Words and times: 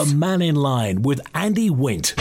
The 0.00 0.14
Mannin 0.14 0.54
Line 0.54 1.02
with 1.02 1.20
Andy 1.34 1.68
Wint. 1.68 2.14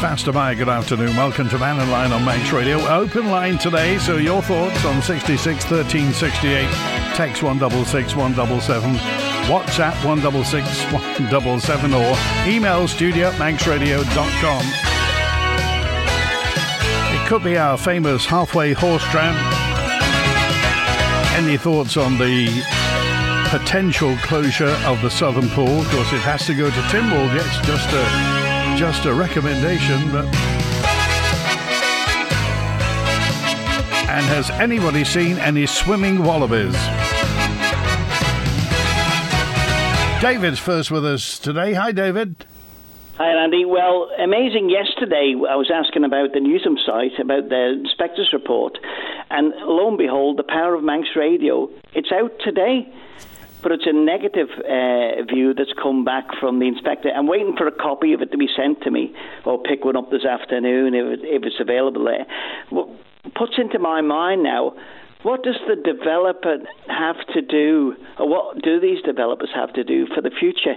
Fastyr 0.00 0.34
mie, 0.34 0.54
good 0.56 0.68
afternoon. 0.68 1.14
Welcome 1.14 1.48
to 1.50 1.58
Mannin 1.60 1.88
Line 1.88 2.10
on 2.10 2.24
Manx 2.24 2.50
Radio. 2.50 2.84
Open 2.88 3.30
line 3.30 3.58
today, 3.58 3.96
so 3.98 4.16
your 4.16 4.42
thoughts 4.42 4.84
on 4.84 5.02
66 5.02 5.64
13 5.66 6.12
68. 6.12 6.68
Text 7.14 7.44
166 7.44 8.16
177. 8.16 9.31
WhatsApp 9.46 10.04
166 10.04 10.92
177 10.92 11.92
or 11.92 12.16
email 12.46 12.86
studio 12.86 13.28
at 13.28 13.34
manxradio.com. 13.34 14.62
It 17.14 17.28
could 17.28 17.42
be 17.42 17.58
our 17.58 17.76
famous 17.76 18.24
halfway 18.24 18.72
horse 18.72 19.02
tram. 19.04 19.34
Any 21.34 21.56
thoughts 21.56 21.96
on 21.96 22.18
the 22.18 22.62
potential 23.50 24.16
closure 24.18 24.76
of 24.86 25.02
the 25.02 25.10
Southern 25.10 25.48
Pool? 25.50 25.80
Of 25.80 25.90
course, 25.90 26.12
it 26.12 26.20
has 26.20 26.46
to 26.46 26.54
go 26.54 26.70
to 26.70 26.80
Tynwald. 26.90 27.34
Yes, 27.34 27.66
just 27.66 27.88
a 27.92 28.76
just 28.78 29.04
a 29.06 29.12
recommendation, 29.12 30.10
but. 30.12 30.24
And 34.08 34.26
has 34.26 34.50
anybody 34.50 35.04
seen 35.04 35.38
any 35.38 35.66
swimming 35.66 36.22
wallabies? 36.22 36.76
David's 40.22 40.60
first 40.60 40.92
with 40.92 41.04
us 41.04 41.36
today. 41.36 41.72
Hi, 41.72 41.90
David. 41.90 42.46
Hi, 43.18 43.42
Andy. 43.42 43.64
Well, 43.64 44.08
amazing. 44.22 44.70
Yesterday, 44.70 45.34
I 45.34 45.56
was 45.56 45.68
asking 45.74 46.04
about 46.04 46.32
the 46.32 46.38
Newson 46.38 46.78
site, 46.86 47.18
about 47.18 47.48
the 47.48 47.80
inspector's 47.82 48.30
report, 48.32 48.78
and 49.30 49.52
lo 49.62 49.88
and 49.88 49.98
behold, 49.98 50.38
the 50.38 50.44
power 50.44 50.76
of 50.76 50.84
Manx 50.84 51.08
Radio, 51.16 51.68
it's 51.92 52.12
out 52.12 52.30
today 52.44 52.86
but 53.64 53.70
it's 53.70 53.86
a 53.86 53.92
negative 53.92 54.48
uh, 54.58 55.22
view 55.32 55.54
that's 55.54 55.72
come 55.80 56.04
back 56.04 56.26
from 56.40 56.58
the 56.58 56.66
inspector. 56.66 57.08
I'm 57.10 57.28
waiting 57.28 57.54
for 57.56 57.68
a 57.68 57.72
copy 57.72 58.12
of 58.12 58.20
it 58.20 58.32
to 58.32 58.36
be 58.36 58.48
sent 58.56 58.82
to 58.82 58.90
me, 58.90 59.14
or 59.44 59.62
pick 59.62 59.84
one 59.84 59.96
up 59.96 60.10
this 60.10 60.24
afternoon 60.24 60.94
if, 60.94 61.20
it, 61.20 61.20
if 61.22 61.42
it's 61.44 61.60
available 61.60 62.04
there. 62.04 62.26
What 62.70 62.88
puts 63.36 63.52
into 63.58 63.78
my 63.78 64.00
mind 64.00 64.42
now, 64.42 64.74
what 65.22 65.42
does 65.42 65.56
the 65.68 65.76
developer 65.76 66.58
have 66.88 67.16
to 67.34 67.42
do, 67.42 67.94
or 68.18 68.28
what 68.28 68.62
do 68.62 68.80
these 68.80 69.02
developers 69.02 69.50
have 69.54 69.72
to 69.74 69.84
do 69.84 70.06
for 70.14 70.20
the 70.20 70.30
future? 70.30 70.74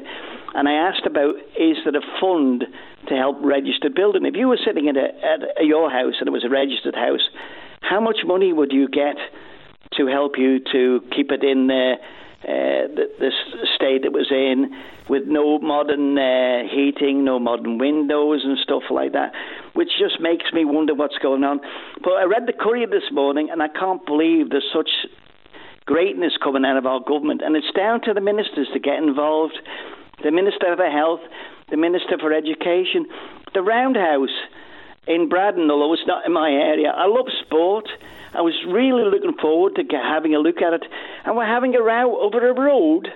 And 0.54 0.70
I 0.70 0.74
asked 0.74 1.06
about 1.06 1.36
is 1.60 1.78
there 1.84 1.96
a 1.96 2.20
fund 2.22 2.66
to 3.08 3.16
help 3.16 3.38
register 3.42 3.90
building? 3.90 4.26
If 4.26 4.36
you 4.36 4.48
were 4.48 4.60
sitting 4.64 4.88
at, 4.88 4.98
a, 4.98 5.10
at 5.58 5.66
your 5.66 5.90
house 5.90 6.16
and 6.20 6.28
it 6.28 6.32
was 6.32 6.46
a 6.46 6.50
registered 6.50 6.96
house, 6.96 7.28
how 7.82 8.00
much 8.00 8.20
money 8.26 8.54
would 8.54 8.72
you 8.72 8.88
get 8.88 9.16
to 9.94 10.08
help 10.08 10.38
you 10.38 10.60
to 10.72 11.02
keep 11.16 11.32
it 11.32 11.44
in 11.44 11.68
there? 11.68 11.98
uh, 12.46 12.86
the, 12.94 13.10
the 13.18 13.32
state 13.76 14.06
it 14.06 14.14
was 14.14 14.30
in, 14.30 14.70
with 15.10 15.23
no 15.26 15.58
modern 15.58 16.18
uh, 16.18 16.70
heating, 16.70 17.26
no 17.26 17.40
modern 17.40 17.80
windows 17.80 18.42
and 18.44 18.58
stuff 18.60 18.84
like 18.92 19.14
that, 19.14 19.34
which 19.76 19.92
just 20.00 20.20
makes 20.22 20.52
me 20.54 20.64
wonder 20.64 20.95
what's 20.95 21.18
going 21.20 21.44
on. 21.44 21.59
But 22.02 22.14
I 22.14 22.23
read 22.23 22.48
the 22.48 22.54
Courier 22.54 22.88
this 22.88 23.12
morning, 23.12 23.50
and 23.52 23.62
I 23.62 23.68
can't 23.68 24.04
believe 24.06 24.50
there's 24.50 24.72
such 24.73 24.90
greatness 25.86 26.34
coming 26.42 26.66
out 26.66 26.78
of 26.78 26.86
our 26.86 27.02
government, 27.02 27.42
and 27.44 27.56
it's 27.56 27.72
down 27.76 28.02
to 28.02 28.14
the 28.14 28.22
ministers 28.22 28.67
to 28.73 28.80
get 28.80 28.98
involved. 28.98 29.59
The 30.23 30.32
Minister 30.32 30.76
for 30.76 30.90
Health, 30.90 31.20
the 31.70 31.78
Minister 31.78 32.17
for 32.17 32.32
Education, 32.32 33.06
the 33.54 33.62
Roundhouse 33.62 34.34
in 35.08 35.28
Braddan, 35.30 35.70
although 35.70 35.94
it's 35.94 36.08
not 36.08 36.26
in 36.26 36.32
my 36.32 36.50
area. 36.50 36.89
I 36.95 37.06
love 37.06 37.28
sport. 37.45 37.86
I 38.33 38.42
was 38.42 38.55
really 38.66 39.04
looking 39.04 39.38
forward 39.39 39.76
to 39.76 39.83
having 39.92 40.33
a 40.33 40.39
look 40.39 40.61
at 40.61 40.73
it, 40.73 40.83
and 41.26 41.36
we're 41.36 41.45
having 41.45 41.76
a 41.76 41.82
row 41.82 42.17
over 42.22 42.48
a 42.48 42.54
road. 42.54 43.11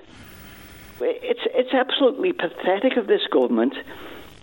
It's 0.99 1.39
it's 1.55 1.73
absolutely 1.73 2.33
pathetic 2.33 2.97
of 2.97 3.07
this 3.07 3.21
government 3.31 3.73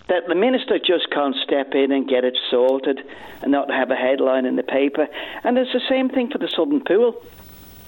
that 0.08 0.28
the 0.28 0.34
minister 0.34 0.78
just 0.78 1.10
can't 1.10 1.34
step 1.42 1.74
in 1.74 1.90
and 1.90 2.08
get 2.08 2.24
it 2.24 2.36
sorted 2.50 3.00
and 3.42 3.50
not 3.50 3.70
have 3.70 3.90
a 3.90 3.96
headline 3.96 4.46
in 4.46 4.56
the 4.56 4.62
paper. 4.62 5.08
And 5.42 5.58
it's 5.58 5.72
the 5.72 5.82
same 5.88 6.08
thing 6.08 6.30
for 6.30 6.38
the 6.38 6.48
Southern 6.48 6.82
Pool. 6.84 7.20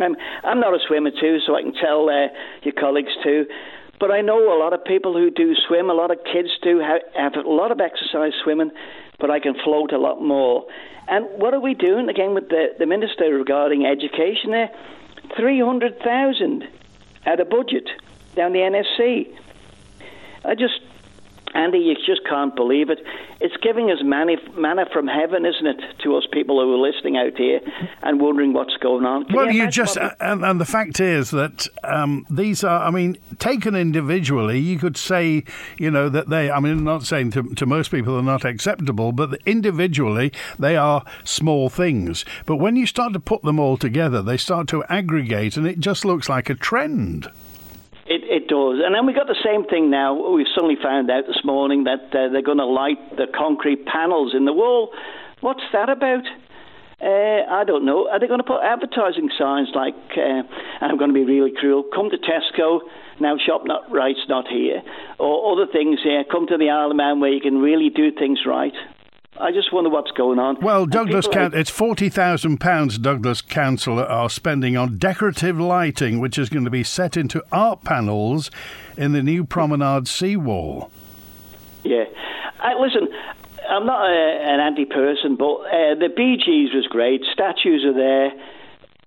Um, 0.01 0.17
I'm 0.45 0.61
not 0.61 0.75
a 0.75 0.79
swimmer 0.87 1.11
too, 1.11 1.39
so 1.47 1.55
I 1.55 1.63
can 1.63 1.75
tell 1.75 2.09
uh, 2.09 2.29
your 2.63 2.75
colleagues 2.75 3.13
too. 3.23 3.47
But 4.01 4.11
I 4.11 4.21
know 4.21 4.53
a 4.53 4.59
lot 4.59 4.73
of 4.73 4.85
people 4.85 5.13
who 5.15 5.31
do 5.31 5.55
swim. 5.67 5.91
A 5.91 5.95
lot 5.95 6.11
of 6.11 6.19
kids 6.25 6.51
do 6.63 6.79
have, 6.79 7.03
have 7.15 7.35
a 7.35 7.49
lot 7.49 7.73
of 7.73 7.81
exercise 7.81 8.33
swimming, 8.43 8.71
but 9.19 9.31
I 9.31 9.41
can 9.41 9.55
float 9.65 9.93
a 9.93 9.99
lot 9.99 10.23
more. 10.23 10.67
And 11.09 11.27
what 11.41 11.55
are 11.55 11.61
we 11.61 11.75
doing 11.75 12.09
again 12.09 12.35
with 12.35 12.49
the, 12.49 12.75
the 12.79 12.87
minister 12.87 13.25
regarding 13.35 13.87
education 13.87 14.51
there? 14.51 14.71
300,000 15.37 16.69
at 17.27 17.41
a 17.41 17.45
budget 17.45 17.89
down 18.37 18.53
the 18.53 18.61
NSC. 18.61 19.35
I 20.45 20.55
just 20.55 20.81
Andy, 21.55 21.79
you 21.79 21.95
just 21.95 22.25
can't 22.29 22.55
believe 22.55 22.91
it. 22.91 22.99
It's 23.41 23.57
giving 23.63 23.91
us 23.91 23.99
manna, 24.03 24.37
manna 24.57 24.87
from 24.93 25.07
heaven, 25.07 25.47
isn't 25.47 25.67
it, 25.67 25.81
to 26.03 26.17
us 26.17 26.25
people 26.33 26.61
who 26.61 26.75
are 26.75 26.91
listening 26.91 27.17
out 27.17 27.37
here 27.37 27.61
and 28.03 28.21
wondering 28.21 28.53
what's 28.53 28.77
going 28.79 29.05
on. 29.05 29.25
Can 29.25 29.37
well, 29.37 29.51
you, 29.51 29.65
you 29.65 29.71
just, 29.71 29.97
uh, 29.97 30.11
and, 30.21 30.45
and, 30.45 30.61
the 30.61 30.65
fact 30.65 31.01
is 31.01 31.31
that 31.31 31.67
um, 31.85 32.27
these 32.29 32.65
are, 32.65 32.83
I 32.83 32.91
mean, 32.91 33.17
taken 33.39 33.75
individually, 33.75 34.59
you 34.59 34.79
could 34.79 34.97
say, 34.97 35.45
you 35.79 35.91
know, 35.91 36.09
that 36.09 36.29
they, 36.29 36.51
I 36.51 36.61
mean, 36.61 36.73
I'm 36.73 36.85
not 36.85 37.05
saying 37.05 37.31
to, 37.33 37.43
to 37.55 37.67
most 37.67 37.91
people 37.91 38.15
they're 38.15 38.23
not 38.23 38.45
acceptable, 38.45 39.13
but 39.13 39.41
individually 39.47 40.33
they 40.59 40.77
are 40.77 41.05
small 41.25 41.69
things. 41.69 42.25
But 42.47 42.57
when 42.57 42.77
you 42.77 42.87
start 42.87 43.13
to 43.15 43.21
put 43.21 43.43
them 43.43 43.59
all 43.59 43.77
together, 43.77 44.23
they 44.23 44.37
start 44.37 44.69
to 44.69 44.85
aggregate 44.85 45.57
and 45.57 45.67
it 45.67 45.81
just 45.81 46.05
looks 46.05 46.29
like 46.29 46.51
a 46.51 46.55
trend. 46.55 47.29
It, 48.09 48.25
it 48.25 48.49
does. 48.49 48.81
And 48.83 48.95
then 48.95 49.05
we 49.05 49.13
got 49.13 49.27
the 49.27 49.37
same 49.45 49.65
thing 49.69 49.91
now. 49.91 50.33
We've 50.33 50.49
suddenly 50.55 50.77
found 50.83 51.11
out 51.11 51.25
this 51.27 51.45
morning 51.45 51.85
that 51.85 52.09
uh, 52.09 52.33
they're 52.33 52.41
going 52.41 52.59
to 52.59 52.65
light 52.65 53.17
the 53.17 53.27
concrete 53.29 53.85
panels 53.85 54.33
in 54.35 54.47
the 54.47 54.53
wall. 54.53 54.95
What's 55.41 55.63
that 55.75 55.91
about? 55.91 56.25
Uh, 57.01 57.45
I 57.53 57.65
don't 57.65 57.85
know. 57.85 58.09
Are 58.09 58.19
they 58.19 58.27
going 58.27 58.41
to 58.41 58.49
put 58.49 58.63
advertising 58.65 59.29
signs 59.39 59.69
like, 59.75 59.95
uh, 60.17 60.43
I'm 60.81 60.97
going 60.97 61.11
to 61.11 61.15
be 61.15 61.25
really 61.25 61.53
cruel, 61.53 61.85
come 61.95 62.09
to 62.11 62.17
Tesco, 62.17 62.81
now 63.21 63.37
shop 63.39 63.63
not 63.67 63.93
right's 63.93 64.25
not 64.29 64.49
here, 64.49 64.83
or 65.19 65.53
other 65.53 65.71
things 65.71 66.01
here, 66.03 66.25
come 66.25 66.47
to 66.49 66.57
the 66.57 66.71
Isle 66.71 66.91
of 66.91 66.97
Man 66.97 67.21
where 67.21 67.31
you 67.31 67.41
can 67.41 67.59
really 67.59 67.91
do 67.91 68.11
things 68.11 68.41
right. 68.47 68.75
I 69.41 69.53
just 69.53 69.73
wonder 69.73 69.91
what's 69.91 70.11
going 70.13 70.39
on. 70.39 70.61
Well, 70.61 70.87
Douglas, 70.87 71.27
Can- 71.29 71.55
it's 71.55 71.71
forty 71.71 72.09
thousand 72.09 72.59
pounds. 72.59 72.99
Douglas 72.99 73.41
Council 73.41 73.99
are 74.01 74.29
spending 74.29 74.77
on 74.77 74.99
decorative 74.99 75.59
lighting, 75.61 76.19
which 76.21 76.39
is 76.39 76.49
going 76.49 76.65
to 76.65 76.71
be 76.71 76.83
set 76.83 77.17
into 77.17 77.43
art 77.53 77.85
panels 77.85 78.51
in 78.97 79.13
the 79.13 79.23
new 79.23 79.45
promenade 79.45 80.09
seawall. 80.09 80.91
Yeah, 81.85 82.05
I, 82.61 82.75
listen. 82.75 83.09
I'm 83.69 83.85
not 83.85 84.09
a, 84.09 84.51
an 84.51 84.61
anti 84.61 84.87
person, 84.87 85.37
but 85.37 85.53
uh, 85.53 85.95
the 85.95 86.09
Bee 86.15 86.37
Gees 86.37 86.75
was 86.75 86.87
great. 86.89 87.23
Statues 87.33 87.85
are 87.85 87.93
there. 87.93 88.33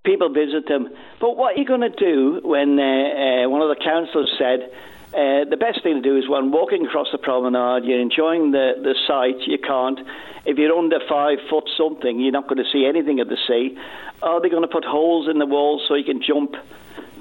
People 0.03 0.29
visit 0.31 0.67
them. 0.67 0.89
But 1.19 1.35
what 1.35 1.55
are 1.55 1.59
you 1.59 1.65
going 1.65 1.81
to 1.81 1.89
do 1.89 2.41
when 2.43 2.79
uh, 2.79 2.83
uh, 2.83 3.49
one 3.49 3.61
of 3.61 3.69
the 3.69 3.83
councillors 3.83 4.31
said 4.37 4.71
uh, 5.13 5.43
the 5.49 5.57
best 5.57 5.83
thing 5.83 5.95
to 5.95 6.01
do 6.01 6.17
is 6.17 6.29
when 6.29 6.51
walking 6.51 6.85
across 6.85 7.07
the 7.11 7.17
promenade, 7.17 7.83
you're 7.83 7.99
enjoying 7.99 8.51
the, 8.51 8.73
the 8.81 8.95
sight, 9.07 9.45
you 9.45 9.57
can't. 9.57 9.99
If 10.45 10.57
you're 10.57 10.75
under 10.75 10.99
five 11.07 11.39
foot 11.49 11.69
something, 11.77 12.19
you're 12.19 12.31
not 12.31 12.47
going 12.47 12.63
to 12.63 12.69
see 12.71 12.85
anything 12.85 13.19
of 13.19 13.27
the 13.27 13.37
sea. 13.47 13.77
Are 14.21 14.41
they 14.41 14.49
going 14.49 14.61
to 14.61 14.69
put 14.69 14.85
holes 14.85 15.27
in 15.27 15.37
the 15.37 15.45
walls 15.45 15.83
so 15.87 15.95
you 15.95 16.05
can 16.05 16.21
jump 16.21 16.55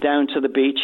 down 0.01 0.29
to 0.29 0.41
the 0.41 0.49
beach? 0.49 0.81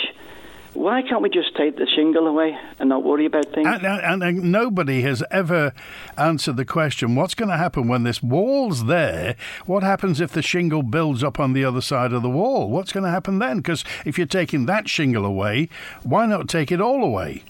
Why 0.76 1.02
can't 1.02 1.22
we 1.22 1.30
just 1.30 1.56
take 1.56 1.76
the 1.76 1.86
shingle 1.94 2.26
away 2.26 2.56
and 2.78 2.88
not 2.88 3.02
worry 3.02 3.26
about 3.26 3.46
things? 3.52 3.66
And, 3.66 3.84
and, 3.84 4.22
and, 4.22 4.52
nobody 4.52 5.02
has 5.02 5.22
ever 5.30 5.72
answered 6.16 6.56
the 6.56 6.64
question 6.64 7.14
what's 7.14 7.34
going 7.34 7.48
to 7.48 7.56
happen 7.56 7.88
when 7.88 8.04
this 8.04 8.22
wall's 8.22 8.86
there? 8.86 9.36
What 9.64 9.82
happens 9.82 10.20
if 10.20 10.32
the 10.32 10.42
shingle 10.42 10.82
builds 10.82 11.24
up 11.24 11.40
on 11.40 11.52
the 11.52 11.64
other 11.64 11.80
side 11.80 12.12
of 12.12 12.22
the 12.22 12.30
wall? 12.30 12.70
What's 12.70 12.92
going 12.92 13.04
to 13.04 13.10
happen 13.10 13.38
then? 13.38 13.58
Because 13.58 13.84
if 14.04 14.18
you're 14.18 14.26
taking 14.26 14.66
that 14.66 14.88
shingle 14.88 15.24
away, 15.24 15.68
why 16.02 16.26
not 16.26 16.48
take 16.48 16.70
it 16.70 16.80
all 16.80 17.02
away? 17.02 17.42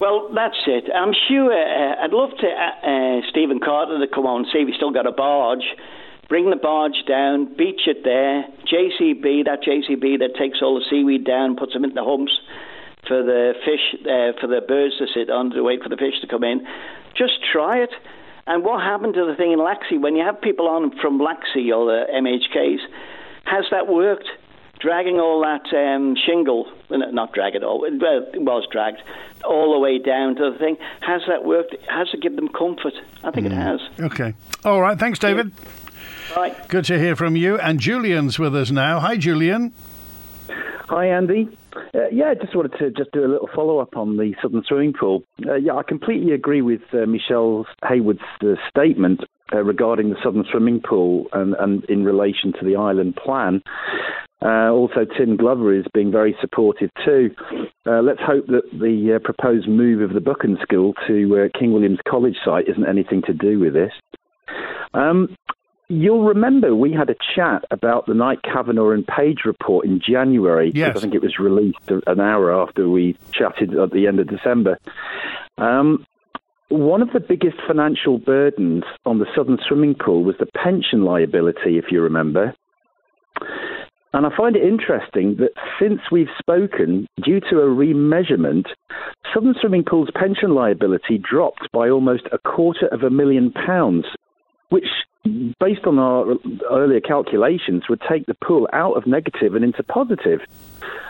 Well, 0.00 0.30
that's 0.34 0.56
it. 0.66 0.84
I'm 0.94 1.12
sure 1.28 1.52
uh, 1.52 2.04
I'd 2.04 2.12
love 2.12 2.30
to 2.30 2.46
uh, 2.46 2.88
uh, 2.88 3.20
Stephen 3.28 3.60
Carter 3.60 3.98
to 3.98 4.06
come 4.06 4.24
on 4.24 4.42
and 4.42 4.46
see 4.50 4.60
if 4.60 4.68
he's 4.68 4.76
still 4.76 4.92
got 4.92 5.06
a 5.06 5.12
barge 5.12 5.64
bring 6.30 6.48
the 6.48 6.56
barge 6.56 7.04
down, 7.06 7.52
beach 7.56 7.82
it 7.86 8.04
there. 8.04 8.46
JCB, 8.64 9.44
that 9.44 9.60
JCB 9.66 10.20
that 10.20 10.36
takes 10.38 10.62
all 10.62 10.78
the 10.78 10.86
seaweed 10.88 11.26
down, 11.26 11.56
puts 11.56 11.74
them 11.74 11.84
into 11.84 11.96
the 11.96 12.04
humps 12.04 12.32
for 13.06 13.22
the 13.22 13.52
fish, 13.66 14.00
uh, 14.06 14.38
for 14.40 14.46
the 14.46 14.62
birds 14.66 14.96
to 14.98 15.06
sit 15.12 15.28
on 15.28 15.50
to 15.50 15.62
wait 15.62 15.82
for 15.82 15.90
the 15.90 15.96
fish 15.96 16.14
to 16.22 16.28
come 16.28 16.44
in. 16.44 16.64
Just 17.18 17.42
try 17.52 17.82
it. 17.82 17.90
And 18.46 18.64
what 18.64 18.80
happened 18.80 19.14
to 19.14 19.26
the 19.26 19.34
thing 19.34 19.52
in 19.52 19.58
Laxey 19.58 20.00
when 20.00 20.14
you 20.14 20.24
have 20.24 20.40
people 20.40 20.68
on 20.68 20.96
from 21.02 21.18
Laxey 21.18 21.74
or 21.74 21.84
the 21.84 22.06
MHKs? 22.14 22.80
Has 23.44 23.64
that 23.72 23.88
worked? 23.88 24.28
dragging 24.80 25.20
all 25.20 25.42
that 25.42 25.76
um, 25.76 26.16
shingle, 26.16 26.66
not 26.88 27.32
drag 27.32 27.54
it 27.54 27.62
all, 27.62 27.80
well, 27.80 27.90
it 28.32 28.40
was 28.40 28.66
dragged 28.72 29.02
all 29.44 29.72
the 29.72 29.78
way 29.78 29.98
down 29.98 30.34
to 30.36 30.50
the 30.50 30.58
thing. 30.58 30.76
Has 31.00 31.22
that 31.28 31.44
worked? 31.44 31.76
Has 31.88 32.08
it 32.12 32.22
given 32.22 32.36
them 32.36 32.48
comfort? 32.48 32.94
I 33.22 33.30
think 33.30 33.46
mm. 33.46 33.50
it 33.50 33.54
hmm. 33.54 33.60
has. 33.60 33.80
Okay. 34.00 34.34
All 34.64 34.80
right. 34.80 34.98
Thanks, 34.98 35.18
David. 35.18 35.52
Right. 36.36 36.68
Good 36.68 36.84
to 36.86 36.98
hear 36.98 37.16
from 37.16 37.36
you. 37.36 37.58
And 37.58 37.80
Julian's 37.80 38.38
with 38.38 38.54
us 38.54 38.70
now. 38.70 39.00
Hi, 39.00 39.16
Julian. 39.16 39.72
Hi, 40.88 41.06
Andy. 41.06 41.48
Uh, 41.94 42.08
yeah, 42.12 42.30
I 42.30 42.34
just 42.34 42.54
wanted 42.54 42.72
to 42.78 42.90
just 42.90 43.12
do 43.12 43.24
a 43.24 43.30
little 43.30 43.48
follow 43.54 43.78
up 43.78 43.96
on 43.96 44.16
the 44.16 44.34
Southern 44.42 44.62
Swimming 44.66 44.92
Pool. 44.92 45.22
Uh, 45.46 45.54
yeah, 45.54 45.74
I 45.74 45.82
completely 45.82 46.32
agree 46.32 46.62
with 46.62 46.80
uh, 46.92 47.06
Michelle 47.06 47.66
Haywood's 47.88 48.20
uh, 48.42 48.54
statement 48.68 49.20
uh, 49.52 49.62
regarding 49.62 50.10
the 50.10 50.16
Southern 50.22 50.44
Swimming 50.50 50.80
Pool 50.80 51.26
and, 51.32 51.54
and 51.58 51.84
in 51.84 52.04
relation 52.04 52.52
to 52.58 52.64
the 52.64 52.76
island 52.76 53.16
plan. 53.16 53.62
Uh, 54.42 54.70
also, 54.70 55.04
Tim 55.16 55.36
Glover 55.36 55.72
is 55.72 55.84
being 55.92 56.10
very 56.10 56.36
supportive 56.40 56.90
too. 57.04 57.30
let's 57.84 58.20
hope 58.20 58.46
that 58.46 58.62
the 58.72 59.20
proposed 59.22 59.68
move 59.68 60.00
of 60.00 60.14
the 60.14 60.20
Buchan 60.20 60.58
School 60.62 60.94
to 61.06 61.50
King 61.58 61.72
William's 61.72 61.98
College 62.08 62.36
site 62.44 62.68
isn't 62.68 62.88
anything 62.88 63.22
to 63.26 63.34
do 63.34 63.58
with 63.58 63.74
this. 63.74 63.92
Um, 64.94 65.36
You'll 65.92 66.22
remember 66.22 66.76
we 66.76 66.92
had 66.92 67.10
a 67.10 67.16
chat 67.34 67.64
about 67.72 68.06
the 68.06 68.14
Knight 68.14 68.38
Kavanagh 68.44 68.90
and 68.90 69.04
Page 69.04 69.38
report 69.44 69.84
in 69.84 70.00
January. 70.00 70.70
Yes. 70.72 70.96
I 70.96 71.00
think 71.00 71.14
it 71.14 71.20
was 71.20 71.40
released 71.40 71.90
an 72.06 72.20
hour 72.20 72.54
after 72.54 72.88
we 72.88 73.16
chatted 73.32 73.76
at 73.76 73.90
the 73.90 74.06
end 74.06 74.20
of 74.20 74.28
December. 74.28 74.78
Um, 75.58 76.06
one 76.68 77.02
of 77.02 77.12
the 77.12 77.18
biggest 77.18 77.56
financial 77.66 78.18
burdens 78.18 78.84
on 79.04 79.18
the 79.18 79.26
Southern 79.34 79.58
Swimming 79.66 79.96
Pool 79.96 80.22
was 80.22 80.36
the 80.38 80.46
pension 80.46 81.02
liability, 81.02 81.76
if 81.76 81.86
you 81.90 82.00
remember. 82.00 82.54
And 84.12 84.26
I 84.26 84.36
find 84.36 84.54
it 84.54 84.62
interesting 84.62 85.38
that 85.38 85.50
since 85.80 86.02
we've 86.12 86.30
spoken, 86.38 87.08
due 87.24 87.40
to 87.40 87.58
a 87.58 87.66
remeasurement, 87.66 88.66
Southern 89.34 89.54
Swimming 89.60 89.84
Pool's 89.84 90.10
pension 90.14 90.54
liability 90.54 91.18
dropped 91.18 91.68
by 91.72 91.88
almost 91.88 92.28
a 92.30 92.38
quarter 92.38 92.86
of 92.92 93.02
a 93.02 93.10
million 93.10 93.52
pounds, 93.52 94.04
which 94.70 94.86
based 95.58 95.84
on 95.84 95.98
our 95.98 96.34
earlier 96.70 97.00
calculations, 97.00 97.84
would 97.88 98.00
take 98.08 98.26
the 98.26 98.34
pool 98.34 98.68
out 98.72 98.96
of 98.96 99.06
negative 99.06 99.54
and 99.54 99.64
into 99.64 99.82
positive, 99.82 100.40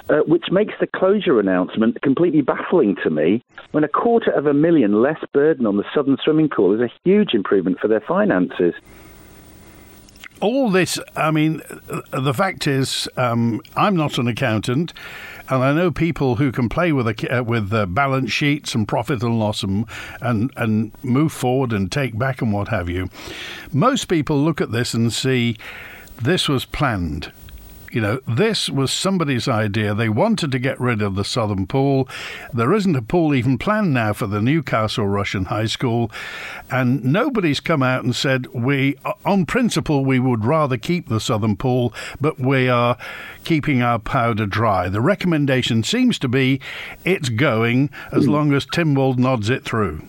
uh, 0.08 0.18
which 0.26 0.46
makes 0.50 0.74
the 0.80 0.86
closure 0.86 1.38
announcement 1.38 2.00
completely 2.02 2.40
baffling 2.40 2.96
to 3.02 3.10
me 3.10 3.42
when 3.70 3.84
a 3.84 3.88
quarter 3.88 4.32
of 4.32 4.46
a 4.46 4.54
million 4.54 5.00
less 5.00 5.22
burden 5.32 5.66
on 5.66 5.76
the 5.76 5.84
Southern 5.94 6.16
Swimming 6.22 6.48
Pool 6.48 6.74
is 6.74 6.80
a 6.80 6.92
huge 7.04 7.34
improvement 7.34 7.78
for 7.78 7.86
their 7.86 8.00
finances. 8.00 8.74
All 10.40 10.70
this, 10.70 10.98
I 11.14 11.30
mean, 11.30 11.60
the 12.12 12.32
fact 12.32 12.66
is, 12.66 13.06
um, 13.16 13.60
I'm 13.76 13.94
not 13.94 14.16
an 14.16 14.26
accountant, 14.26 14.94
and 15.50 15.64
I 15.64 15.72
know 15.72 15.90
people 15.90 16.36
who 16.36 16.52
can 16.52 16.68
play 16.68 16.92
with 16.92 17.08
a, 17.08 17.38
uh, 17.38 17.42
with 17.42 17.72
uh, 17.72 17.86
balance 17.86 18.32
sheets 18.32 18.74
and 18.74 18.86
profit 18.86 19.22
and 19.22 19.38
loss 19.38 19.62
and, 19.62 19.84
and 20.20 20.50
and 20.56 20.92
move 21.02 21.32
forward 21.32 21.72
and 21.72 21.90
take 21.90 22.16
back 22.16 22.40
and 22.40 22.52
what 22.52 22.68
have 22.68 22.88
you. 22.88 23.10
Most 23.72 24.06
people 24.06 24.38
look 24.38 24.60
at 24.60 24.70
this 24.70 24.94
and 24.94 25.12
see 25.12 25.56
this 26.22 26.48
was 26.48 26.64
planned. 26.64 27.32
You 27.90 28.00
know, 28.00 28.20
this 28.26 28.70
was 28.70 28.92
somebody's 28.92 29.48
idea. 29.48 29.94
They 29.94 30.08
wanted 30.08 30.52
to 30.52 30.58
get 30.58 30.80
rid 30.80 31.02
of 31.02 31.16
the 31.16 31.24
Southern 31.24 31.66
Pool. 31.66 32.08
There 32.54 32.72
isn't 32.72 32.94
a 32.94 33.02
pool 33.02 33.34
even 33.34 33.58
planned 33.58 33.92
now 33.92 34.12
for 34.12 34.28
the 34.28 34.40
new 34.40 34.62
Castle 34.62 35.06
Rushen 35.06 35.46
High 35.46 35.66
School. 35.66 36.10
And 36.70 37.04
nobody's 37.04 37.58
come 37.58 37.82
out 37.82 38.04
and 38.04 38.14
said, 38.14 38.46
we, 38.48 38.96
uh, 39.04 39.14
on 39.24 39.44
principle, 39.44 40.04
we 40.04 40.20
would 40.20 40.44
rather 40.44 40.76
keep 40.76 41.08
the 41.08 41.20
Southern 41.20 41.56
Pool, 41.56 41.92
but 42.20 42.38
we 42.38 42.68
are 42.68 42.96
keeping 43.42 43.82
our 43.82 43.98
powder 43.98 44.46
dry. 44.46 44.88
The 44.88 45.00
recommendation 45.00 45.82
seems 45.82 46.18
to 46.20 46.28
be 46.28 46.60
it's 47.04 47.28
going 47.28 47.90
as 48.12 48.26
hmm. 48.26 48.30
long 48.30 48.52
as 48.52 48.66
Tynwald 48.66 49.18
nods 49.18 49.50
it 49.50 49.64
through. 49.64 50.02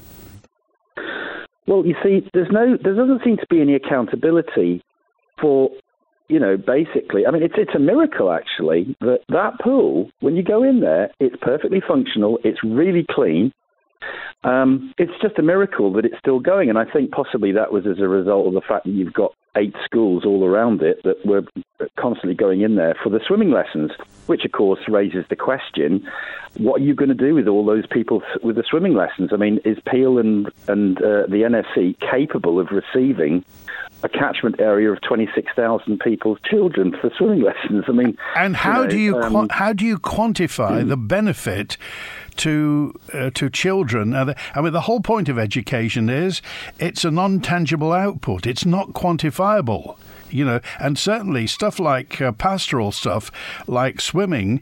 Well, 1.68 1.86
you 1.86 1.96
see, 2.04 2.28
there's 2.34 2.52
no, 2.52 2.78
there 2.84 2.96
doesn't 2.96 3.24
seem 3.24 3.38
to 3.38 3.48
be 3.50 3.62
any 3.62 3.76
accountability 3.76 4.84
for 5.40 5.72
you 6.32 6.40
know, 6.40 6.56
basically, 6.56 7.28
I 7.28 7.32
mean, 7.32 7.44
it's 7.44 7.56
it's 7.58 7.76
a 7.76 7.80
miracle 7.80 8.32
actually 8.32 8.96
that 9.02 9.20
that 9.28 9.60
pool, 9.62 10.10
when 10.22 10.38
you 10.38 10.44
go 10.44 10.64
in 10.64 10.80
there, 10.80 11.12
it's 11.20 11.36
perfectly 11.42 11.82
functional, 11.86 12.40
it's 12.46 12.64
really 12.64 13.06
clean. 13.10 13.52
Um, 14.44 14.94
it's 14.98 15.12
just 15.22 15.38
a 15.38 15.44
miracle 15.44 15.92
that 15.94 16.06
it's 16.06 16.18
still 16.18 16.40
going, 16.40 16.70
and 16.70 16.78
I 16.78 16.86
think 16.86 17.12
possibly 17.12 17.52
that 17.52 17.74
was 17.74 17.86
as 17.86 18.00
a 18.00 18.08
result 18.08 18.48
of 18.48 18.54
the 18.54 18.62
fact 18.62 18.86
that 18.86 18.92
you've 18.92 19.14
got 19.14 19.34
eight 19.58 19.76
schools 19.84 20.26
all 20.26 20.46
around 20.46 20.82
it 20.82 21.02
that 21.04 21.26
were 21.26 21.44
constantly 21.98 22.36
going 22.36 22.62
in 22.62 22.76
there 22.76 22.96
for 23.04 23.10
the 23.10 23.20
swimming 23.26 23.52
lessons, 23.52 23.92
which 24.28 24.46
of 24.46 24.52
course 24.52 24.80
raises 24.88 25.26
the 25.30 25.36
question: 25.36 26.08
What 26.58 26.82
are 26.82 26.84
you 26.84 26.96
going 26.96 27.10
to 27.10 27.16
do 27.16 27.34
with 27.34 27.48
all 27.48 27.66
those 27.66 27.86
people 27.88 28.22
with 28.44 28.56
the 28.56 28.64
swimming 28.70 28.94
lessons? 28.94 29.32
I 29.34 29.38
mean, 29.38 29.60
is 29.66 29.78
Peel 29.86 30.18
and 30.18 30.50
and 30.68 30.98
uh, 30.98 31.28
the 31.28 31.44
NSC 31.50 32.00
capable 32.00 32.60
of 32.60 32.68
receiving 32.72 33.44
a 34.04 34.10
catchment 34.10 34.60
area 34.60 34.92
of 34.92 35.00
26,000 35.02 36.00
people's 36.00 36.40
children 36.50 36.96
for 37.00 37.12
swimming 37.18 37.42
lessons. 37.44 37.86
I 37.88 37.92
mean, 37.92 38.18
and 38.36 38.56
how 38.56 38.82
you 38.82 38.84
know, 38.84 38.90
do 38.90 38.98
you 38.98 39.18
um, 39.20 39.50
how 39.50 39.74
do 39.74 39.86
you 39.86 39.98
quantify 39.98 40.84
mm. 40.84 40.90
the 40.90 40.98
benefit 40.98 41.78
to 42.38 42.94
uh, 43.14 43.30
to 43.32 43.50
children? 43.50 44.14
I 44.14 44.62
mean, 44.62 44.74
the 44.74 44.82
whole 44.82 45.02
point 45.02 45.30
of 45.30 45.38
education 45.38 46.10
is 46.10 46.42
it's 46.80 47.04
a 47.04 47.12
non 47.12 47.40
tangible 47.42 47.92
output. 47.92 48.46
It's 48.46 48.66
not 48.66 48.90
quantifiable 48.90 49.98
you 50.34 50.46
know, 50.46 50.62
and 50.80 50.98
certainly 50.98 51.48
stuff 51.48 51.80
like 51.80 52.22
uh, 52.22 52.32
pastoral 52.32 52.92
stuff, 52.92 53.32
like 53.68 54.02
swimming, 54.02 54.62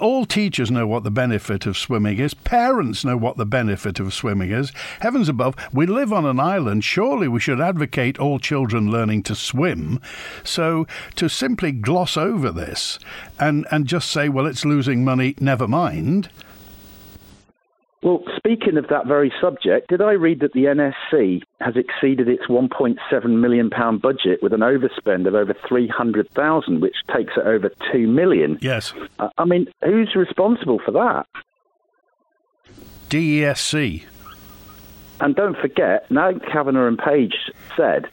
all 0.00 0.26
teachers 0.26 0.70
know 0.70 0.86
what 0.86 1.04
the 1.04 1.10
benefit 1.10 1.66
of 1.66 1.76
swimming 1.76 2.18
is. 2.18 2.34
Parents 2.34 3.04
know 3.04 3.16
what 3.16 3.36
the 3.36 3.46
benefit 3.46 4.00
of 4.00 4.12
swimming 4.12 4.50
is. 4.50 4.72
Heavens 5.00 5.28
above, 5.28 5.54
we 5.72 5.86
live 5.86 6.12
on 6.12 6.26
an 6.26 6.40
island. 6.40 6.84
Surely 6.84 7.28
we 7.28 7.40
should 7.40 7.60
advocate 7.60 8.18
all 8.18 8.38
children 8.38 8.90
learning 8.90 9.22
to 9.24 9.34
swim. 9.34 10.00
So 10.44 10.86
to 11.16 11.28
simply 11.28 11.72
gloss 11.72 12.16
over 12.16 12.50
this 12.50 12.98
and, 13.38 13.66
and 13.70 13.86
just 13.86 14.10
say, 14.10 14.28
well, 14.28 14.46
it's 14.46 14.64
losing 14.64 15.04
money, 15.04 15.34
never 15.40 15.68
mind. 15.68 16.28
Well, 18.02 18.22
speaking 18.36 18.76
of 18.76 18.88
that 18.88 19.06
very 19.06 19.32
subject, 19.40 19.88
did 19.88 20.00
I 20.00 20.12
read 20.12 20.40
that 20.40 20.52
the 20.52 20.64
NSC 20.66 21.42
has 21.60 21.74
exceeded 21.76 22.28
its 22.28 22.46
1.7 22.46 23.24
million 23.40 23.70
pound 23.70 24.00
budget 24.00 24.40
with 24.40 24.52
an 24.52 24.60
overspend 24.60 25.26
of 25.26 25.34
over 25.34 25.54
300,000, 25.68 26.80
which 26.80 26.94
takes 27.14 27.32
it 27.36 27.44
over 27.44 27.72
2 27.92 28.06
million? 28.06 28.58
Yes. 28.60 28.94
I 29.36 29.44
mean, 29.44 29.66
who's 29.84 30.14
responsible 30.14 30.78
for 30.84 30.92
that? 30.92 31.26
DESC. 33.10 34.04
And 35.20 35.34
don't 35.34 35.56
forget, 35.56 36.10
now 36.10 36.32
Kavanagh 36.52 36.86
and 36.86 36.98
Page 36.98 37.34
said 37.76 38.06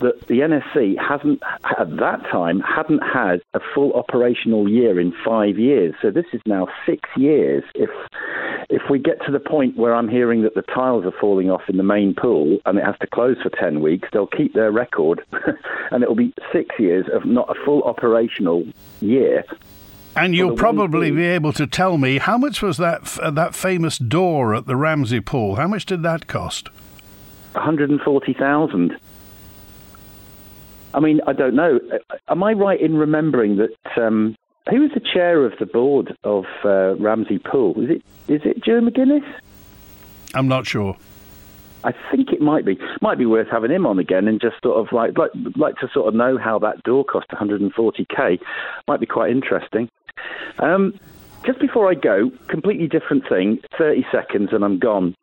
that 0.00 0.26
the 0.26 0.40
NSC 0.40 0.98
hasn't, 0.98 1.42
at 1.78 1.96
that 1.96 2.22
time, 2.30 2.60
hadn't 2.60 3.00
had 3.00 3.40
a 3.54 3.60
full 3.74 3.92
operational 3.94 4.68
year 4.68 5.00
in 5.00 5.14
five 5.24 5.58
years. 5.58 5.94
So 6.02 6.10
this 6.10 6.26
is 6.32 6.40
now 6.44 6.68
six 6.84 7.08
years. 7.16 7.64
If 7.74 7.90
if 8.68 8.82
we 8.88 8.98
get 8.98 9.24
to 9.26 9.32
the 9.32 9.40
point 9.40 9.76
where 9.76 9.94
I'm 9.94 10.08
hearing 10.08 10.42
that 10.42 10.54
the 10.54 10.62
tiles 10.62 11.04
are 11.04 11.12
falling 11.20 11.50
off 11.50 11.62
in 11.68 11.76
the 11.76 11.82
main 11.82 12.14
pool 12.14 12.58
and 12.64 12.78
it 12.78 12.84
has 12.84 12.96
to 13.00 13.06
close 13.06 13.36
for 13.42 13.50
10 13.50 13.80
weeks, 13.82 14.08
they'll 14.12 14.26
keep 14.26 14.54
their 14.54 14.72
record 14.72 15.22
and 15.90 16.02
it'll 16.02 16.14
be 16.14 16.32
six 16.52 16.74
years 16.78 17.04
of 17.12 17.26
not 17.26 17.54
a 17.54 17.64
full 17.64 17.82
operational 17.82 18.64
year. 19.00 19.44
And 20.14 20.34
you'll 20.34 20.56
probably 20.56 21.10
be 21.10 21.24
able 21.24 21.52
to 21.54 21.66
tell 21.66 21.96
me 21.96 22.18
how 22.18 22.36
much 22.36 22.60
was 22.60 22.76
that 22.76 23.18
uh, 23.18 23.30
that 23.30 23.54
famous 23.54 23.96
door 23.98 24.54
at 24.54 24.66
the 24.66 24.76
Ramsey 24.76 25.20
pool? 25.20 25.56
How 25.56 25.66
much 25.66 25.86
did 25.86 26.02
that 26.02 26.26
cost? 26.26 26.68
140,000. 27.52 28.96
I 30.94 31.00
mean, 31.00 31.20
I 31.26 31.32
don't 31.32 31.54
know. 31.54 31.80
Am 32.28 32.42
I 32.42 32.52
right 32.52 32.80
in 32.80 32.96
remembering 32.96 33.56
that 33.56 34.02
um, 34.02 34.36
who 34.70 34.80
was 34.80 34.90
the 34.94 35.00
chair 35.00 35.44
of 35.44 35.52
the 35.58 35.66
board 35.66 36.16
of 36.24 36.44
uh, 36.64 36.96
Ramsey 36.96 37.38
Pool? 37.38 37.74
Is 37.82 37.90
it 37.90 38.02
is 38.28 38.42
it 38.44 38.62
Joe 38.62 38.80
McGuinness? 38.80 39.24
I'm 40.34 40.48
not 40.48 40.66
sure. 40.66 40.96
I 41.84 41.92
think 42.10 42.32
it 42.32 42.40
might 42.40 42.64
be 42.64 42.78
might 43.00 43.18
be 43.18 43.26
worth 43.26 43.48
having 43.50 43.70
him 43.70 43.86
on 43.86 43.98
again 43.98 44.28
and 44.28 44.40
just 44.40 44.56
sort 44.62 44.78
of 44.78 44.92
like 44.92 45.18
like 45.18 45.30
like 45.56 45.76
to 45.76 45.88
sort 45.92 46.08
of 46.08 46.14
know 46.14 46.38
how 46.38 46.58
that 46.60 46.82
door 46.84 47.04
cost 47.04 47.28
140k. 47.30 48.38
Might 48.86 49.00
be 49.00 49.06
quite 49.06 49.30
interesting. 49.30 49.88
Um, 50.58 50.98
just 51.44 51.60
before 51.60 51.90
I 51.90 51.94
go, 51.94 52.30
completely 52.48 52.86
different 52.86 53.28
thing. 53.28 53.58
30 53.78 54.06
seconds 54.12 54.50
and 54.52 54.64
I'm 54.64 54.78
gone. 54.78 55.14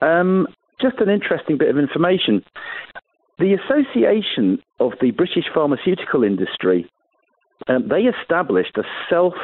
Um, 0.00 0.46
just 0.80 0.98
an 0.98 1.08
interesting 1.08 1.58
bit 1.58 1.68
of 1.68 1.78
information. 1.78 2.42
The 3.38 3.54
Association 3.54 4.58
of 4.80 4.92
the 5.00 5.12
British 5.12 5.44
Pharmaceutical 5.54 6.24
Industry 6.24 6.90
um, 7.68 7.88
they 7.88 8.02
established 8.02 8.76
a 8.76 8.82
self 9.08 9.34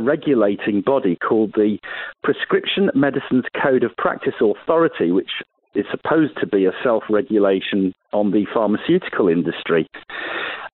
regulating 0.00 0.80
body 0.80 1.16
called 1.16 1.52
the 1.54 1.78
Prescription 2.22 2.90
Medicines 2.94 3.44
Code 3.60 3.82
of 3.82 3.96
Practice 3.96 4.34
Authority, 4.40 5.10
which 5.10 5.30
is 5.74 5.84
supposed 5.90 6.38
to 6.40 6.46
be 6.46 6.66
a 6.66 6.72
self 6.84 7.04
regulation 7.10 7.92
on 8.12 8.30
the 8.30 8.46
pharmaceutical 8.52 9.28
industry. 9.28 9.88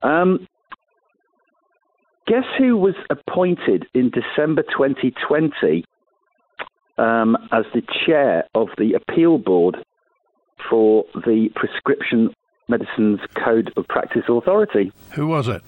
Um, 0.03 0.47
guess 2.29 2.45
who 2.59 2.77
was 2.77 2.95
appointed 3.09 3.87
in 3.95 4.11
December 4.11 4.63
2020 4.63 5.85
um, 6.99 7.37
as 7.53 7.65
the 7.73 7.83
chair 8.07 8.45
of 8.55 8.69
the 8.77 8.93
appeal 8.93 9.39
board 9.39 9.77
for 10.69 11.05
the 11.15 11.49
Prescription 11.55 12.35
Medicines 12.69 13.21
Code 13.43 13.73
of 13.77 13.89
Practice 13.89 14.25
Authority? 14.29 14.93
Who 15.13 15.27
was 15.27 15.49
it? 15.49 15.63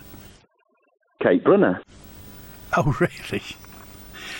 Kate 1.22 1.42
Brunner. 1.42 1.80
Oh, 2.76 2.94
really? 3.00 3.42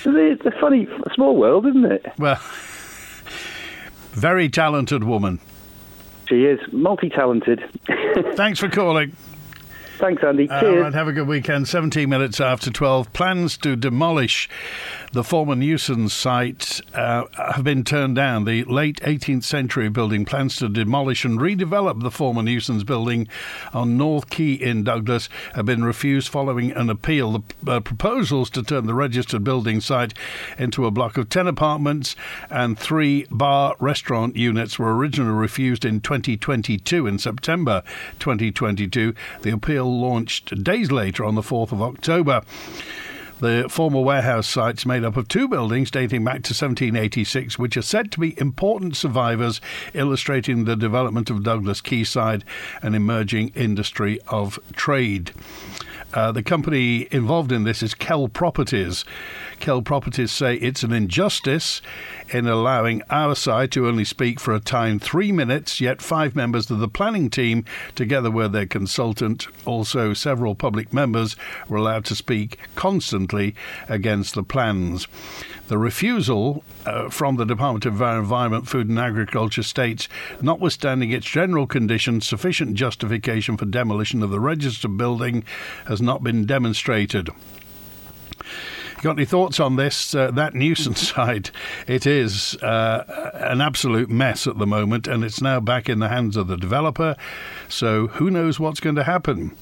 It's 0.04 0.46
a 0.46 0.60
funny, 0.60 0.86
small 1.14 1.36
world, 1.36 1.66
isn't 1.66 1.84
it? 1.84 2.06
Well, 2.18 2.38
very 4.12 4.48
talented 4.48 5.04
woman. 5.04 5.40
She 6.28 6.44
is 6.44 6.60
multi 6.72 7.08
talented. 7.08 7.60
Thanks 8.34 8.60
for 8.60 8.68
calling. 8.68 9.16
Thanks, 10.00 10.24
Andy. 10.24 10.48
Cheers. 10.48 10.62
All 10.62 10.76
right, 10.78 10.94
have 10.94 11.08
a 11.08 11.12
good 11.12 11.28
weekend. 11.28 11.68
17 11.68 12.08
minutes 12.08 12.40
after 12.40 12.70
12. 12.70 13.12
Plans 13.12 13.58
to 13.58 13.76
demolish 13.76 14.48
the 15.12 15.22
former 15.22 15.54
Newsons 15.54 16.12
site 16.12 16.80
uh, 16.94 17.24
have 17.36 17.64
been 17.64 17.84
turned 17.84 18.16
down. 18.16 18.44
The 18.44 18.64
late 18.64 19.00
18th 19.00 19.44
century 19.44 19.90
building 19.90 20.24
plans 20.24 20.56
to 20.56 20.68
demolish 20.68 21.24
and 21.24 21.38
redevelop 21.38 22.02
the 22.02 22.10
former 22.10 22.42
Newsons 22.42 22.82
building 22.82 23.28
on 23.74 23.98
North 23.98 24.30
Quay 24.30 24.54
in 24.54 24.84
Douglas 24.84 25.28
have 25.54 25.66
been 25.66 25.84
refused 25.84 26.28
following 26.28 26.70
an 26.70 26.88
appeal. 26.88 27.32
The 27.62 27.70
uh, 27.70 27.80
proposals 27.80 28.48
to 28.50 28.62
turn 28.62 28.86
the 28.86 28.94
registered 28.94 29.44
building 29.44 29.80
site 29.80 30.14
into 30.58 30.86
a 30.86 30.90
block 30.90 31.18
of 31.18 31.28
10 31.28 31.46
apartments 31.46 32.16
and 32.48 32.78
three 32.78 33.26
bar 33.30 33.76
restaurant 33.80 34.36
units 34.36 34.78
were 34.78 34.96
originally 34.96 35.32
refused 35.32 35.84
in 35.84 36.00
2022. 36.00 37.06
In 37.06 37.18
September 37.18 37.82
2022, 38.20 39.12
the 39.42 39.50
appeal 39.50 39.89
launched 39.90 40.62
days 40.62 40.92
later 40.92 41.24
on 41.24 41.34
the 41.34 41.42
4th 41.42 41.72
of 41.72 41.82
October. 41.82 42.42
The 43.40 43.68
former 43.70 44.02
warehouse 44.02 44.46
site's 44.46 44.84
made 44.84 45.02
up 45.02 45.16
of 45.16 45.26
two 45.26 45.48
buildings 45.48 45.90
dating 45.90 46.24
back 46.24 46.42
to 46.42 46.52
1786, 46.52 47.58
which 47.58 47.74
are 47.78 47.82
said 47.82 48.12
to 48.12 48.20
be 48.20 48.38
important 48.38 48.96
survivors, 48.96 49.62
illustrating 49.94 50.66
the 50.66 50.76
development 50.76 51.30
of 51.30 51.42
Douglas 51.42 51.80
Quayside, 51.80 52.44
an 52.82 52.94
emerging 52.94 53.52
industry 53.54 54.20
of 54.28 54.58
trade. 54.74 55.32
Uh, 56.12 56.32
the 56.32 56.42
company 56.42 57.06
involved 57.12 57.52
in 57.52 57.62
this 57.62 57.82
is 57.82 57.94
Kell 57.94 58.26
Properties. 58.26 59.04
Kell 59.60 59.80
Properties 59.80 60.32
say 60.32 60.56
it's 60.56 60.82
an 60.82 60.92
injustice 60.92 61.80
in 62.30 62.48
allowing 62.48 63.02
our 63.10 63.36
side 63.36 63.70
to 63.72 63.86
only 63.86 64.04
speak 64.04 64.40
for 64.40 64.52
a 64.52 64.60
time 64.60 64.98
three 64.98 65.30
minutes, 65.30 65.80
yet 65.80 66.02
five 66.02 66.34
members 66.34 66.68
of 66.70 66.80
the 66.80 66.88
planning 66.88 67.30
team, 67.30 67.64
together 67.94 68.30
with 68.30 68.52
their 68.52 68.66
consultant, 68.66 69.46
also 69.64 70.12
several 70.12 70.56
public 70.56 70.92
members, 70.92 71.36
were 71.68 71.76
allowed 71.76 72.04
to 72.06 72.16
speak 72.16 72.58
constantly 72.74 73.54
against 73.88 74.34
the 74.34 74.42
plans. 74.42 75.06
The 75.68 75.78
refusal 75.78 76.64
uh, 76.84 77.10
from 77.10 77.36
the 77.36 77.44
Department 77.44 77.86
of 77.86 78.00
Environment, 78.00 78.66
Food 78.66 78.88
and 78.88 78.98
Agriculture 78.98 79.62
states, 79.62 80.08
notwithstanding 80.40 81.12
its 81.12 81.26
general 81.26 81.68
conditions, 81.68 82.26
sufficient 82.26 82.74
justification 82.74 83.56
for 83.56 83.66
demolition 83.66 84.20
of 84.24 84.30
the 84.30 84.40
registered 84.40 84.96
building 84.96 85.44
has 85.86 85.99
not 86.00 86.22
been 86.22 86.44
demonstrated. 86.44 87.30
Got 89.02 89.16
any 89.16 89.24
thoughts 89.24 89.58
on 89.58 89.76
this? 89.76 90.14
Uh, 90.14 90.30
that 90.32 90.54
nuisance 90.54 91.08
site, 91.12 91.50
it 91.86 92.06
is 92.06 92.54
uh, 92.56 93.32
an 93.34 93.62
absolute 93.62 94.10
mess 94.10 94.46
at 94.46 94.58
the 94.58 94.66
moment, 94.66 95.06
and 95.06 95.24
it's 95.24 95.40
now 95.40 95.58
back 95.58 95.88
in 95.88 96.00
the 96.00 96.08
hands 96.08 96.36
of 96.36 96.48
the 96.48 96.56
developer. 96.56 97.16
So 97.68 98.08
who 98.08 98.30
knows 98.30 98.60
what's 98.60 98.80
going 98.80 98.96
to 98.96 99.04
happen? 99.04 99.56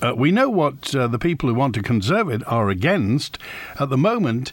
Uh, 0.00 0.14
we 0.14 0.30
know 0.30 0.48
what 0.48 0.94
uh, 0.94 1.08
the 1.08 1.18
people 1.18 1.48
who 1.48 1.54
want 1.54 1.74
to 1.74 1.82
conserve 1.82 2.28
it 2.28 2.46
are 2.46 2.68
against. 2.68 3.38
At 3.80 3.88
the 3.88 3.96
moment, 3.96 4.52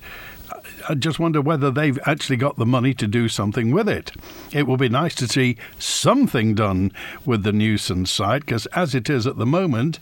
I 0.90 0.96
just 0.96 1.20
wonder 1.20 1.42
whether 1.42 1.72
they've 1.72 2.00
actually 2.06 2.36
got 2.38 2.58
the 2.58 2.66
money 2.66 2.94
to 2.96 3.08
do 3.08 3.30
something 3.30 3.72
with 3.72 3.88
it. 3.88 4.12
It 4.52 4.68
will 4.68 4.78
be 4.78 4.90
nice 4.90 5.16
to 5.16 5.28
see 5.28 5.58
something 5.80 6.56
done 6.56 6.92
with 7.26 7.44
the 7.44 7.54
nuisance 7.54 8.12
site, 8.12 8.46
because 8.46 8.66
as 8.68 8.94
it 8.94 9.10
is 9.10 9.26
at 9.26 9.38
the 9.38 9.46
moment, 9.46 10.00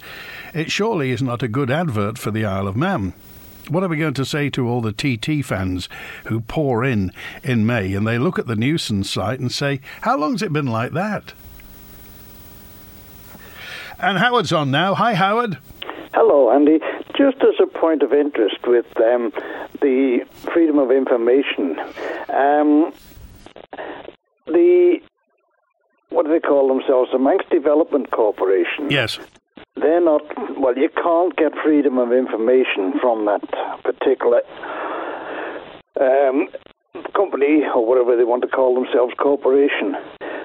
it 0.53 0.71
surely 0.71 1.11
is 1.11 1.21
not 1.21 1.43
a 1.43 1.47
good 1.47 1.69
advert 1.69 2.17
for 2.17 2.31
the 2.31 2.45
Isle 2.45 2.67
of 2.67 2.75
Man. 2.75 3.13
What 3.69 3.83
are 3.83 3.87
we 3.87 3.97
going 3.97 4.15
to 4.15 4.25
say 4.25 4.49
to 4.51 4.67
all 4.67 4.81
the 4.81 4.91
TT 4.91 5.45
fans 5.45 5.87
who 6.25 6.41
pour 6.41 6.83
in 6.83 7.11
in 7.43 7.65
May 7.65 7.93
and 7.93 8.07
they 8.07 8.17
look 8.17 8.39
at 8.39 8.47
the 8.47 8.55
nuisance 8.55 9.09
site 9.09 9.39
and 9.39 9.51
say, 9.51 9.81
How 10.01 10.17
long's 10.17 10.41
it 10.41 10.51
been 10.51 10.67
like 10.67 10.93
that? 10.93 11.33
And 13.99 14.17
Howard's 14.17 14.51
on 14.51 14.71
now. 14.71 14.95
Hi, 14.95 15.13
Howard. 15.13 15.59
Hello, 16.13 16.51
Andy. 16.51 16.79
Just 17.17 17.37
as 17.41 17.55
a 17.61 17.67
point 17.67 18.03
of 18.03 18.13
interest 18.13 18.65
with 18.65 18.85
um, 18.97 19.31
the 19.81 20.25
freedom 20.53 20.77
of 20.79 20.91
information, 20.91 21.77
um, 22.29 22.93
the 24.47 24.99
what 26.09 26.25
do 26.25 26.31
they 26.31 26.39
call 26.39 26.67
themselves? 26.67 27.09
The 27.11 27.19
Manx 27.19 27.45
Development 27.49 28.09
Corporation. 28.11 28.89
Yes. 28.89 29.19
They're 29.75 30.03
not. 30.03 30.21
Well, 30.59 30.77
you 30.77 30.89
can't 30.89 31.35
get 31.37 31.53
freedom 31.63 31.97
of 31.97 32.11
information 32.11 32.99
from 32.99 33.25
that 33.25 33.41
particular 33.83 34.41
um, 35.99 36.47
company 37.15 37.63
or 37.73 37.85
whatever 37.85 38.15
they 38.17 38.23
want 38.23 38.41
to 38.43 38.47
call 38.47 38.75
themselves, 38.75 39.13
corporation. 39.17 39.95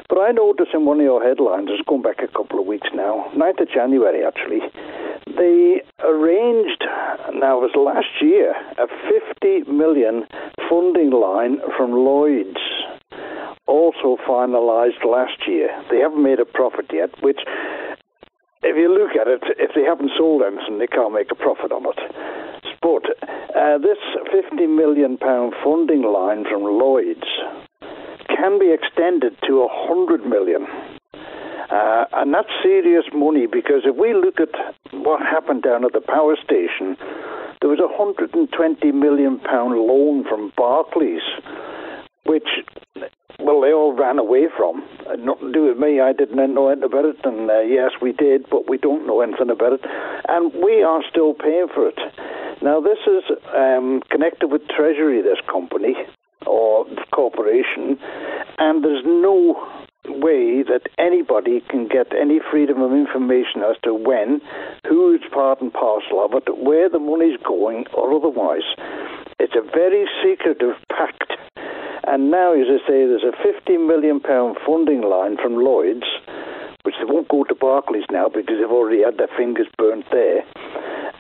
But 0.08 0.18
I 0.18 0.30
noticed 0.30 0.70
in 0.72 0.84
one 0.84 1.00
of 1.00 1.04
your 1.04 1.22
headlines, 1.22 1.68
it's 1.70 1.82
going 1.88 2.02
back 2.02 2.22
a 2.22 2.28
couple 2.28 2.60
of 2.60 2.66
weeks 2.66 2.88
now, 2.94 3.26
9th 3.34 3.62
of 3.62 3.68
January 3.70 4.24
actually, 4.24 4.60
they 5.26 5.82
arranged, 6.04 6.84
now 7.34 7.58
it 7.58 7.66
was 7.66 7.74
last 7.74 8.22
year, 8.22 8.54
a 8.78 8.86
50 8.86 9.70
million 9.70 10.26
funding 10.70 11.10
line 11.10 11.58
from 11.76 11.92
Lloyd's, 11.92 12.62
also 13.66 14.16
finalised 14.22 15.02
last 15.04 15.42
year. 15.46 15.68
They 15.90 15.98
haven't 15.98 16.22
made 16.22 16.38
a 16.38 16.44
profit 16.46 16.86
yet, 16.92 17.10
which, 17.20 17.40
if 18.62 18.76
you 18.76 18.88
look 18.88 19.18
at 19.18 19.26
it, 19.26 19.42
if 19.58 19.74
they 19.74 19.82
haven't 19.82 20.12
sold 20.16 20.42
anything, 20.42 20.78
they 20.78 20.86
can't 20.86 21.12
make 21.12 21.32
a 21.32 21.34
profit 21.34 21.72
on 21.72 21.84
it. 21.86 22.55
But 22.86 23.02
uh, 23.58 23.78
this 23.78 23.98
50 24.30 24.64
million 24.68 25.18
pound 25.18 25.54
funding 25.64 26.02
line 26.02 26.44
from 26.44 26.62
Lloyd's 26.62 27.26
can 28.28 28.60
be 28.60 28.70
extended 28.70 29.34
to 29.48 29.66
100 29.66 30.24
million. 30.24 30.68
Uh, 31.68 32.04
and 32.12 32.32
that's 32.32 32.46
serious 32.62 33.02
money 33.12 33.46
because 33.46 33.82
if 33.82 33.96
we 33.96 34.14
look 34.14 34.38
at 34.38 34.54
what 34.92 35.20
happened 35.20 35.64
down 35.64 35.84
at 35.84 35.94
the 35.94 36.00
power 36.00 36.36
station, 36.36 36.96
there 37.60 37.70
was 37.70 37.80
a 37.82 37.90
120 37.90 38.38
million 38.92 39.40
pound 39.40 39.74
loan 39.74 40.22
from 40.22 40.52
Barclays, 40.56 41.26
which, 42.26 42.48
well, 43.38 43.60
they 43.60 43.72
all 43.72 43.94
ran 43.94 44.18
away 44.18 44.46
from. 44.56 44.82
Uh, 45.08 45.16
nothing 45.16 45.48
to 45.48 45.52
do 45.52 45.64
with 45.66 45.78
me. 45.78 46.00
I 46.00 46.12
didn't 46.12 46.54
know 46.54 46.68
anything 46.68 46.90
about 46.90 47.04
it, 47.04 47.16
and 47.24 47.50
uh, 47.50 47.60
yes, 47.60 47.92
we 48.00 48.12
did, 48.12 48.46
but 48.50 48.68
we 48.68 48.78
don't 48.78 49.06
know 49.06 49.20
anything 49.20 49.50
about 49.50 49.74
it, 49.74 49.80
and 50.28 50.52
we 50.54 50.82
are 50.82 51.02
still 51.10 51.34
paying 51.34 51.68
for 51.72 51.88
it. 51.88 51.98
Now, 52.62 52.80
this 52.80 52.98
is 53.06 53.24
um, 53.54 54.02
connected 54.10 54.48
with 54.48 54.62
Treasury, 54.68 55.22
this 55.22 55.40
company 55.50 55.94
or 56.46 56.86
corporation, 57.12 57.98
and 58.58 58.84
there's 58.84 59.04
no 59.04 59.54
way 60.08 60.62
that 60.62 60.82
anybody 60.98 61.60
can 61.68 61.88
get 61.88 62.06
any 62.14 62.40
freedom 62.50 62.80
of 62.80 62.92
information 62.92 63.62
as 63.68 63.76
to 63.82 63.92
when, 63.92 64.40
who's 64.88 65.20
part 65.32 65.60
and 65.60 65.72
parcel 65.72 66.24
of 66.24 66.32
it, 66.34 66.44
where 66.58 66.88
the 66.88 66.98
money's 66.98 67.38
going, 67.46 67.86
or 67.92 68.14
otherwise. 68.14 68.62
It's 69.38 69.54
a 69.54 69.62
very 69.62 70.06
secretive 70.22 70.76
pact. 70.88 71.32
And 72.06 72.30
now, 72.30 72.54
as 72.54 72.68
I 72.70 72.78
say, 72.86 73.06
there's 73.06 73.24
a 73.26 73.34
£50 73.42 73.84
million 73.84 74.20
funding 74.64 75.02
line 75.02 75.36
from 75.36 75.56
Lloyd's, 75.56 76.06
which 76.84 76.94
they 76.98 77.04
won't 77.04 77.28
go 77.28 77.42
to 77.44 77.54
Barclays 77.54 78.06
now 78.12 78.28
because 78.28 78.56
they've 78.60 78.70
already 78.70 79.02
had 79.02 79.18
their 79.18 79.30
fingers 79.36 79.66
burnt 79.76 80.06
there, 80.12 80.46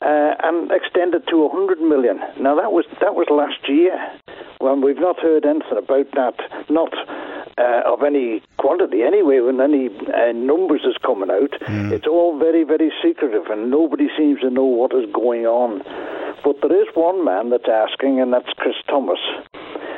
uh, 0.00 0.34
and 0.44 0.70
extended 0.70 1.26
to 1.28 1.48
100 1.48 1.80
million. 1.80 2.18
Now, 2.40 2.54
that 2.54 2.70
was, 2.70 2.84
that 3.00 3.14
was 3.14 3.26
last 3.30 3.68
year. 3.68 3.98
Well, 4.60 4.76
we've 4.76 4.98
not 4.98 5.18
heard 5.18 5.44
anything 5.44 5.76
about 5.76 6.06
that, 6.12 6.70
not 6.70 6.94
uh, 7.58 7.82
of 7.84 8.02
any 8.02 8.42
quantity 8.58 9.02
anyway, 9.02 9.40
when 9.40 9.60
any 9.60 9.88
uh, 9.88 10.32
numbers 10.32 10.82
is 10.84 10.96
coming 11.04 11.30
out. 11.30 11.50
Mm. 11.66 11.90
It's 11.90 12.06
all 12.06 12.38
very, 12.38 12.62
very 12.62 12.92
secretive, 13.02 13.46
and 13.50 13.70
nobody 13.70 14.06
seems 14.16 14.40
to 14.40 14.50
know 14.50 14.64
what 14.64 14.94
is 14.94 15.10
going 15.12 15.46
on. 15.46 15.82
But 16.44 16.60
there 16.62 16.80
is 16.80 16.88
one 16.94 17.24
man 17.24 17.50
that's 17.50 17.68
asking, 17.68 18.20
and 18.20 18.32
that's 18.32 18.52
Chris 18.56 18.76
Thomas. 18.88 19.18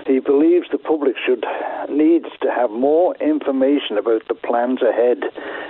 He 0.08 0.20
believes 0.20 0.66
the 0.72 0.78
public 0.78 1.16
should 1.24 1.44
needs 1.90 2.28
to 2.40 2.50
have 2.50 2.70
more 2.70 3.14
information 3.16 3.98
about 3.98 4.26
the 4.26 4.34
plans 4.34 4.80
ahead, 4.82 5.18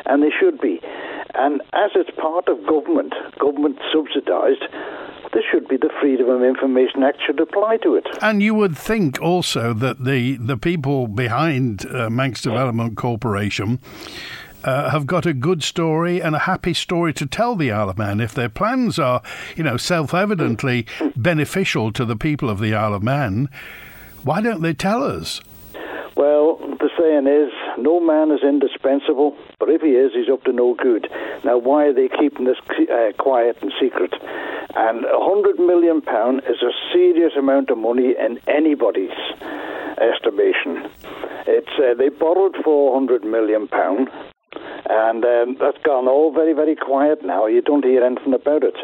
and 0.07 0.23
they 0.23 0.31
should 0.31 0.61
be. 0.61 0.81
And 1.35 1.61
as 1.73 1.91
it's 1.97 2.11
part 2.17 2.49
of 2.49 2.65
government, 2.67 3.15
government 3.39 3.79
subsidised, 3.93 4.63
there 5.33 5.43
should 5.51 5.67
be 5.67 5.77
the 5.77 5.91
Freedom 6.01 6.31
of 6.31 6.43
Information 6.43 7.03
Act 7.03 7.19
should 7.27 7.41
apply 7.41 7.79
to 7.79 7.97
it. 7.97 8.07
And 8.23 8.41
you 8.41 8.55
would 8.55 8.79
think 8.79 9.21
also 9.21 9.75
that 9.75 10.05
the, 10.05 10.37
the 10.37 10.57
people 10.57 11.09
behind 11.09 11.85
uh, 11.87 12.09
Manx 12.09 12.41
Development 12.41 12.97
Corporation 12.97 13.81
uh, 14.65 14.91
have 14.91 15.07
got 15.07 15.27
a 15.27 15.35
good 15.35 15.63
story 15.63 16.23
and 16.23 16.35
a 16.35 16.41
happy 16.41 16.75
story 16.75 17.13
to 17.15 17.27
tell 17.27 17.57
the 17.57 17.71
Isle 17.71 17.91
of 17.91 17.99
Man. 17.99 18.21
If 18.21 18.35
their 18.35 18.49
plans 18.49 18.99
are, 18.99 19.21
you 19.57 19.65
know, 19.65 19.77
self-evidently 19.77 20.87
beneficial 21.17 21.93
to 21.93 22.05
the 22.05 22.17
people 22.17 22.49
of 22.49 22.61
the 22.61 22.75
Isle 22.75 22.95
of 22.95 23.03
Man, 23.03 23.49
why 24.25 24.41
don't 24.41 24.63
they 24.63 24.75
tell 24.75 25.03
us? 25.03 25.41
Well, 26.17 26.57
the 26.57 26.91
saying 26.99 27.29
is, 27.29 27.53
no 27.79 28.01
man 28.01 28.33
is 28.33 28.43
indispensable, 28.43 29.37
but 29.61 29.69
if 29.69 29.83
he 29.83 29.91
is, 29.91 30.11
he's 30.13 30.29
up 30.29 30.43
to 30.45 30.53
no 30.53 30.75
good. 30.75 31.09
Now, 31.45 31.59
why 31.59 31.85
are 31.85 31.93
they 31.93 32.09
keeping 32.09 32.45
this 32.45 32.59
uh, 32.91 33.13
quiet 33.19 33.57
and 33.63 33.73
secret? 33.81 34.13
And 34.75 35.05
a 35.05 35.19
hundred 35.21 35.61
million 35.61 36.01
pound 36.03 36.43
is 36.49 36.61
a 36.61 36.73
serious 36.93 37.35
amount 37.39 37.71
of 37.71 37.79
money 37.79 38.15
in 38.19 38.41
anybody's 38.49 39.15
estimation. 40.01 40.91
It's 41.47 41.75
uh, 41.79 41.95
they 41.95 42.09
borrowed 42.09 42.57
four 42.65 42.95
hundred 42.95 43.25
million 43.25 43.69
pound, 43.69 44.09
and 44.91 45.25
um, 45.25 45.57
that's 45.61 45.79
gone 45.85 46.09
all 46.09 46.33
very 46.33 46.53
very 46.53 46.77
quiet 46.77 47.25
now. 47.25 47.47
You 47.47 47.63
don't 47.63 47.85
hear 47.85 48.05
anything 48.05 48.35
about 48.35 48.65
it. 48.65 48.77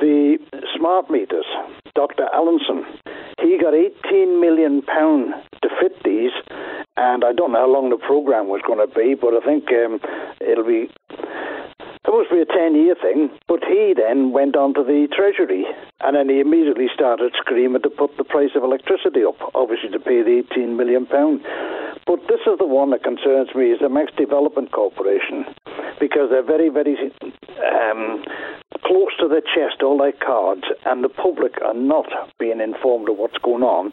The 0.00 0.38
smart 0.76 1.10
meters, 1.10 1.46
Dr. 1.94 2.26
Allinson, 2.34 2.84
he 3.40 3.58
got 3.58 3.74
18 3.74 4.40
million 4.40 4.82
pound 4.82 5.34
to 5.62 5.68
fit 5.80 6.02
these, 6.04 6.32
and 6.96 7.24
I 7.24 7.32
don't 7.32 7.52
know 7.52 7.60
how 7.60 7.72
long 7.72 7.90
the 7.90 7.96
program 7.96 8.48
was 8.48 8.60
going 8.66 8.80
to 8.80 8.92
be, 8.92 9.14
but 9.14 9.34
I 9.34 9.40
think 9.44 9.64
um, 9.70 10.00
it'll 10.40 10.66
be 10.66 10.90
supposed 12.04 12.28
to 12.28 12.36
be 12.36 12.42
a 12.42 12.46
10 12.46 12.74
year 12.76 12.94
thing, 12.94 13.30
but 13.48 13.64
he 13.64 13.94
then 13.96 14.32
went 14.32 14.56
on 14.56 14.74
to 14.74 14.84
the 14.84 15.08
Treasury 15.10 15.64
and 16.00 16.16
then 16.16 16.28
he 16.28 16.40
immediately 16.40 16.88
started 16.94 17.32
screaming 17.36 17.82
to 17.82 17.90
put 17.90 18.16
the 18.16 18.24
price 18.24 18.50
of 18.54 18.62
electricity 18.62 19.24
up, 19.24 19.36
obviously 19.54 19.88
to 19.90 19.98
pay 19.98 20.22
the 20.22 20.44
18 20.52 20.76
million 20.76 21.06
pound. 21.06 21.40
But 22.06 22.20
this 22.28 22.40
is 22.46 22.58
the 22.58 22.66
one 22.66 22.90
that 22.90 23.02
concerns 23.02 23.54
me 23.54 23.72
is 23.72 23.80
the 23.80 23.88
Manx 23.88 24.12
Development 24.16 24.70
Corporation 24.70 25.46
because 25.98 26.28
they're 26.28 26.44
very, 26.44 26.68
very 26.68 26.96
um, 27.24 28.22
close 28.84 29.16
to 29.20 29.28
their 29.28 29.40
chest, 29.40 29.82
all 29.82 29.96
their 29.96 30.12
cards, 30.12 30.64
and 30.84 31.02
the 31.02 31.08
public 31.08 31.56
are 31.62 31.72
not 31.74 32.06
being 32.38 32.60
informed 32.60 33.08
of 33.08 33.16
what's 33.16 33.38
going 33.38 33.62
on. 33.62 33.92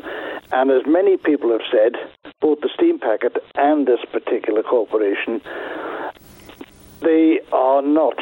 And 0.51 0.69
as 0.71 0.81
many 0.85 1.15
people 1.15 1.51
have 1.51 1.63
said, 1.71 1.95
both 2.41 2.59
the 2.59 2.69
steam 2.75 2.99
packet 2.99 3.37
and 3.55 3.87
this 3.87 4.03
particular 4.11 4.63
corporation 4.63 5.41
they 7.01 7.39
are 7.51 7.81
not 7.81 8.17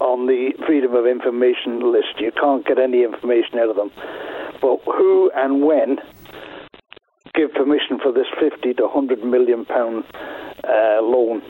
on 0.00 0.26
the 0.26 0.52
freedom 0.66 0.94
of 0.94 1.06
information 1.06 1.92
list. 1.92 2.18
You 2.18 2.32
can't 2.32 2.64
get 2.66 2.78
any 2.78 3.02
information 3.02 3.58
out 3.58 3.70
of 3.70 3.76
them. 3.76 3.90
But 4.60 4.80
who 4.84 5.30
and 5.34 5.62
when 5.62 5.98
give 7.34 7.52
permission 7.52 7.98
for 7.98 8.12
this 8.12 8.26
50 8.40 8.74
to 8.74 8.82
100 8.84 9.22
million 9.24 9.64
pound 9.64 10.04
uh, 10.64 11.00
loan? 11.02 11.42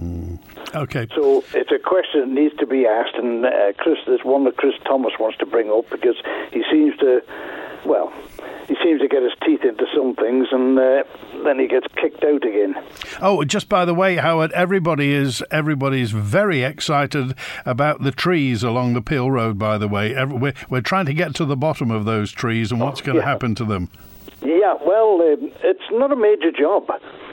Mm. 0.00 0.38
Okay. 0.74 1.06
So 1.14 1.44
it's 1.54 1.70
a 1.70 1.78
question 1.78 2.20
that 2.20 2.28
needs 2.28 2.56
to 2.56 2.66
be 2.66 2.86
asked, 2.86 3.14
and 3.14 3.44
uh, 3.44 3.72
Chris, 3.78 3.98
there's 4.06 4.24
one 4.24 4.44
that 4.44 4.56
Chris 4.56 4.74
Thomas 4.84 5.12
wants 5.18 5.38
to 5.38 5.46
bring 5.46 5.70
up 5.70 5.88
because 5.90 6.16
he 6.52 6.62
seems 6.70 6.96
to, 6.98 7.22
well, 7.84 8.12
he 8.68 8.76
seems 8.82 9.00
to 9.00 9.08
get 9.08 9.22
his 9.22 9.32
teeth 9.44 9.64
into 9.64 9.86
some 9.94 10.14
things 10.14 10.46
and 10.52 10.78
uh, 10.78 11.02
then 11.44 11.58
he 11.58 11.66
gets 11.66 11.86
kicked 11.96 12.22
out 12.22 12.44
again. 12.44 12.74
Oh, 13.20 13.42
just 13.44 13.68
by 13.68 13.84
the 13.84 13.94
way, 13.94 14.16
Howard, 14.16 14.52
everybody 14.52 15.12
is 15.12 15.42
everybody's 15.50 16.10
very 16.10 16.62
excited 16.62 17.34
about 17.64 18.02
the 18.02 18.12
trees 18.12 18.62
along 18.62 18.92
the 18.92 19.02
Peel 19.02 19.30
Road. 19.30 19.58
By 19.58 19.78
the 19.78 19.88
way, 19.88 20.14
we're, 20.24 20.54
we're 20.68 20.80
trying 20.82 21.06
to 21.06 21.14
get 21.14 21.34
to 21.36 21.46
the 21.46 21.56
bottom 21.56 21.90
of 21.90 22.04
those 22.04 22.30
trees 22.30 22.70
and 22.70 22.80
what's 22.80 23.00
going 23.00 23.16
to 23.16 23.22
yeah. 23.22 23.28
happen 23.28 23.54
to 23.56 23.64
them. 23.64 23.90
Yeah, 24.40 24.74
well, 24.84 25.20
uh, 25.20 25.36
it's 25.64 25.88
not 25.90 26.12
a 26.12 26.16
major 26.16 26.52
job. 26.52 26.88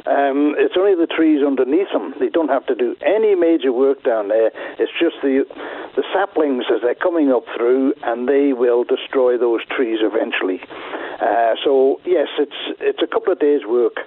Um, 0.08 0.56
it's 0.58 0.76
only 0.78 0.96
the 0.96 1.08
trees 1.08 1.46
underneath 1.46 1.92
them. 1.94 2.14
They 2.20 2.30
don't 2.30 2.50
have 2.50 2.66
to 2.68 2.76
do 2.76 2.96
any 3.02 3.36
major 3.36 3.72
work 3.72 4.04
down 4.04 4.28
there. 4.30 4.52
It's 4.80 4.92
just 5.00 5.16
the 5.22 5.46
the 5.96 6.04
saplings 6.14 6.66
as 6.74 6.82
they're 6.82 6.96
coming 6.96 7.32
up 7.32 7.46
through, 7.56 7.94
and 8.04 8.28
they 8.28 8.54
will 8.54 8.84
destroy 8.84 9.38
those 9.38 9.64
trees 9.66 10.00
eventually. 10.02 10.62
Uh, 11.22 11.56
so 11.64 12.02
yes, 12.06 12.28
it's 12.40 12.80
it's 12.80 13.02
a 13.02 13.08
couple 13.08 13.32
of 13.32 13.40
days' 13.40 13.66
work, 13.68 13.98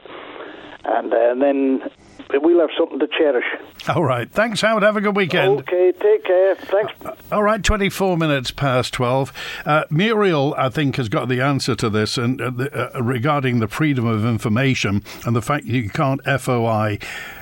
and, 0.85 1.12
uh, 1.12 1.30
and 1.30 1.41
then 1.41 1.91
we'll 2.35 2.61
have 2.61 2.71
something 2.76 2.99
to 2.99 3.09
cherish. 3.09 3.45
All 3.89 4.04
right. 4.04 4.31
Thanks, 4.31 4.61
Howard. 4.61 4.83
Have 4.83 4.97
a 4.97 5.00
good 5.00 5.17
weekend. 5.17 5.61
Okay, 5.61 5.93
take 5.93 6.25
care. 6.25 6.54
Thanks. 6.57 6.93
All 7.33 7.43
right, 7.43 7.63
24 7.63 8.17
minutes 8.17 8.50
past 8.50 8.93
12. 8.95 9.33
Uh, 9.65 9.85
Muriel, 9.91 10.54
I 10.57 10.69
think, 10.69 10.97
has 10.97 11.09
got 11.09 11.28
the 11.28 11.41
answer 11.41 11.75
to 11.76 11.91
this 11.91 12.19
and 12.19 12.41
uh, 12.41 12.50
the, 12.50 12.97
uh, 12.97 13.02
regarding 13.02 13.61
the 13.61 13.69
freedom 13.69 14.07
of 14.07 14.25
information 14.25 15.02
and 15.25 15.35
the 15.35 15.43
fact 15.43 15.65
you 15.67 15.89
can't 15.91 16.21
FOI 16.25 16.99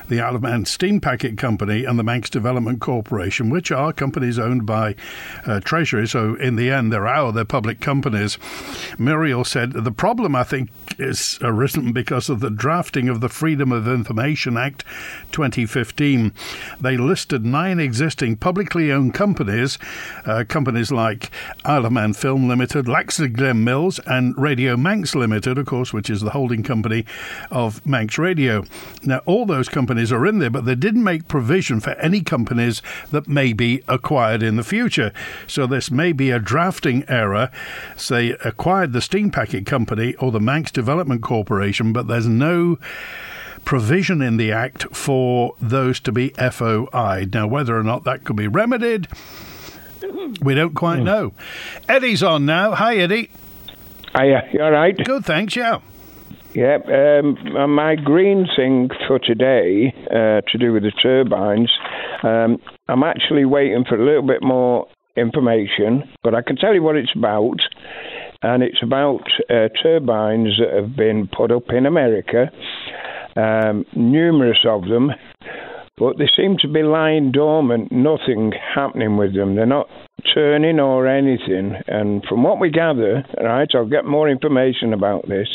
the 0.09 0.21
Isle 0.21 0.35
of 0.35 0.41
Man 0.41 0.65
Steam 0.65 0.99
Packet 0.99 1.37
Company 1.37 1.85
and 1.85 1.99
the 1.99 2.03
Manx 2.03 2.29
Development 2.29 2.79
Corporation, 2.79 3.49
which 3.49 3.71
are 3.71 3.91
companies 3.91 4.39
owned 4.39 4.65
by 4.65 4.95
uh, 5.45 5.59
Treasury. 5.59 6.07
So 6.07 6.35
in 6.35 6.55
the 6.55 6.69
end, 6.71 6.91
they're 6.91 7.07
our, 7.07 7.31
they're 7.31 7.45
public 7.45 7.79
companies. 7.79 8.37
Muriel 8.97 9.43
said 9.43 9.71
the 9.73 9.91
problem, 9.91 10.35
I 10.35 10.43
think, 10.43 10.69
is 10.99 11.37
arisen 11.41 11.91
because 11.91 12.29
of 12.29 12.39
the 12.39 12.49
drafting 12.49 13.09
of 13.09 13.21
the 13.21 13.29
Freedom 13.29 13.71
of 13.71 13.87
Information 13.87 14.57
Act 14.57 14.83
2015. 15.31 16.33
They 16.79 16.97
listed 16.97 17.45
nine 17.45 17.79
existing 17.79 18.37
publicly 18.37 18.91
owned 18.91 19.13
companies, 19.13 19.77
uh, 20.25 20.43
companies 20.47 20.91
like 20.91 21.31
Isle 21.65 21.85
of 21.85 21.91
Man 21.91 22.13
Film 22.13 22.47
Limited, 22.47 22.85
Laxey 22.85 23.31
Glen 23.31 23.63
Mills, 23.63 23.99
and 24.07 24.37
Radio 24.37 24.77
Manx 24.77 25.15
Limited, 25.15 25.57
of 25.57 25.65
course, 25.65 25.93
which 25.93 26.09
is 26.09 26.21
the 26.21 26.31
holding 26.31 26.63
company 26.63 27.05
of 27.51 27.85
Manx 27.85 28.17
Radio. 28.17 28.63
Now, 29.03 29.21
all 29.25 29.45
those 29.45 29.69
companies 29.69 29.96
companies 29.97 30.11
are 30.11 30.27
in 30.27 30.37
there, 30.37 30.51
but 30.51 30.65
they 30.65 30.75
didn't 30.75 31.03
make 31.03 31.27
provision 31.27 31.79
for 31.79 31.93
any 31.93 32.21
companies 32.21 32.83
that 33.09 33.27
may 33.27 33.51
be 33.51 33.81
acquired 33.87 34.43
in 34.43 34.55
the 34.55 34.63
future. 34.63 35.11
So 35.47 35.65
this 35.65 35.89
may 35.89 36.11
be 36.11 36.29
a 36.29 36.37
drafting 36.37 37.03
error. 37.07 37.49
Say, 37.95 38.35
acquired 38.45 38.93
the 38.93 39.01
Steam 39.01 39.31
Packet 39.31 39.65
Company 39.65 40.13
or 40.15 40.31
the 40.31 40.39
Manx 40.39 40.69
Development 40.69 41.23
Corporation, 41.23 41.93
but 41.93 42.07
there's 42.07 42.27
no 42.27 42.77
provision 43.65 44.21
in 44.21 44.37
the 44.37 44.51
Act 44.51 44.83
for 44.95 45.55
those 45.59 45.99
to 46.01 46.11
be 46.11 46.29
FOI'd. 46.37 47.33
Now, 47.33 47.47
whether 47.47 47.75
or 47.75 47.83
not 47.83 48.03
that 48.03 48.23
could 48.23 48.35
be 48.35 48.47
remedied, 48.47 49.07
we 50.43 50.53
don't 50.53 50.75
quite 50.75 50.99
hmm. 50.99 51.05
know. 51.05 51.33
Eddie's 51.89 52.21
on 52.21 52.45
now. 52.45 52.75
Hi, 52.75 52.97
Eddie. 52.97 53.31
Hiya, 54.15 54.47
you 54.53 54.61
all 54.61 54.71
right? 54.71 54.95
Good, 54.95 55.25
thanks, 55.25 55.55
yeah. 55.55 55.79
Yeah, 56.53 56.77
um, 56.87 57.75
my 57.75 57.95
green 57.95 58.47
thing 58.55 58.89
for 59.07 59.19
today 59.19 59.93
uh, 60.09 60.41
to 60.49 60.57
do 60.57 60.73
with 60.73 60.83
the 60.83 60.91
turbines, 60.91 61.71
um, 62.23 62.57
I'm 62.87 63.03
actually 63.03 63.45
waiting 63.45 63.83
for 63.87 63.95
a 63.95 64.03
little 64.03 64.25
bit 64.25 64.41
more 64.41 64.87
information, 65.15 66.03
but 66.23 66.33
I 66.33 66.41
can 66.41 66.55
tell 66.55 66.73
you 66.73 66.81
what 66.81 66.95
it's 66.95 67.11
about. 67.15 67.57
And 68.41 68.63
it's 68.63 68.81
about 68.81 69.23
uh, 69.49 69.67
turbines 69.83 70.57
that 70.59 70.73
have 70.73 70.95
been 70.95 71.27
put 71.27 71.51
up 71.51 71.69
in 71.69 71.85
America, 71.85 72.49
um, 73.35 73.83
numerous 73.95 74.59
of 74.65 74.87
them, 74.87 75.11
but 75.97 76.17
they 76.17 76.29
seem 76.35 76.57
to 76.61 76.67
be 76.67 76.83
lying 76.83 77.31
dormant, 77.31 77.91
nothing 77.91 78.53
happening 78.73 79.17
with 79.17 79.35
them. 79.35 79.55
They're 79.55 79.65
not 79.65 79.89
turning 80.33 80.79
or 80.79 81.07
anything. 81.07 81.73
And 81.87 82.23
from 82.25 82.43
what 82.43 82.59
we 82.59 82.69
gather, 82.69 83.25
right, 83.43 83.69
I'll 83.73 83.89
get 83.89 84.05
more 84.05 84.29
information 84.29 84.93
about 84.93 85.27
this 85.27 85.49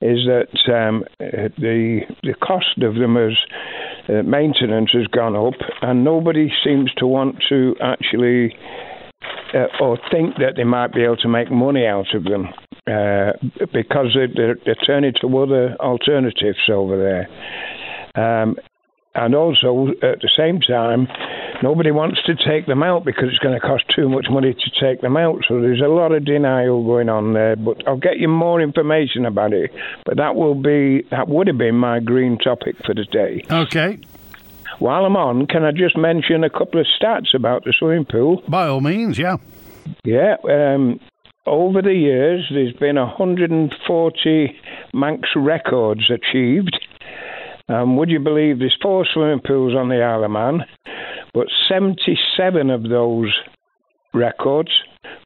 is 0.00 0.26
that 0.26 0.48
um, 0.72 1.04
the 1.18 2.00
the 2.22 2.34
cost 2.34 2.78
of 2.82 2.94
them 2.94 3.16
as 3.16 3.36
uh, 4.08 4.22
maintenance 4.22 4.90
has 4.92 5.06
gone 5.08 5.36
up, 5.36 5.58
and 5.82 6.04
nobody 6.04 6.50
seems 6.64 6.92
to 6.94 7.06
want 7.06 7.36
to 7.48 7.74
actually 7.82 8.54
uh, 9.54 9.66
or 9.80 9.98
think 10.10 10.36
that 10.36 10.54
they 10.56 10.64
might 10.64 10.92
be 10.92 11.02
able 11.02 11.16
to 11.16 11.28
make 11.28 11.50
money 11.50 11.86
out 11.86 12.14
of 12.14 12.24
them 12.24 12.48
uh, 12.86 13.32
because 13.72 14.14
they're, 14.14 14.56
they're, 14.64 14.74
turning 14.86 15.12
to 15.20 15.38
other 15.38 15.74
alternatives 15.80 16.58
over 16.70 16.96
there. 16.96 18.42
Um, 18.42 18.56
and 19.14 19.34
also, 19.34 19.88
at 20.02 20.20
the 20.20 20.30
same 20.36 20.60
time, 20.60 21.08
nobody 21.62 21.90
wants 21.90 22.22
to 22.24 22.34
take 22.34 22.66
them 22.66 22.82
out 22.82 23.04
because 23.04 23.28
it's 23.28 23.38
going 23.38 23.54
to 23.54 23.60
cost 23.60 23.84
too 23.94 24.08
much 24.08 24.26
money 24.30 24.54
to 24.54 24.70
take 24.80 25.00
them 25.00 25.16
out. 25.16 25.42
So 25.48 25.60
there's 25.60 25.80
a 25.80 25.88
lot 25.88 26.12
of 26.12 26.24
denial 26.24 26.84
going 26.84 27.08
on 27.08 27.32
there. 27.32 27.56
But 27.56 27.86
I'll 27.86 27.98
get 27.98 28.18
you 28.18 28.28
more 28.28 28.60
information 28.60 29.26
about 29.26 29.52
it. 29.52 29.70
But 30.04 30.16
that 30.16 30.34
will 30.34 30.54
be 30.54 31.06
that 31.10 31.28
would 31.28 31.46
have 31.46 31.58
been 31.58 31.76
my 31.76 32.00
green 32.00 32.38
topic 32.38 32.76
for 32.84 32.94
the 32.94 33.04
day. 33.04 33.42
Okay. 33.50 34.00
While 34.78 35.04
I'm 35.04 35.16
on, 35.16 35.46
can 35.46 35.64
I 35.64 35.72
just 35.72 35.96
mention 35.96 36.44
a 36.44 36.50
couple 36.50 36.80
of 36.80 36.86
stats 37.00 37.34
about 37.34 37.64
the 37.64 37.74
swimming 37.76 38.04
pool? 38.04 38.42
By 38.46 38.68
all 38.68 38.80
means, 38.80 39.18
yeah. 39.18 39.38
Yeah. 40.04 40.36
Um, 40.44 41.00
over 41.46 41.82
the 41.82 41.94
years, 41.94 42.46
there's 42.52 42.74
been 42.74 42.96
140 42.96 44.60
Manx 44.94 45.28
records 45.34 46.10
achieved. 46.10 46.78
Um, 47.68 47.96
would 47.96 48.08
you 48.08 48.20
believe 48.20 48.58
there's 48.58 48.76
four 48.80 49.06
swimming 49.12 49.40
pools 49.44 49.74
on 49.74 49.88
the 49.88 50.02
Isle 50.02 50.24
of 50.24 50.30
Man? 50.30 50.64
But 51.38 51.46
77 51.68 52.68
of 52.68 52.88
those 52.88 53.32
records 54.12 54.72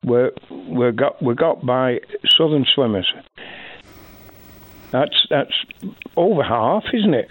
were 0.05 0.35
were 0.51 0.93
got 0.93 1.23
were 1.23 1.35
got 1.35 1.65
by 1.65 2.01
southern 2.37 2.67
swimmers. 2.75 3.11
That's 4.91 5.27
that's 5.31 5.55
over 6.19 6.43
half, 6.43 6.85
isn't 6.93 7.15
it? 7.15 7.31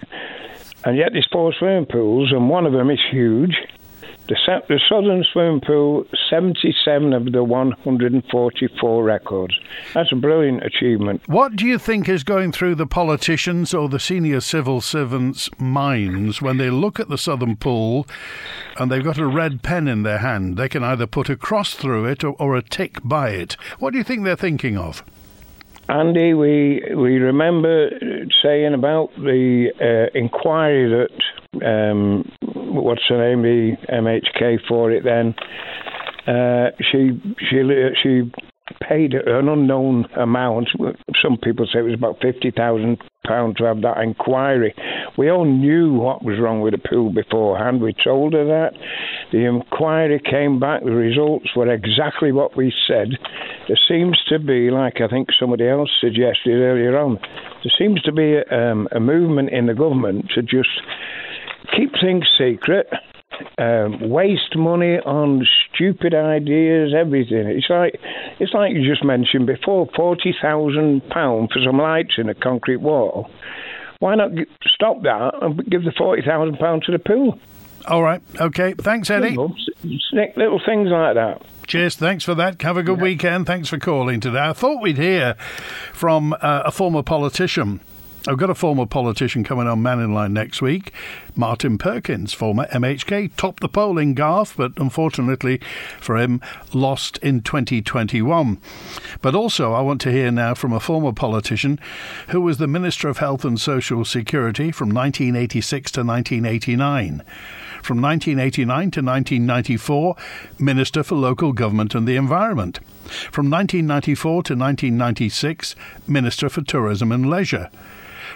And 0.84 0.98
yet 0.98 1.10
there's 1.12 1.30
four 1.32 1.54
swimming 1.54 1.86
pools, 1.86 2.32
and 2.32 2.50
one 2.50 2.66
of 2.66 2.74
them 2.74 2.90
is 2.90 2.98
huge. 3.12 3.56
The, 4.28 4.36
the 4.70 4.80
Southern 4.88 5.24
Swimming 5.34 5.62
Pool, 5.62 6.06
77 6.30 7.14
of 7.14 7.32
the 7.32 7.44
144 7.44 9.04
records. 9.04 9.60
That's 9.94 10.12
a 10.12 10.16
brilliant 10.16 10.64
achievement. 10.64 11.22
What 11.28 11.56
do 11.56 11.66
you 11.66 11.78
think 11.78 12.08
is 12.08 12.24
going 12.24 12.52
through 12.52 12.76
the 12.76 12.86
politicians 12.86 13.74
or 13.74 13.90
the 13.90 14.00
senior 14.00 14.40
civil 14.40 14.80
servants' 14.80 15.50
minds 15.60 16.42
when 16.42 16.58
they 16.58 16.70
look 16.70 17.00
at 17.00 17.10
the 17.10 17.18
Southern 17.18 17.58
Pool 17.58 18.08
and 18.78 18.92
they've 18.92 19.04
got 19.04 19.18
a 19.18 19.26
red 19.26 19.64
pen 19.64 19.88
in 19.88 20.04
their 20.04 20.20
hand? 20.20 20.56
They 20.56 20.70
can 20.70 20.84
either 20.84 21.08
put 21.08 21.30
a 21.30 21.36
cross 21.36 21.74
through 21.74 22.06
it 22.06 22.24
or, 22.24 22.36
or 22.40 22.56
a 22.56 22.62
tick 22.62 23.00
by 23.04 23.32
it. 23.32 23.58
What 23.80 23.92
do 23.92 23.98
you 23.98 24.04
think 24.04 24.24
they're 24.24 24.36
thinking 24.36 24.78
of? 24.78 25.04
Andy, 25.90 26.34
we 26.34 26.82
we 26.96 27.18
remember 27.18 27.90
saying 28.42 28.74
about 28.74 29.10
the 29.18 29.72
uh, 29.82 30.18
inquiry 30.18 30.90
that 30.90 31.66
um, 31.66 32.32
what's 32.74 33.02
her 33.10 33.18
name, 33.18 33.42
the 33.44 33.76
MHK 33.90 34.60
for 34.68 34.92
it. 34.92 35.04
Then 35.04 35.36
uh, 36.28 36.72
she 36.80 37.20
she 37.50 37.62
she 38.02 38.32
paid 38.88 39.14
an 39.14 39.50
unknown 39.50 40.06
amount. 40.18 40.70
Some 41.22 41.38
people 41.38 41.68
say 41.72 41.80
it 41.80 41.84
was 41.84 41.94
about 41.94 42.18
fifty 42.22 42.52
thousand 42.52 43.00
pounds 43.26 43.58
to 43.58 43.66
have 43.66 43.82
that 43.82 44.00
inquiry. 44.00 44.74
We 45.18 45.30
all 45.30 45.46
knew 45.46 45.94
what 45.94 46.24
was 46.24 46.40
wrong 46.40 46.62
with 46.62 46.74
the 46.74 46.80
pool 46.90 47.12
beforehand. 47.12 47.82
We 47.82 47.94
told 48.04 48.34
her 48.34 48.46
that. 48.46 48.72
The 49.32 49.46
inquiry 49.46 50.20
came 50.24 50.60
back. 50.60 50.84
The 50.84 50.92
results 50.92 51.48
were 51.56 51.72
exactly 51.72 52.32
what 52.32 52.58
we 52.58 52.74
said. 52.88 53.10
There 53.68 53.80
seems 53.88 54.20
to 54.30 54.40
be, 54.40 54.72
like 54.72 55.02
I 55.02 55.08
think 55.08 55.30
somebody 55.40 55.68
else 55.68 55.90
suggested 56.00 56.54
earlier 56.54 56.98
on, 56.98 57.20
there 57.64 57.74
seems 57.78 58.02
to 58.04 58.12
be 58.12 58.36
a, 58.36 58.72
um, 58.72 58.88
a 58.92 59.00
movement 59.00 59.52
in 59.52 59.68
the 59.68 59.74
government 59.74 60.32
to 60.36 60.42
just 60.42 60.70
keep 61.76 61.92
things 62.02 62.26
secret 62.38 62.88
um, 63.58 64.10
waste 64.10 64.56
money 64.56 64.98
on 65.00 65.48
stupid 65.74 66.14
ideas, 66.14 66.94
everything. 66.98 67.48
It's 67.48 67.70
like 67.70 68.00
it's 68.40 68.54
like 68.54 68.74
you 68.74 68.88
just 68.88 69.04
mentioned 69.04 69.48
before, 69.48 69.88
forty 69.96 70.36
thousand 70.42 71.08
pound 71.10 71.50
for 71.52 71.60
some 71.66 71.78
lights 71.78 72.16
in 72.18 72.30
a 72.30 72.36
concrete 72.36 72.78
wall. 72.78 73.30
Why 74.00 74.16
not 74.16 74.32
stop 74.74 75.04
that 75.04 75.34
and 75.42 75.58
give 75.70 75.84
the 75.84 75.94
forty 75.98 76.22
thousand 76.22 76.58
pound 76.58 76.84
to 76.84 76.92
the 76.92 77.00
pool? 77.00 77.40
All 77.88 78.04
right. 78.04 78.22
Okay. 78.40 78.74
Thanks, 78.74 79.10
Eddie. 79.10 79.30
Little, 79.30 79.56
little 80.36 80.62
things 80.64 80.90
like 80.90 81.16
that. 81.16 81.42
Cheers. 81.66 81.96
Thanks 81.96 82.24
for 82.24 82.36
that. 82.36 82.62
Have 82.62 82.78
a 82.78 82.84
good 82.84 82.98
yeah. 82.98 83.04
weekend. 83.04 83.48
Thanks 83.48 83.70
for 83.70 83.80
calling 83.80 84.20
today. 84.20 84.40
I 84.40 84.54
thought 84.54 84.82
we'd 84.82 84.98
hear 84.98 85.34
from 85.94 86.34
uh, 86.34 86.64
a 86.66 86.72
former 86.72 87.02
politician 87.02 87.80
I've 88.28 88.38
got 88.38 88.52
a 88.52 88.56
former 88.56 88.86
politician 88.86 89.44
coming 89.44 89.68
on 89.68 89.82
Mannin 89.82 90.14
Line 90.14 90.32
next 90.32 90.62
week. 90.62 90.94
Martin 91.36 91.80
Perkins, 91.80 92.34
former 92.34 92.68
MHK, 92.68 93.36
topped 93.36 93.62
the 93.62 93.68
poll 93.68 93.98
in 93.98 94.14
Garff, 94.14 94.56
but 94.56 94.74
unfortunately 94.78 95.60
for 96.00 96.18
him, 96.18 96.40
lost 96.72 97.18
in 97.20 97.42
2021. 97.42 98.62
But 99.24 99.34
also, 99.34 99.74
I 99.74 99.82
want 99.82 100.02
to 100.02 100.12
hear 100.12 100.30
now 100.30 100.54
from 100.54 100.72
a 100.72 100.80
former 100.80 101.14
politician 101.14 101.80
who 102.28 102.42
was 102.42 102.60
the 102.60 102.68
Minister 102.68 103.10
of 103.10 103.18
Health 103.18 103.44
and 103.44 103.60
Social 103.60 104.06
Security 104.06 104.72
from 104.72 104.90
1986 104.90 105.92
to 105.94 106.04
1989. 106.04 107.24
From 107.82 108.00
1989 108.00 108.92
to 108.92 109.02
1994, 109.02 110.16
Minister 110.60 111.02
for 111.02 111.16
Local 111.16 111.54
Government 111.54 111.96
and 111.96 112.08
the 112.08 112.18
Environment. 112.18 112.80
From 113.32 113.50
1994 113.50 114.32
to 114.44 114.54
1996, 114.54 115.76
Minister 116.08 116.50
for 116.50 116.62
Tourism 116.62 117.12
and 117.12 117.28
Leisure. 117.28 117.72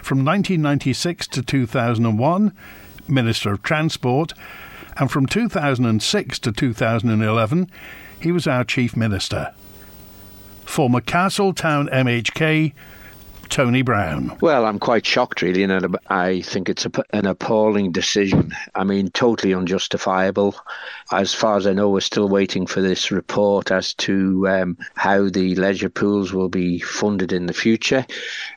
From 0.02 0.24
1996 0.24 1.26
to 1.28 1.42
2001, 1.42 2.52
Minister 3.08 3.52
of 3.52 3.62
Transport, 3.62 4.34
and 4.96 5.10
from 5.10 5.26
2006 5.26 6.38
to 6.38 6.52
2011, 6.52 7.70
he 8.20 8.32
was 8.32 8.46
our 8.46 8.64
Chief 8.64 8.96
Minister. 8.96 9.52
Former 10.64 11.00
Castletown 11.00 11.88
MHK 11.88 12.72
Tony 13.48 13.82
Brown. 13.82 14.36
Well, 14.40 14.66
I'm 14.66 14.78
quite 14.78 15.06
shocked, 15.06 15.42
really, 15.42 15.62
and 15.62 15.96
I 16.08 16.40
think 16.42 16.68
it's 16.68 16.86
an 17.12 17.26
appalling 17.26 17.92
decision. 17.92 18.52
I 18.74 18.84
mean, 18.84 19.10
totally 19.10 19.52
unjustifiable. 19.52 20.56
As 21.12 21.34
far 21.34 21.56
as 21.56 21.66
I 21.66 21.72
know, 21.72 21.88
we're 21.90 22.00
still 22.00 22.28
waiting 22.28 22.66
for 22.66 22.80
this 22.80 23.10
report 23.10 23.70
as 23.70 23.94
to 23.94 24.48
um, 24.48 24.78
how 24.94 25.28
the 25.28 25.54
leisure 25.54 25.88
pools 25.88 26.32
will 26.32 26.48
be 26.48 26.80
funded 26.80 27.32
in 27.32 27.46
the 27.46 27.52
future. 27.52 28.04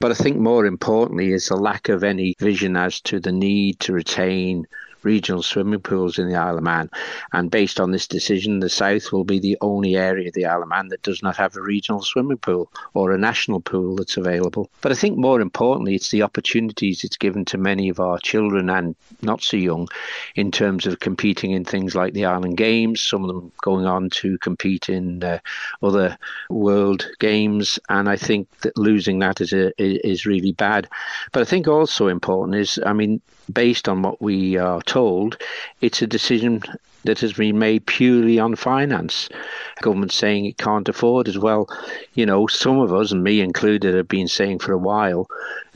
But 0.01 0.11
I 0.11 0.15
think 0.15 0.37
more 0.37 0.65
importantly 0.65 1.31
is 1.31 1.47
the 1.47 1.55
lack 1.55 1.89
of 1.89 2.03
any 2.03 2.35
vision 2.39 2.75
as 2.75 2.99
to 3.01 3.19
the 3.19 3.31
need 3.31 3.79
to 3.81 3.93
retain 3.93 4.65
regional 5.03 5.43
swimming 5.43 5.79
pools 5.79 6.19
in 6.19 6.29
the 6.29 6.35
Isle 6.35 6.57
of 6.57 6.63
Man. 6.63 6.89
And 7.33 7.51
based 7.51 7.79
on 7.79 7.91
this 7.91 8.07
decision, 8.07 8.59
the 8.59 8.69
South 8.69 9.11
will 9.11 9.23
be 9.23 9.39
the 9.39 9.57
only 9.61 9.95
area 9.95 10.27
of 10.27 10.33
the 10.33 10.45
Isle 10.45 10.63
of 10.63 10.69
Man 10.69 10.87
that 10.89 11.03
does 11.03 11.23
not 11.23 11.37
have 11.37 11.55
a 11.55 11.61
regional 11.61 12.01
swimming 12.01 12.37
pool 12.37 12.71
or 12.93 13.11
a 13.11 13.17
national 13.17 13.61
pool 13.61 13.95
that's 13.95 14.17
available. 14.17 14.69
But 14.81 14.91
I 14.91 14.95
think 14.95 15.17
more 15.17 15.41
importantly, 15.41 15.95
it's 15.95 16.11
the 16.11 16.23
opportunities 16.23 17.03
it's 17.03 17.17
given 17.17 17.45
to 17.45 17.57
many 17.57 17.89
of 17.89 17.99
our 17.99 18.19
children 18.19 18.69
and 18.69 18.95
not 19.21 19.41
so 19.41 19.57
young 19.57 19.87
in 20.35 20.51
terms 20.51 20.85
of 20.85 20.99
competing 20.99 21.51
in 21.51 21.65
things 21.65 21.95
like 21.95 22.13
the 22.13 22.25
Island 22.25 22.57
Games, 22.57 23.01
some 23.01 23.23
of 23.23 23.27
them 23.27 23.51
going 23.61 23.85
on 23.85 24.09
to 24.11 24.37
compete 24.39 24.89
in 24.89 25.23
uh, 25.23 25.39
other 25.81 26.17
world 26.49 27.07
games. 27.19 27.79
And 27.89 28.09
I 28.09 28.15
think 28.15 28.47
that 28.61 28.77
losing 28.77 29.19
that 29.19 29.41
is, 29.41 29.53
a, 29.53 29.71
is 29.81 30.25
really 30.25 30.51
bad. 30.53 30.87
But 31.31 31.41
I 31.41 31.45
think 31.45 31.67
also 31.67 32.07
important 32.07 32.55
is, 32.55 32.79
I 32.85 32.93
mean, 32.93 33.21
based 33.51 33.89
on 33.89 34.01
what 34.01 34.21
we 34.21 34.57
are 34.57 34.81
told, 34.81 35.37
it's 35.81 36.01
a 36.01 36.07
decision 36.07 36.61
that 37.03 37.19
has 37.19 37.33
been 37.33 37.57
made 37.57 37.85
purely 37.85 38.39
on 38.39 38.55
finance. 38.55 39.29
Government 39.81 40.11
saying 40.11 40.45
it 40.45 40.57
can't 40.57 40.89
afford 40.89 41.27
as 41.27 41.37
well. 41.37 41.67
You 42.13 42.25
know, 42.25 42.47
some 42.47 42.79
of 42.79 42.93
us, 42.93 43.11
and 43.11 43.23
me 43.23 43.41
included, 43.41 43.95
have 43.95 44.07
been 44.07 44.27
saying 44.27 44.59
for 44.59 44.73
a 44.73 44.77
while 44.77 45.27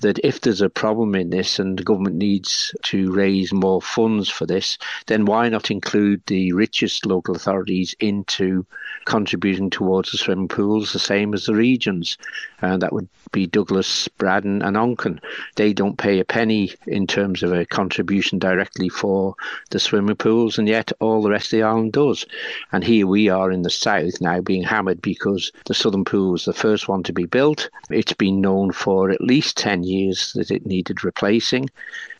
that 0.04 0.20
if 0.24 0.42
there's 0.42 0.62
a 0.62 0.70
problem 0.70 1.16
in 1.16 1.32
this 1.32 1.60
and 1.60 1.80
the 1.80 1.84
government 1.84 2.16
needs 2.16 2.74
to 2.84 3.12
raise 3.12 3.52
more 3.52 3.82
funds 3.82 4.30
for 4.30 4.46
this, 4.46 4.78
then 5.08 5.26
why 5.26 5.50
not 5.50 5.72
include 5.72 6.22
the 6.28 6.52
richest 6.54 7.06
local 7.06 7.36
authorities 7.36 7.96
into 8.00 8.66
contributing 9.06 9.70
towards 9.70 10.12
the 10.12 10.18
swimming 10.18 10.48
pools, 10.48 10.94
the 10.94 11.00
same 11.00 11.34
as 11.34 11.46
the 11.46 11.56
regions? 11.56 12.18
And 12.62 12.82
that 12.82 12.94
would 12.94 13.10
be 13.32 13.48
Douglas, 13.48 14.08
Braddan, 14.18 14.62
and 14.62 14.78
Onchan. 14.78 15.20
They 15.56 15.74
don't 15.74 15.98
pay 15.98 16.20
a 16.20 16.26
penny 16.26 16.74
in 16.86 17.08
terms 17.08 17.42
of 17.42 17.52
a 17.52 17.66
contribution 17.66 18.39
directly 18.39 18.89
for 18.89 19.36
the 19.72 19.80
swimming 19.80 20.16
pools, 20.16 20.58
and 20.58 20.68
yet 20.68 20.92
all 21.00 21.22
the 21.22 21.32
rest 21.32 21.48
of 21.48 21.58
the 21.58 21.63
island 21.63 21.94
does. 21.94 22.26
And 22.72 22.84
here 22.84 23.08
we 23.08 23.30
are 23.30 23.52
in 23.52 23.63
the 23.63 23.70
south 23.70 24.22
now 24.22 24.42
being 24.42 24.63
hammered 24.63 25.02
because 25.02 25.52
the 25.66 25.74
southern 25.74 26.06
pool 26.06 26.34
was 26.34 26.46
the 26.46 26.54
first 26.54 26.88
one 26.88 27.04
to 27.04 27.13
be 27.13 27.26
built. 27.26 27.70
It's 27.89 28.13
been 28.13 28.42
known 28.42 28.72
for 28.72 29.10
at 29.10 29.22
least 29.22 29.58
10 29.58 29.84
years 29.84 29.92
that 30.36 30.51
it 30.51 30.65
needed 30.65 31.03
replacing. 31.03 31.69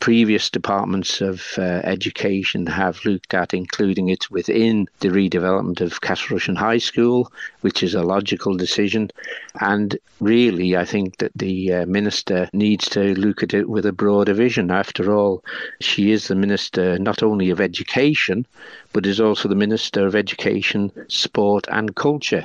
Previous 0.00 0.50
departments 0.50 1.20
of 1.20 1.42
uh, 1.58 1.62
education 1.84 2.66
have 2.66 3.04
looked 3.04 3.34
at 3.34 3.54
including 3.54 4.08
it 4.08 4.30
within 4.30 4.86
the 5.00 5.08
redevelopment 5.08 5.80
of 5.80 6.00
Castle 6.00 6.36
Rushen 6.36 6.56
High 6.56 6.78
School, 6.78 7.32
which 7.62 7.82
is 7.82 7.94
a 7.94 8.02
logical 8.02 8.56
decision. 8.56 9.10
And 9.60 9.96
really, 10.20 10.76
I 10.76 10.84
think 10.84 11.18
that 11.18 11.32
the 11.34 11.72
uh, 11.72 11.86
minister 11.86 12.48
needs 12.52 12.88
to 12.90 13.14
look 13.14 13.42
at 13.42 13.54
it 13.54 13.68
with 13.68 13.86
a 13.86 13.92
broader 13.92 14.34
vision. 14.34 14.70
After 14.70 15.12
all, 15.12 15.42
she 15.80 16.12
is 16.12 16.28
the 16.28 16.34
minister 16.34 16.98
not 16.98 17.22
only 17.22 17.50
of 17.50 17.60
education, 17.60 18.46
but 18.94 19.06
is 19.06 19.20
also 19.20 19.48
the 19.48 19.54
Minister 19.56 20.06
of 20.06 20.14
Education, 20.14 20.92
Sport 21.08 21.66
and 21.70 21.94
Culture. 21.96 22.44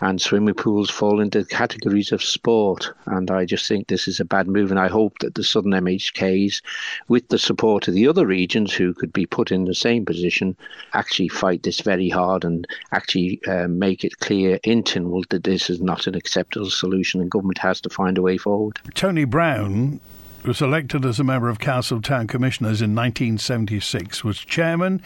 And 0.00 0.20
swimming 0.20 0.54
pools 0.54 0.90
fall 0.90 1.20
into 1.20 1.44
categories 1.44 2.12
of 2.12 2.22
sport. 2.22 2.92
And 3.06 3.30
I 3.30 3.44
just 3.44 3.68
think 3.68 3.88
this 3.88 4.08
is 4.08 4.20
a 4.20 4.24
bad 4.24 4.48
move. 4.48 4.70
And 4.70 4.80
I 4.80 4.88
hope 4.88 5.18
that 5.18 5.34
the 5.34 5.44
Southern 5.44 5.72
MHKs, 5.72 6.62
with 7.08 7.28
the 7.28 7.38
support 7.38 7.88
of 7.88 7.94
the 7.94 8.08
other 8.08 8.26
regions 8.26 8.72
who 8.72 8.94
could 8.94 9.12
be 9.12 9.26
put 9.26 9.52
in 9.52 9.64
the 9.64 9.74
same 9.74 10.04
position, 10.04 10.56
actually 10.94 11.28
fight 11.28 11.62
this 11.62 11.80
very 11.80 12.08
hard 12.08 12.44
and 12.44 12.66
actually 12.92 13.40
uh, 13.46 13.68
make 13.68 14.04
it 14.04 14.20
clear 14.20 14.58
in 14.64 14.82
Tynwald 14.82 15.28
that 15.28 15.44
this 15.44 15.68
is 15.68 15.80
not 15.80 16.06
an 16.06 16.14
acceptable 16.14 16.70
solution 16.70 17.20
and 17.20 17.30
government 17.30 17.58
has 17.58 17.80
to 17.82 17.90
find 17.90 18.16
a 18.18 18.22
way 18.22 18.38
forward. 18.38 18.78
Tony 18.94 19.24
Brown 19.24 20.00
was 20.44 20.62
elected 20.62 21.04
as 21.04 21.20
a 21.20 21.24
member 21.24 21.48
of 21.48 21.58
Castletown 21.58 22.26
Commissioners 22.26 22.80
in 22.80 22.94
1976, 22.94 24.24
was 24.24 24.38
chairman 24.38 25.02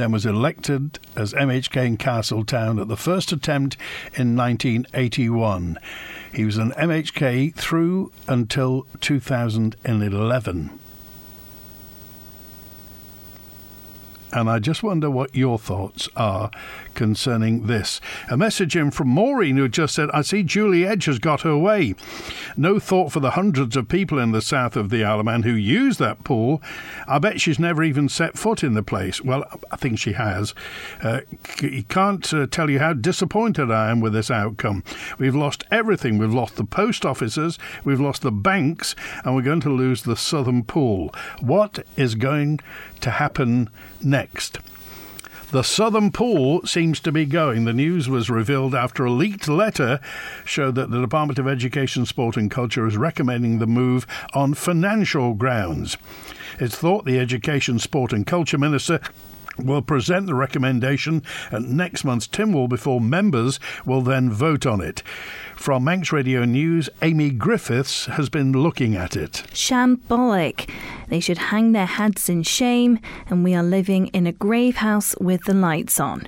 then 0.00 0.12
was 0.12 0.24
elected 0.24 0.98
as 1.14 1.34
MHK 1.34 1.84
in 1.84 1.96
Castletown 1.98 2.78
at 2.78 2.88
the 2.88 2.96
first 2.96 3.32
attempt 3.32 3.76
in 4.14 4.34
1981. 4.34 5.78
He 6.32 6.44
was 6.46 6.56
an 6.56 6.70
MHK 6.72 7.54
through 7.54 8.10
until 8.26 8.86
2011. 9.00 10.80
And 14.32 14.48
I 14.48 14.58
just 14.58 14.82
wonder 14.82 15.10
what 15.10 15.34
your 15.34 15.58
thoughts 15.58 16.08
are 16.16 16.50
concerning 16.94 17.66
this. 17.66 18.00
A 18.30 18.36
message 18.36 18.76
in 18.76 18.90
from 18.90 19.08
Maureen 19.08 19.56
who 19.56 19.68
just 19.68 19.94
said, 19.94 20.10
I 20.12 20.22
see 20.22 20.42
Julie 20.42 20.86
Edge 20.86 21.06
has 21.06 21.18
got 21.18 21.42
her 21.42 21.56
way. 21.56 21.94
No 22.56 22.78
thought 22.78 23.12
for 23.12 23.20
the 23.20 23.32
hundreds 23.32 23.76
of 23.76 23.88
people 23.88 24.18
in 24.18 24.32
the 24.32 24.42
south 24.42 24.76
of 24.76 24.90
the 24.90 25.04
Isle 25.04 25.20
of 25.20 25.26
Man 25.26 25.42
who 25.42 25.52
use 25.52 25.98
that 25.98 26.24
pool. 26.24 26.62
I 27.08 27.18
bet 27.18 27.40
she's 27.40 27.58
never 27.58 27.82
even 27.82 28.08
set 28.08 28.38
foot 28.38 28.62
in 28.62 28.74
the 28.74 28.82
place. 28.82 29.22
Well, 29.22 29.44
I 29.70 29.76
think 29.76 29.98
she 29.98 30.12
has. 30.12 30.54
Uh, 31.02 31.20
you 31.60 31.82
can't 31.84 32.32
uh, 32.32 32.46
tell 32.46 32.70
you 32.70 32.78
how 32.78 32.92
disappointed 32.92 33.70
I 33.70 33.90
am 33.90 34.00
with 34.00 34.12
this 34.12 34.30
outcome. 34.30 34.84
We've 35.18 35.34
lost 35.34 35.64
everything. 35.70 36.18
We've 36.18 36.32
lost 36.32 36.56
the 36.56 36.64
post 36.64 37.04
offices, 37.04 37.58
we've 37.84 38.00
lost 38.00 38.22
the 38.22 38.32
banks, 38.32 38.94
and 39.24 39.34
we're 39.34 39.42
going 39.42 39.60
to 39.60 39.70
lose 39.70 40.02
the 40.02 40.16
southern 40.16 40.64
pool. 40.64 41.14
What 41.40 41.84
is 41.96 42.14
going 42.14 42.60
to 43.02 43.10
happen 43.10 43.68
next? 44.02 44.58
The 45.50 45.62
southern 45.62 46.12
pool 46.12 46.64
seems 46.64 47.00
to 47.00 47.10
be 47.10 47.24
going. 47.24 47.64
The 47.64 47.72
news 47.72 48.08
was 48.08 48.30
revealed 48.30 48.72
after 48.72 49.04
a 49.04 49.10
leaked 49.10 49.48
letter 49.48 49.98
showed 50.44 50.76
that 50.76 50.92
the 50.92 51.00
Department 51.00 51.40
of 51.40 51.48
Education, 51.48 52.06
Sport 52.06 52.36
and 52.36 52.48
Culture 52.48 52.86
is 52.86 52.96
recommending 52.96 53.58
the 53.58 53.66
move 53.66 54.06
on 54.32 54.54
financial 54.54 55.34
grounds. 55.34 55.96
It's 56.60 56.76
thought 56.76 57.04
the 57.04 57.18
Education, 57.18 57.80
Sport 57.80 58.12
and 58.12 58.24
Culture 58.24 58.58
Minister 58.58 59.00
will 59.58 59.82
present 59.82 60.26
the 60.26 60.34
recommendation 60.34 61.22
at 61.50 61.62
next 61.62 62.04
month's 62.04 62.28
Tynwald 62.28 62.68
before 62.68 63.00
members 63.00 63.58
will 63.84 64.02
then 64.02 64.30
vote 64.30 64.66
on 64.66 64.80
it. 64.80 65.02
From 65.60 65.84
Manx 65.84 66.10
Radio 66.10 66.46
News, 66.46 66.88
Amy 67.02 67.28
Griffiths 67.28 68.06
has 68.06 68.30
been 68.30 68.50
looking 68.50 68.96
at 68.96 69.14
it. 69.14 69.44
Shambolic. 69.52 70.70
They 71.08 71.20
should 71.20 71.36
hang 71.36 71.72
their 71.72 71.84
heads 71.84 72.30
in 72.30 72.44
shame, 72.44 72.98
and 73.26 73.44
we 73.44 73.54
are 73.54 73.62
living 73.62 74.06
in 74.06 74.26
a 74.26 74.32
grave 74.32 74.76
house 74.76 75.14
with 75.20 75.44
the 75.44 75.52
lights 75.52 76.00
on. 76.00 76.26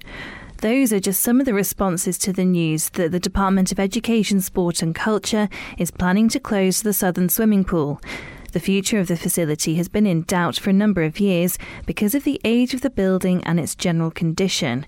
Those 0.59 0.93
are 0.93 1.01
just 1.01 1.23
some 1.23 1.41
of 1.41 1.47
the 1.47 1.55
responses 1.55 2.19
to 2.19 2.33
the 2.35 2.45
news 2.45 2.91
that 2.91 3.11
the 3.11 3.19
Department 3.19 3.73
of 3.73 3.81
Education, 3.81 4.43
Sport 4.43 4.83
and 4.83 4.95
Culture 4.95 5.49
is 5.79 5.91
planning 5.91 6.29
to 6.29 6.39
close 6.39 6.83
the 6.83 6.93
southern 6.93 7.31
swimming 7.31 7.65
pool. 7.65 8.03
The 8.53 8.61
future 8.61 9.01
of 9.01 9.09
the 9.09 9.17
facility 9.17 9.77
has 9.77 9.89
been 9.89 10.07
in 10.07 10.25
doubt 10.25 10.59
for 10.59 10.69
a 10.69 10.75
number 10.75 11.05
of 11.05 11.21
years 11.21 11.57
because 11.87 12.15
of 12.15 12.25
the 12.25 12.39
age 12.45 12.75
of 12.75 12.83
the 12.83 12.91
building 12.91 13.43
and 13.45 13.59
its 13.59 13.75
general 13.75 14.11
condition. 14.11 14.85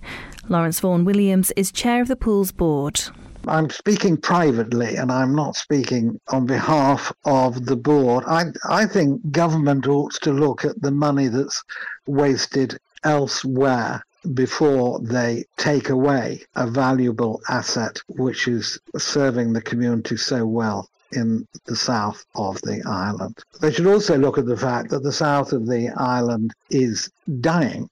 Lawrence 0.51 0.81
Vaughan 0.81 1.07
Williams 1.07 1.51
is 1.53 1.73
chair 1.73 2.03
of 2.03 2.09
the 2.09 2.15
pool's 2.15 2.53
board. 2.53 3.01
I'm 3.47 3.69
speaking 3.69 4.17
privately 4.17 4.97
and 4.97 5.13
I'm 5.13 5.35
not 5.35 5.57
speaking 5.57 6.19
on 6.29 6.47
behalf 6.47 7.13
of 7.25 7.67
the 7.67 7.77
board. 7.77 8.25
I, 8.27 8.47
I 8.69 8.87
think 8.87 9.31
government 9.31 9.87
ought 9.87 10.15
to 10.23 10.33
look 10.33 10.65
at 10.65 10.81
the 10.81 10.91
money 10.91 11.29
that's 11.29 11.63
wasted 12.07 12.79
elsewhere 13.03 14.03
before 14.33 15.01
they 15.01 15.45
take 15.59 15.91
away 15.91 16.43
a 16.57 16.67
valuable 16.67 17.43
asset 17.49 18.01
which 18.09 18.49
is 18.49 18.79
serving 18.97 19.53
the 19.53 19.61
community 19.61 20.17
so 20.17 20.47
well 20.47 20.89
in 21.13 21.47
the 21.67 21.77
south 21.77 22.25
of 22.35 22.61
the 22.63 22.83
island. 22.87 23.39
They 23.61 23.73
should 23.73 23.87
also 23.87 24.17
look 24.17 24.39
at 24.39 24.47
the 24.47 24.57
fact 24.57 24.91
that 24.91 25.03
the 25.03 25.13
south 25.13 25.53
of 25.53 25.67
the 25.67 25.91
island 25.91 26.55
is 26.71 27.11
dying. 27.41 27.91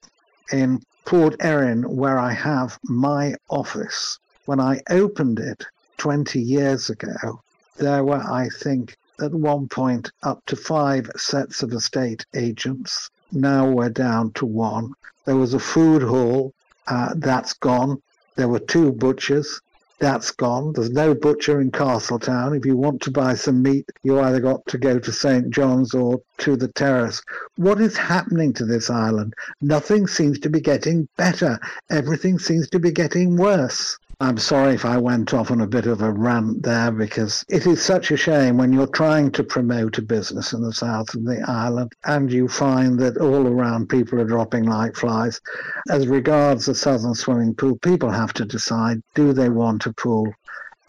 In 0.51 0.81
Port 1.05 1.35
Erin, 1.39 1.83
where 1.83 2.17
I 2.17 2.33
have 2.33 2.79
my 2.83 3.35
office, 3.49 4.19
when 4.45 4.59
I 4.59 4.81
opened 4.89 5.39
it 5.39 5.65
20 5.97 6.39
years 6.41 6.89
ago, 6.89 7.41
there 7.77 8.03
were, 8.03 8.21
I 8.21 8.49
think, 8.49 8.97
at 9.21 9.33
one 9.33 9.67
point 9.67 10.11
up 10.23 10.43
to 10.47 10.55
five 10.55 11.09
sets 11.15 11.63
of 11.63 11.71
estate 11.71 12.25
agents. 12.35 13.09
Now 13.31 13.69
we're 13.69 13.89
down 13.89 14.31
to 14.33 14.45
one. 14.45 14.93
There 15.25 15.37
was 15.37 15.53
a 15.53 15.59
food 15.59 16.03
hall, 16.03 16.53
uh, 16.87 17.13
that's 17.17 17.53
gone. 17.53 18.01
There 18.35 18.47
were 18.47 18.59
two 18.59 18.91
butchers, 18.91 19.61
that's 20.03 20.31
gone. 20.31 20.73
There's 20.73 20.89
no 20.89 21.15
butcher 21.15 21.61
in 21.61 21.71
Castletown. 21.71 22.53
If 22.53 22.65
you 22.65 22.75
want 22.75 23.01
to 23.03 23.11
buy 23.11 23.35
some 23.35 23.61
meat, 23.61 23.89
you 24.03 24.19
either 24.19 24.41
got 24.41 24.65
to 24.67 24.77
go 24.77 24.99
to 24.99 25.11
St. 25.13 25.49
John's 25.49 25.93
or 25.93 26.21
to 26.39 26.57
the 26.57 26.67
terrace. 26.67 27.21
What 27.55 27.79
is 27.79 27.95
happening 27.95 28.51
to 28.53 28.65
this 28.65 28.89
island? 28.89 29.33
Nothing 29.61 30.07
seems 30.07 30.39
to 30.39 30.49
be 30.49 30.59
getting 30.59 31.07
better. 31.15 31.57
Everything 31.89 32.37
seems 32.37 32.69
to 32.71 32.79
be 32.79 32.91
getting 32.91 33.37
worse. 33.37 33.97
I'm 34.19 34.37
sorry 34.37 34.75
if 34.75 34.85
I 34.85 34.97
went 34.97 35.33
off 35.33 35.49
on 35.49 35.61
a 35.61 35.67
bit 35.67 35.87
of 35.87 36.01
a 36.01 36.11
rant 36.11 36.61
there 36.63 36.91
because 36.91 37.43
it 37.49 37.65
is 37.65 37.81
such 37.81 38.11
a 38.11 38.17
shame 38.17 38.57
when 38.57 38.71
you're 38.71 38.87
trying 38.87 39.31
to 39.31 39.43
promote 39.43 39.97
a 39.97 40.03
business 40.03 40.53
in 40.53 40.61
the 40.61 40.71
south 40.71 41.13
of 41.15 41.25
the 41.25 41.41
island 41.47 41.91
and 42.05 42.31
you 42.31 42.47
find 42.47 42.99
that 42.99 43.17
all 43.17 43.47
around 43.47 43.89
people 43.89 44.21
are 44.21 44.25
dropping 44.25 44.65
like 44.65 44.95
flies. 44.95 45.41
As 45.89 46.07
regards 46.07 46.67
the 46.67 46.75
southern 46.75 47.15
swimming 47.15 47.55
pool, 47.55 47.77
people 47.79 48.11
have 48.11 48.33
to 48.33 48.45
decide 48.45 49.01
do 49.15 49.33
they 49.33 49.49
want 49.49 49.87
a 49.87 49.93
pool 49.93 50.31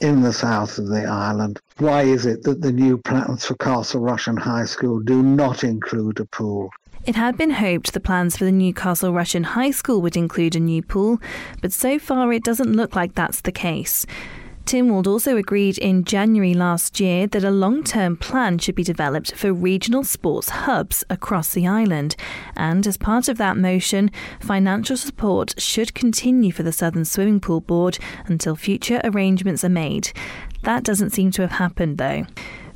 in 0.00 0.20
the 0.20 0.32
south 0.32 0.78
of 0.78 0.88
the 0.88 1.04
island? 1.04 1.60
Why 1.78 2.02
is 2.02 2.26
it 2.26 2.42
that 2.42 2.60
the 2.60 2.72
new 2.72 2.98
plans 2.98 3.46
for 3.46 3.54
Castle 3.54 4.02
Rushen 4.02 4.38
High 4.38 4.66
School 4.66 5.00
do 5.00 5.22
not 5.22 5.64
include 5.64 6.20
a 6.20 6.26
pool? 6.26 6.70
It 7.06 7.16
had 7.16 7.36
been 7.36 7.50
hoped 7.50 7.92
the 7.92 8.00
plans 8.00 8.34
for 8.34 8.46
the 8.46 8.52
new 8.52 8.72
Castle 8.72 9.12
Rushen 9.12 9.44
High 9.44 9.72
School 9.72 10.00
would 10.00 10.16
include 10.16 10.56
a 10.56 10.60
new 10.60 10.82
pool, 10.82 11.20
but 11.60 11.70
so 11.70 11.98
far 11.98 12.32
it 12.32 12.42
doesn't 12.42 12.72
look 12.72 12.96
like 12.96 13.14
that's 13.14 13.42
the 13.42 13.52
case. 13.52 14.06
Tynwald 14.64 15.06
also 15.06 15.36
agreed 15.36 15.76
in 15.76 16.04
January 16.04 16.54
last 16.54 16.98
year 16.98 17.26
that 17.26 17.44
a 17.44 17.50
long 17.50 17.84
term 17.84 18.16
plan 18.16 18.58
should 18.58 18.74
be 18.74 18.82
developed 18.82 19.34
for 19.34 19.52
regional 19.52 20.02
sports 20.02 20.48
hubs 20.48 21.04
across 21.10 21.52
the 21.52 21.66
island. 21.66 22.16
And 22.56 22.86
as 22.86 22.96
part 22.96 23.28
of 23.28 23.36
that 23.36 23.58
motion, 23.58 24.10
financial 24.40 24.96
support 24.96 25.60
should 25.60 25.92
continue 25.92 26.52
for 26.52 26.62
the 26.62 26.72
Southern 26.72 27.04
Swimming 27.04 27.40
Pool 27.40 27.60
Board 27.60 27.98
until 28.24 28.56
future 28.56 29.02
arrangements 29.04 29.62
are 29.62 29.68
made. 29.68 30.10
That 30.62 30.84
doesn't 30.84 31.10
seem 31.10 31.30
to 31.32 31.42
have 31.42 31.52
happened, 31.52 31.98
though. 31.98 32.24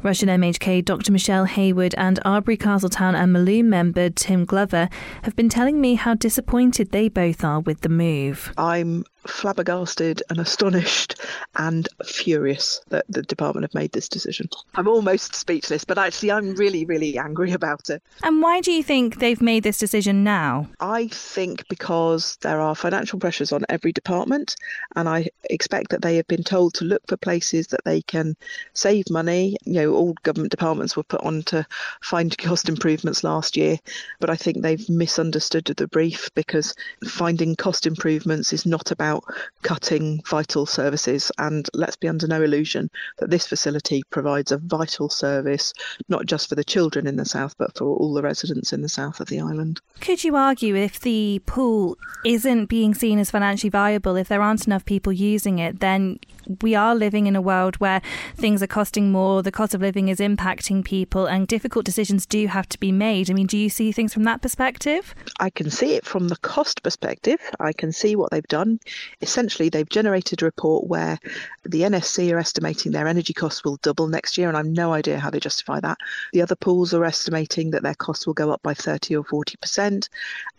Rushen 0.03 0.29
MHK 0.29 0.85
Dr. 0.85 1.11
Michelle 1.11 1.45
Haywood 1.45 1.93
and 1.99 2.21
Arbory 2.25 2.57
Castletown 2.57 3.17
and 3.17 3.35
Malew 3.35 3.65
member 3.65 4.09
Tim 4.11 4.45
Glover 4.45 4.89
have 5.25 5.35
been 5.35 5.49
telling 5.49 5.81
me 5.81 5.97
how 5.97 6.15
disappointed 6.15 6.93
they 6.93 7.09
both 7.09 7.43
are 7.43 7.59
with 7.59 7.81
the 7.81 7.89
move. 7.89 8.53
I'm 8.57 9.05
flabbergasted 9.29 10.23
and 10.31 10.38
astonished 10.38 11.21
and 11.57 11.88
furious 12.05 12.81
that 12.88 13.05
the 13.09 13.23
department 13.23 13.64
have 13.64 13.75
made 13.75 13.93
this 13.93 14.09
decision. 14.09 14.49
I'm 14.75 14.88
almost 14.88 15.35
speechless, 15.35 15.85
but 15.85 15.99
actually, 15.99 16.33
I'm 16.33 16.55
really, 16.55 16.85
really 16.85 17.19
angry 17.19 17.53
about 17.53 17.91
it. 17.91 18.03
And 18.23 18.43
why 18.43 18.61
do 18.61 18.73
you 18.73 18.83
think 18.83 19.19
they've 19.19 19.41
made 19.41 19.62
this 19.62 19.79
decision 19.79 20.25
now? 20.25 20.69
I 20.81 21.09
think 21.09 21.69
because 21.69 22.37
there 22.43 22.61
are 22.61 22.75
financial 22.75 23.19
pressures 23.19 23.53
on 23.53 23.64
every 23.69 23.93
department, 23.93 24.57
and 24.97 25.09
I 25.09 25.29
expect 25.51 25.91
that 25.91 26.03
they 26.03 26.17
have 26.17 26.27
been 26.29 26.43
told 26.43 26.75
to 26.75 26.85
look 26.85 27.03
for 27.09 27.17
places 27.17 27.69
that 27.69 27.85
they 27.85 28.03
can 28.03 28.37
save 28.75 29.05
money. 29.11 29.57
You 29.64 29.75
know, 29.75 29.95
all 29.95 30.14
government 30.23 30.51
departments 30.51 30.97
were 30.97 31.03
put 31.03 31.21
on 31.23 31.43
to 31.45 31.67
find 32.03 32.37
cost 32.38 32.69
improvements 32.69 33.25
last 33.25 33.57
year, 33.57 33.79
but 34.21 34.31
I 34.31 34.37
think 34.37 34.62
they've 34.62 34.88
misunderstood 34.88 35.64
the 35.64 35.88
brief 35.88 36.29
because 36.35 36.75
finding 37.07 37.57
cost 37.57 37.87
improvements 37.87 38.53
is 38.53 38.67
not 38.67 38.91
about 38.91 39.18
about 39.19 39.35
cutting 39.63 40.21
vital 40.27 40.67
services. 40.67 41.31
And 41.39 41.69
let's 41.75 41.97
be 41.97 42.09
under 42.09 42.27
no 42.27 42.43
illusion 42.43 42.91
that 43.19 43.31
this 43.31 43.47
facility 43.47 44.03
provides 44.11 44.53
a 44.53 44.59
vital 44.59 45.09
service, 45.09 45.73
not 46.09 46.27
just 46.27 46.49
for 46.49 46.55
the 46.55 46.65
children 46.65 47.07
in 47.07 47.17
the 47.17 47.25
south, 47.25 47.57
but 47.59 47.77
for 47.77 47.85
all 47.85 48.15
the 48.15 48.23
residents 48.23 48.73
in 48.73 48.83
the 48.83 48.89
south 48.89 49.21
of 49.21 49.29
the 49.29 49.41
island. 49.41 49.81
Could 50.01 50.25
you 50.25 50.37
argue 50.37 50.75
if 50.75 51.01
the 51.01 51.41
pool 51.47 51.97
isn't 52.25 52.67
being 52.67 52.95
seen 52.95 53.19
as 53.19 53.31
financially 53.31 53.71
viable, 53.71 54.17
if 54.17 54.29
there 54.29 54.43
aren't 54.43 54.67
enough 54.67 54.85
people 54.85 55.13
using 55.13 55.59
it, 55.59 55.81
then 55.81 56.19
we 56.63 56.75
are 56.75 56.95
living 56.95 57.27
in 57.27 57.37
a 57.37 57.43
world 57.43 57.77
where 57.77 58.01
things 58.35 58.63
are 58.63 58.67
costing 58.67 59.13
more, 59.13 59.43
the 59.43 59.53
cost 59.53 59.75
of 59.75 59.83
living 59.83 60.09
is 60.09 60.19
impacting 60.19 60.85
people, 60.85 61.27
and 61.27 61.47
difficult 61.47 61.85
decisions 61.85 62.25
do 62.27 62.47
have 62.47 62.69
to 62.71 62.79
be 62.79 62.91
made. 62.91 63.31
I 63.31 63.35
mean, 63.35 63.47
do 63.47 63.59
you 63.59 63.69
see 63.69 63.93
things 63.93 64.15
from 64.15 64.25
that 64.25 64.41
perspective? 64.41 65.15
I 65.41 65.51
can 65.51 65.71
see 65.71 65.95
it 65.95 66.07
from 66.07 66.29
the 66.29 66.37
cost 66.37 66.83
perspective. 66.83 67.39
I 67.61 67.73
can 67.73 67.93
see 67.93 68.17
what 68.17 68.31
they've 68.31 68.47
done. 68.49 68.81
Essentially, 69.21 69.68
they've 69.68 69.88
generated 69.88 70.42
a 70.42 70.44
report 70.44 70.87
where 70.87 71.18
the 71.64 71.83
NSC 71.83 72.33
are 72.33 72.38
estimating 72.38 72.92
their 72.92 73.09
energy 73.09 73.33
costs 73.33 73.64
will 73.64 73.77
double 73.83 74.09
next 74.09 74.38
year, 74.38 74.49
and 74.49 74.57
I've 74.57 74.66
no 74.66 74.92
idea 74.92 75.18
how 75.18 75.31
they 75.31 75.40
justify 75.40 75.81
that. 75.81 75.99
The 76.33 76.42
other 76.42 76.57
pools 76.57 76.94
are 76.94 77.05
estimating 77.05 77.71
that 77.71 77.83
their 77.83 77.94
costs 77.94 78.27
will 78.27 78.35
go 78.35 78.51
up 78.51 78.62
by 78.62 78.75
30 78.75 79.16
or 79.16 79.25
40%, 79.25 80.09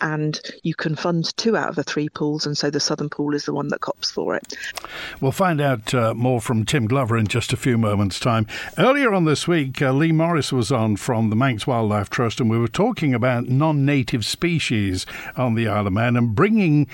and 0.02 0.42
you 0.64 0.76
can 0.76 0.96
fund 0.96 1.36
two 1.38 1.58
out 1.58 1.70
of 1.70 1.76
the 1.76 1.84
three 1.84 2.10
pools, 2.10 2.46
and 2.46 2.58
so 2.58 2.70
the 2.70 2.80
Southern 2.80 3.10
Pool 3.10 3.34
is 3.34 3.46
the 3.46 3.54
one 3.54 3.70
that 3.70 3.82
cops 3.82 4.12
for 4.12 4.36
it. 4.36 4.54
We'll 5.20 5.32
find 5.32 5.62
out 5.62 5.94
uh, 5.94 6.14
more 6.14 6.42
from 6.42 6.66
Tim 6.66 6.88
Glover 6.88 7.18
in 7.18 7.28
just 7.28 7.54
a 7.54 7.58
few 7.58 7.78
moments' 7.78 8.20
time. 8.20 8.48
Earlier 8.78 9.14
on 9.14 9.26
this 9.26 9.48
week, 9.48 9.82
uh, 9.82 9.92
Lee 9.92 10.12
Morris 10.12 10.52
was 10.52 10.72
on 10.72 10.96
from 10.96 11.30
the 11.30 11.36
Manx 11.36 11.66
Wildlife 11.66 12.10
Trust, 12.10 12.40
and 12.40 12.50
we 12.50 12.58
were 12.58 12.68
talking 12.68 13.14
about 13.14 13.48
non 13.48 13.86
native 13.86 14.26
species 14.26 15.06
on 15.36 15.56
the 15.56 15.68
Isle 15.68 15.88
of 15.88 15.94
Man 15.94 16.16
and 16.16 16.36
bringing 16.36 16.88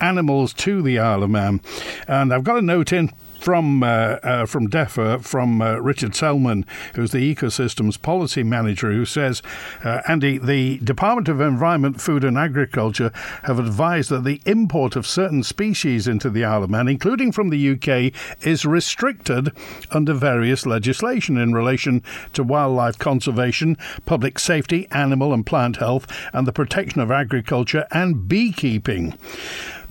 animals 0.00 0.52
to 0.54 0.82
the 0.82 0.98
Isle 0.98 1.22
of 1.22 1.30
Man. 1.30 1.60
And 2.08 2.32
I've 2.32 2.44
got 2.44 2.58
a 2.58 2.62
note 2.62 2.92
in 2.92 3.12
from 3.40 3.82
uh, 3.82 3.86
uh, 4.22 4.46
from 4.46 4.68
DEFA, 4.68 5.24
from 5.24 5.62
uh, 5.62 5.76
Richard 5.76 6.14
Selman, 6.14 6.66
who's 6.94 7.10
the 7.10 7.34
ecosystems 7.34 8.00
policy 8.00 8.42
manager, 8.42 8.92
who 8.92 9.04
says, 9.04 9.42
uh, 9.82 10.02
Andy, 10.06 10.38
the 10.38 10.78
Department 10.78 11.28
of 11.28 11.40
Environment, 11.40 12.00
Food 12.00 12.22
and 12.22 12.36
Agriculture 12.36 13.10
have 13.44 13.58
advised 13.58 14.10
that 14.10 14.24
the 14.24 14.40
import 14.46 14.94
of 14.94 15.06
certain 15.06 15.42
species 15.42 16.06
into 16.06 16.30
the 16.30 16.44
Isle 16.44 16.64
of 16.64 16.70
Man, 16.70 16.88
including 16.88 17.32
from 17.32 17.50
the 17.50 17.70
UK, 17.70 18.12
is 18.46 18.64
restricted 18.64 19.52
under 19.90 20.12
various 20.12 20.66
legislation 20.66 21.36
in 21.36 21.54
relation 21.54 22.02
to 22.34 22.42
wildlife 22.42 22.98
conservation, 22.98 23.76
public 24.04 24.38
safety, 24.38 24.86
animal 24.90 25.32
and 25.32 25.46
plant 25.46 25.76
health, 25.76 26.06
and 26.32 26.46
the 26.46 26.52
protection 26.52 27.00
of 27.00 27.10
agriculture 27.10 27.86
and 27.90 28.28
beekeeping. 28.28 29.16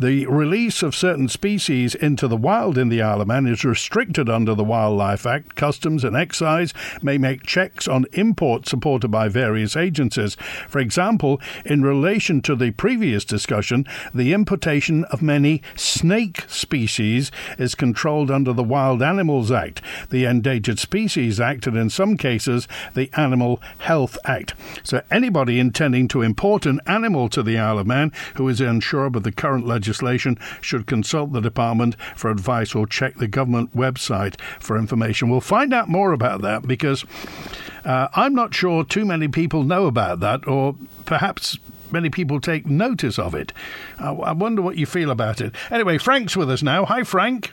The 0.01 0.25
release 0.27 0.81
of 0.81 0.95
certain 0.95 1.27
species 1.27 1.93
into 1.93 2.29
the 2.29 2.37
wild 2.37 2.77
in 2.77 2.87
the 2.87 3.01
Isle 3.01 3.19
of 3.19 3.27
Man 3.27 3.45
is 3.45 3.65
restricted 3.65 4.29
under 4.29 4.55
the 4.55 4.63
Wildlife 4.63 5.25
Act. 5.25 5.57
Customs 5.57 6.05
and 6.05 6.15
excise 6.15 6.73
may 7.01 7.17
make 7.17 7.43
checks 7.43 7.85
on 7.85 8.05
imports 8.13 8.69
supported 8.69 9.09
by 9.09 9.27
various 9.27 9.75
agencies. 9.75 10.35
For 10.69 10.79
example, 10.79 11.41
in 11.65 11.81
relation 11.81 12.41
to 12.43 12.55
the 12.55 12.71
previous 12.71 13.25
discussion, 13.25 13.85
the 14.13 14.31
importation 14.31 15.03
of 15.11 15.21
many 15.21 15.61
snake 15.75 16.45
species 16.47 17.29
is 17.57 17.75
controlled 17.75 18.31
under 18.31 18.53
the 18.53 18.63
Wild 18.63 19.01
Animals 19.03 19.51
Act, 19.51 19.81
the 20.11 20.23
Endangered 20.23 20.79
Species 20.79 21.41
Act, 21.41 21.67
and 21.67 21.75
in 21.75 21.89
some 21.89 22.15
cases, 22.15 22.69
the 22.93 23.09
Animal 23.17 23.61
Health 23.79 24.17
Act. 24.23 24.53
So 24.81 25.01
anybody 25.11 25.59
intending 25.59 26.07
to 26.07 26.21
import 26.21 26.65
an 26.65 26.79
animal 26.87 27.27
to 27.27 27.43
the 27.43 27.57
Isle 27.57 27.79
of 27.79 27.87
Man 27.87 28.13
who 28.35 28.47
is 28.47 28.61
unsure 28.61 29.07
of 29.07 29.23
the 29.23 29.33
current 29.33 29.67
legislation 29.67 29.88
legislation 29.89 30.37
should 30.61 30.85
consult 30.85 31.33
the 31.33 31.41
department 31.41 31.95
for 32.15 32.29
advice 32.29 32.75
or 32.75 32.85
check 32.85 33.15
the 33.15 33.27
government 33.27 33.75
website 33.75 34.39
for 34.59 34.77
information. 34.77 35.29
We'll 35.29 35.41
find 35.41 35.73
out 35.73 35.89
more 35.89 36.11
about 36.11 36.41
that 36.43 36.67
because 36.67 37.05
uh, 37.83 38.07
I'm 38.13 38.35
not 38.35 38.53
sure 38.53 38.83
too 38.83 39.03
many 39.03 39.27
people 39.27 39.63
know 39.63 39.87
about 39.87 40.19
that, 40.19 40.47
or 40.47 40.75
perhaps 41.05 41.57
many 41.91 42.11
people 42.11 42.39
take 42.39 42.67
notice 42.67 43.17
of 43.17 43.33
it. 43.33 43.51
I, 43.97 44.11
I 44.11 44.31
wonder 44.33 44.61
what 44.61 44.77
you 44.77 44.85
feel 44.85 45.09
about 45.09 45.41
it. 45.41 45.55
Anyway, 45.71 45.97
Frank's 45.97 46.37
with 46.37 46.51
us 46.51 46.61
now. 46.61 46.85
Hi, 46.85 47.03
Frank. 47.03 47.51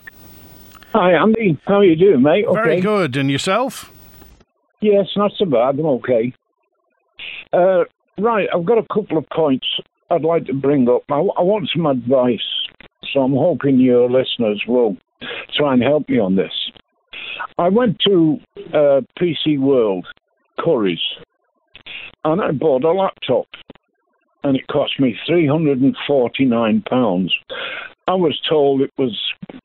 Hi, 0.92 1.12
Andy. 1.12 1.59
How 1.66 1.77
are 1.77 1.85
you 1.85 1.96
doing, 1.96 2.22
mate? 2.22 2.44
Okay. 2.46 2.62
Very 2.62 2.81
good. 2.81 3.16
And 3.16 3.31
yourself? 3.31 3.90
Yes, 4.81 5.07
not 5.16 5.33
so 5.38 5.46
bad. 5.46 5.79
I'm 5.79 5.87
okay. 5.87 6.35
Uh, 7.53 7.85
right, 8.18 8.46
I've 8.55 8.66
got 8.66 8.77
a 8.77 8.87
couple 8.92 9.16
of 9.16 9.27
points 9.31 9.66
I'd 10.11 10.23
like 10.23 10.47
to 10.47 10.55
bring 10.55 10.88
up. 10.88 11.03
I, 11.11 11.16
I 11.16 11.42
want 11.42 11.69
some 11.75 11.87
advice, 11.87 12.38
so 13.12 13.21
I'm 13.21 13.33
hoping 13.33 13.81
your 13.81 14.11
listeners 14.11 14.62
will 14.66 14.97
try 15.57 15.75
and 15.75 15.83
help 15.83 16.09
me 16.09 16.19
on 16.19 16.37
this. 16.37 16.53
I 17.59 17.69
went 17.69 17.99
to 18.07 18.38
uh, 18.73 19.01
PC 19.21 19.59
World, 19.59 20.07
Curry's, 20.61 21.01
and 22.25 22.40
I 22.40 22.53
bought 22.53 22.85
a 22.85 22.92
laptop, 22.92 23.47
and 24.45 24.57
it 24.57 24.66
cost 24.69 25.01
me 25.01 25.16
£349. 25.29 27.31
I 28.09 28.14
was 28.14 28.40
told 28.49 28.81
it 28.81 28.92
was 28.97 29.19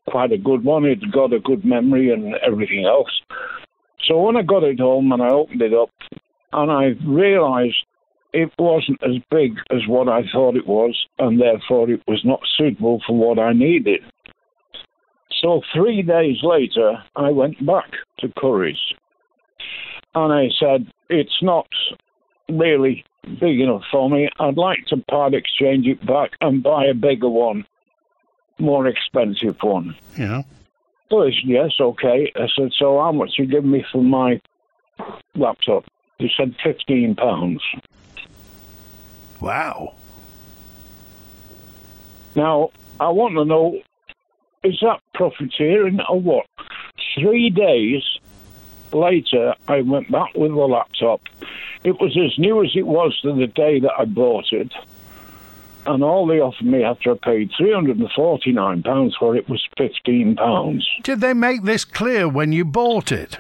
quite 0.10 0.32
a 0.32 0.38
good 0.38 0.63
one, 0.63 0.86
it 0.86 0.99
got 1.12 1.34
a 1.34 1.39
good 1.39 1.63
memory 1.63 2.12
and 2.12 2.36
everything 2.45 2.86
else. 2.86 3.12
So 4.08 4.19
when 4.19 4.36
I 4.36 4.41
got 4.41 4.63
it 4.63 4.80
home 4.80 5.12
and 5.12 5.21
I 5.21 5.30
opened 5.30 5.62
it 5.62 5.73
up, 5.73 5.91
and 6.54 6.71
I 6.71 6.95
realised 7.08 7.86
it 8.34 8.52
wasn't 8.58 9.02
as 9.04 9.22
big 9.30 9.58
as 9.72 9.88
what 9.88 10.08
I 10.08 10.22
thought 10.32 10.56
it 10.56 10.67
was, 10.67 10.96
and 11.20 11.39
therefore 11.39 11.89
it 11.89 12.02
was 12.08 12.22
not 12.24 12.39
suitable 12.58 13.02
for 13.06 13.17
what 13.17 13.39
I 13.39 13.54
needed. 13.54 14.02
So 15.41 15.62
three 15.74 16.02
days 16.02 16.38
later, 16.44 17.04
I 17.15 17.32
went 17.32 17.65
back 17.65 17.91
to 18.20 18.32
Curry's 18.38 18.78
and 20.13 20.34
I 20.34 20.50
said, 20.60 20.88
It's 21.10 21.41
not 21.41 21.67
really 22.50 23.04
big 23.39 23.60
enough 23.60 23.84
for 23.91 24.10
me. 24.10 24.30
I'd 24.39 24.58
like 24.58 24.86
to 24.88 24.98
part 24.98 25.34
exchange 25.34 25.88
it 25.88 26.06
back 26.06 26.32
and 26.41 26.62
buy 26.62 26.86
a 26.86 26.94
bigger 26.94 27.30
one, 27.30 27.65
more 28.60 28.88
expensive 28.88 29.58
one. 29.62 29.96
Yeah. 30.17 30.44
So 31.10 31.24
he 31.24 31.32
said, 31.32 31.50
Yes, 31.50 31.72
okay. 31.80 32.32
I 32.36 32.48
said, 32.56 32.72
So 32.78 33.00
how 33.00 33.12
much 33.12 33.32
you 33.38 33.46
give 33.46 33.65
me 33.65 33.84
for 33.91 34.04
my 34.04 34.39
laptop? 35.36 35.86
He 36.20 36.30
said, 36.38 36.56
£15. 36.63 37.60
Wow. 39.41 39.95
Now, 42.36 42.69
I 42.99 43.10
want 43.10 43.36
to 43.36 43.43
know 43.43 43.82
is 44.63 44.80
that 44.82 44.99
profiteering 45.15 45.99
or 46.08 46.21
what? 46.21 46.45
Three 47.15 47.49
days 47.49 48.04
later, 48.93 49.56
I 49.67 49.82
went 49.82 50.12
back 50.12 50.36
with 50.36 50.51
the 50.51 50.58
laptop. 50.58 51.21
It 51.84 51.99
was 51.99 52.15
as 52.15 52.38
new 52.38 52.63
as 52.63 52.71
it 52.75 52.86
was 52.86 53.19
to 53.21 53.34
the 53.34 53.47
day 53.47 53.80
that 53.80 53.91
I 53.97 54.06
bought 54.06 54.51
it. 54.51 54.71
And 55.88 56.04
all 56.04 56.27
they 56.27 56.39
offered 56.39 56.67
me 56.67 56.84
after 56.84 57.13
I 57.13 57.15
paid 57.15 57.51
£349 57.60 59.13
for 59.17 59.36
it 59.36 59.49
was 59.49 59.67
£15. 59.80 60.84
Did 61.01 61.21
they 61.21 61.34
make 61.34 61.63
this 61.63 61.84
clear 61.84 62.30
when 62.30 62.51
you 62.51 62.63
bought 62.63 63.12
it? 63.12 63.39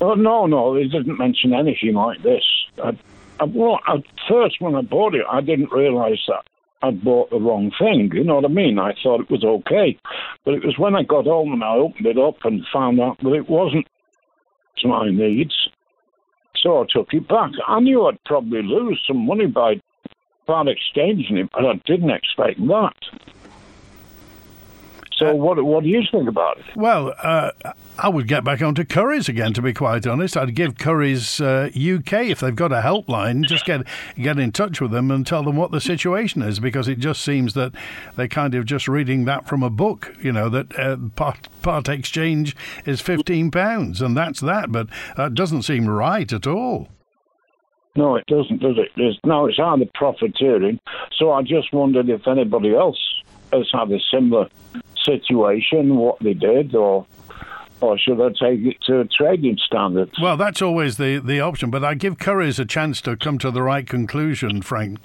Oh, 0.00 0.14
no, 0.14 0.46
no, 0.46 0.74
they 0.74 0.84
didn't 0.84 1.18
mention 1.18 1.52
anything 1.52 1.94
like 1.94 2.22
this. 2.22 2.44
I, 2.80 2.96
Uh, 3.38 3.46
well, 3.46 3.80
at 3.88 4.02
first 4.28 4.60
when 4.60 4.74
I 4.74 4.82
bought 4.82 5.14
it, 5.14 5.24
I 5.30 5.40
didn't 5.40 5.72
realise 5.72 6.20
that 6.28 6.44
I'd 6.82 7.02
bought 7.02 7.30
the 7.30 7.40
wrong 7.40 7.70
thing. 7.78 8.10
You 8.14 8.24
know 8.24 8.36
what 8.36 8.44
I 8.44 8.48
mean? 8.48 8.78
I 8.78 8.94
thought 9.02 9.20
it 9.20 9.30
was 9.30 9.44
okay, 9.44 9.98
but 10.44 10.54
it 10.54 10.64
was 10.64 10.78
when 10.78 10.94
I 10.94 11.02
got 11.02 11.24
home 11.24 11.52
and 11.52 11.64
I 11.64 11.74
opened 11.74 12.06
it 12.06 12.18
up 12.18 12.36
and 12.44 12.64
found 12.72 13.00
out 13.00 13.18
that 13.22 13.32
it 13.32 13.48
wasn't 13.48 13.86
to 14.78 14.88
my 14.88 15.10
needs. 15.10 15.54
So 16.62 16.82
I 16.82 16.86
took 16.88 17.12
it 17.12 17.28
back. 17.28 17.50
I 17.66 17.80
knew 17.80 18.06
I'd 18.06 18.22
probably 18.24 18.62
lose 18.62 19.02
some 19.06 19.26
money 19.26 19.46
by 19.46 19.80
part 20.46 20.68
exchanging 20.68 21.38
it, 21.38 21.50
but 21.52 21.66
I 21.66 21.74
didn't 21.86 22.10
expect 22.10 22.58
that. 22.68 22.94
So, 25.16 25.28
uh, 25.28 25.34
what 25.34 25.62
what 25.64 25.82
do 25.82 25.88
you 25.88 26.02
think 26.10 26.28
about 26.28 26.58
it? 26.58 26.64
Well, 26.76 27.14
uh, 27.22 27.52
I 27.98 28.08
would 28.08 28.28
get 28.28 28.44
back 28.44 28.60
onto 28.60 28.84
Curry's 28.84 29.28
again. 29.28 29.54
To 29.54 29.62
be 29.62 29.72
quite 29.72 30.06
honest, 30.06 30.36
I'd 30.36 30.54
give 30.54 30.76
Curry's 30.76 31.40
uh, 31.40 31.70
UK 31.74 32.12
if 32.26 32.40
they've 32.40 32.54
got 32.54 32.70
a 32.70 32.82
helpline, 32.82 33.44
just 33.46 33.64
get 33.64 33.86
get 34.16 34.38
in 34.38 34.52
touch 34.52 34.80
with 34.80 34.90
them 34.90 35.10
and 35.10 35.26
tell 35.26 35.42
them 35.42 35.56
what 35.56 35.70
the 35.70 35.80
situation 35.80 36.42
is, 36.42 36.60
because 36.60 36.86
it 36.86 36.98
just 36.98 37.22
seems 37.22 37.54
that 37.54 37.72
they're 38.16 38.28
kind 38.28 38.54
of 38.54 38.66
just 38.66 38.88
reading 38.88 39.24
that 39.24 39.48
from 39.48 39.62
a 39.62 39.70
book. 39.70 40.14
You 40.20 40.32
know 40.32 40.50
that 40.50 40.78
uh, 40.78 40.96
part 41.16 41.48
part 41.62 41.88
exchange 41.88 42.54
is 42.84 43.00
fifteen 43.00 43.50
pounds, 43.50 44.02
and 44.02 44.14
that's 44.14 44.40
that. 44.40 44.70
But 44.70 44.88
that 45.16 45.34
doesn't 45.34 45.62
seem 45.62 45.88
right 45.88 46.30
at 46.30 46.46
all. 46.46 46.88
No, 47.96 48.16
it 48.16 48.26
doesn't, 48.26 48.60
does 48.60 48.76
it? 48.76 48.90
There's, 48.94 49.18
no, 49.24 49.46
it's 49.46 49.58
either 49.58 49.86
profiteering. 49.94 50.78
So 51.16 51.32
I 51.32 51.40
just 51.40 51.72
wondered 51.72 52.10
if 52.10 52.28
anybody 52.28 52.74
else 52.74 52.98
has 53.52 53.70
had 53.72 53.90
a 53.90 53.98
similar 54.12 54.48
situation, 55.06 55.96
what 55.96 56.18
they 56.20 56.34
did, 56.34 56.74
or 56.74 57.06
or 57.80 57.98
should 57.98 58.20
I 58.20 58.28
take 58.28 58.60
it 58.64 58.76
to 58.86 59.04
trading 59.04 59.58
standards? 59.64 60.12
Well, 60.20 60.36
that's 60.36 60.62
always 60.62 60.96
the, 60.96 61.18
the 61.18 61.40
option, 61.40 61.70
but 61.70 61.84
I 61.84 61.94
give 61.94 62.18
Curry's 62.18 62.58
a 62.58 62.64
chance 62.64 63.00
to 63.02 63.16
come 63.16 63.38
to 63.38 63.50
the 63.50 63.62
right 63.62 63.86
conclusion, 63.86 64.62
Frank. 64.62 64.98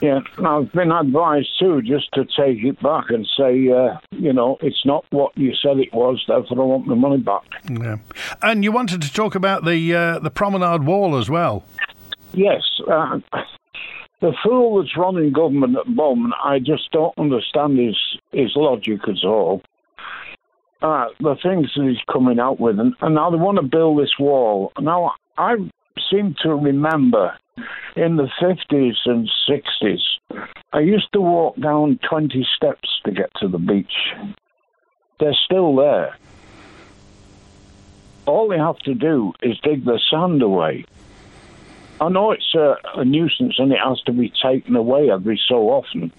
Yeah, 0.00 0.20
I've 0.44 0.70
been 0.72 0.92
advised 0.92 1.48
too 1.58 1.80
just 1.80 2.12
to 2.12 2.24
take 2.24 2.62
it 2.62 2.80
back 2.82 3.06
and 3.08 3.26
say, 3.38 3.68
uh, 3.70 3.96
you 4.10 4.32
know, 4.32 4.58
it's 4.60 4.84
not 4.84 5.04
what 5.10 5.36
you 5.36 5.54
said 5.54 5.78
it 5.78 5.94
was, 5.94 6.22
therefore 6.28 6.60
I 6.60 6.64
want 6.66 6.86
my 6.86 6.94
money 6.94 7.22
back. 7.22 7.44
Yeah, 7.70 7.96
and 8.42 8.62
you 8.62 8.70
wanted 8.70 9.00
to 9.02 9.12
talk 9.12 9.34
about 9.34 9.64
the 9.64 9.94
uh, 9.94 10.18
the 10.18 10.30
promenade 10.30 10.84
wall 10.84 11.16
as 11.16 11.30
well. 11.30 11.64
Yes, 12.34 12.62
uh, 12.86 13.20
the 14.24 14.32
fool 14.42 14.80
that's 14.80 14.96
running 14.96 15.32
government 15.32 15.76
at 15.76 15.84
the 15.84 15.90
moment, 15.90 16.32
I 16.42 16.58
just 16.58 16.90
don't 16.92 17.12
understand 17.18 17.78
his 17.78 17.98
his 18.32 18.52
logic 18.56 19.00
at 19.06 19.22
all. 19.22 19.60
Uh, 20.80 21.08
the 21.20 21.36
things 21.42 21.70
that 21.76 21.86
he's 21.86 22.04
coming 22.10 22.38
out 22.38 22.58
with, 22.58 22.78
and, 22.78 22.94
and 23.02 23.14
now 23.14 23.28
they 23.30 23.36
want 23.36 23.56
to 23.56 23.62
build 23.62 23.98
this 23.98 24.14
wall. 24.18 24.72
Now 24.80 25.12
I 25.36 25.56
seem 26.10 26.34
to 26.42 26.54
remember 26.54 27.36
in 27.96 28.16
the 28.16 28.30
fifties 28.40 28.96
and 29.04 29.30
sixties, 29.46 30.00
I 30.72 30.80
used 30.80 31.12
to 31.12 31.20
walk 31.20 31.60
down 31.60 31.98
twenty 32.08 32.46
steps 32.56 32.88
to 33.04 33.12
get 33.12 33.30
to 33.40 33.48
the 33.48 33.58
beach. 33.58 34.14
They're 35.20 35.36
still 35.44 35.76
there. 35.76 36.16
All 38.24 38.48
they 38.48 38.56
have 38.56 38.78
to 38.78 38.94
do 38.94 39.34
is 39.42 39.60
dig 39.62 39.84
the 39.84 40.00
sand 40.10 40.40
away. 40.40 40.86
I 42.00 42.08
know 42.08 42.32
it's 42.32 42.54
a, 42.54 42.76
a 42.96 43.04
nuisance 43.04 43.54
and 43.58 43.72
it 43.72 43.78
has 43.78 44.00
to 44.02 44.12
be 44.12 44.32
taken 44.42 44.76
away 44.76 45.10
every 45.10 45.40
so 45.48 45.70
often. 45.70 46.12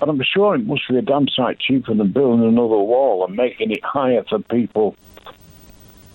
But 0.00 0.08
I'm 0.08 0.22
sure 0.22 0.54
it 0.54 0.66
must 0.66 0.88
be 0.88 0.96
a 0.98 1.02
damn 1.02 1.28
sight 1.28 1.58
cheaper 1.58 1.94
than 1.94 2.12
building 2.12 2.46
another 2.46 2.68
wall 2.76 3.24
and 3.26 3.36
making 3.36 3.70
it 3.72 3.82
higher 3.84 4.22
for 4.28 4.38
people 4.40 4.94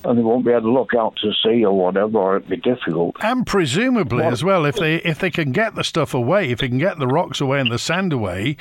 and 0.05 0.17
they 0.17 0.21
won't 0.21 0.43
be 0.45 0.51
able 0.51 0.61
to 0.63 0.71
look 0.71 0.93
out 0.93 1.15
to 1.21 1.31
sea 1.43 1.63
or 1.63 1.71
whatever, 1.77 2.17
or 2.17 2.35
it'd 2.35 2.49
be 2.49 2.57
difficult. 2.57 3.15
And 3.21 3.47
presumably 3.47 4.25
as 4.25 4.43
well, 4.43 4.65
if 4.65 4.75
they 4.75 4.95
if 4.97 5.19
they 5.19 5.31
can 5.31 5.53
get 5.53 5.75
the 5.75 5.83
stuff 5.85 6.13
away, 6.13 6.49
if 6.51 6.59
they 6.59 6.67
can 6.67 6.77
get 6.77 6.99
the 6.99 7.07
rocks 7.07 7.39
away 7.39 7.61
and 7.61 7.71
the 7.71 7.79
sand 7.79 8.11
away, 8.11 8.57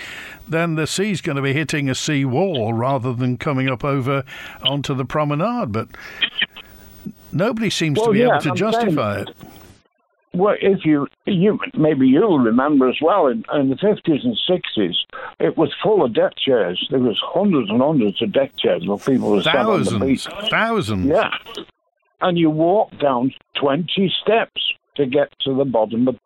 then 0.49 0.77
the 0.77 0.87
sea's 0.87 1.21
going 1.21 1.35
to 1.35 1.43
be 1.43 1.53
hitting 1.53 1.91
a 1.91 1.97
sea 1.97 2.25
wall 2.25 2.73
rather 2.73 3.13
than 3.13 3.39
coming 3.39 3.69
up 3.69 3.83
over 3.85 4.23
onto 4.63 4.95
the 4.95 5.05
promenade. 5.05 5.73
But 5.73 5.89
nobody 7.33 7.71
seems 7.71 7.99
Well, 7.99 8.07
to 8.07 8.13
be 8.13 8.19
yeah, 8.21 8.27
able 8.35 8.41
to 8.43 8.51
I'm 8.51 8.57
justify 8.57 9.15
saying- 9.25 9.29
it. 9.29 9.37
Well, 10.35 10.57
if 10.63 10.85
you, 10.87 11.09
you 11.27 11.59
maybe 11.75 12.09
you'll 12.09 12.39
remember 12.39 12.89
as 12.89 12.97
well, 13.03 13.27
in, 13.27 13.45
in 13.53 13.69
the 13.69 13.77
50s 13.77 14.25
and 14.25 14.39
60s, 14.49 14.95
it 15.39 15.59
was 15.59 15.75
full 15.83 16.03
of 16.05 16.15
deck 16.15 16.33
chairs. 16.43 16.87
There 16.91 17.01
was 17.01 17.19
hundreds 17.23 17.69
and 17.69 17.83
hundreds 17.83 18.23
of 18.23 18.33
deck 18.33 18.53
chairs 18.57 18.87
where 18.87 18.97
people 18.97 19.31
were 19.33 19.43
sat 19.43 19.57
on 19.57 19.81
the 19.85 19.91
Thousands, 19.91 20.27
beach. 20.27 20.49
thousands. 20.51 21.07
Yeah. 21.07 21.31
And 22.23 22.39
you 22.39 22.49
walk 22.49 22.97
down 22.99 23.35
20 23.61 24.15
steps 24.23 24.73
to 24.95 25.05
get 25.07 25.33
to 25.41 25.55
the 25.55 25.65
bottom 25.67 26.09
of, 26.09 26.19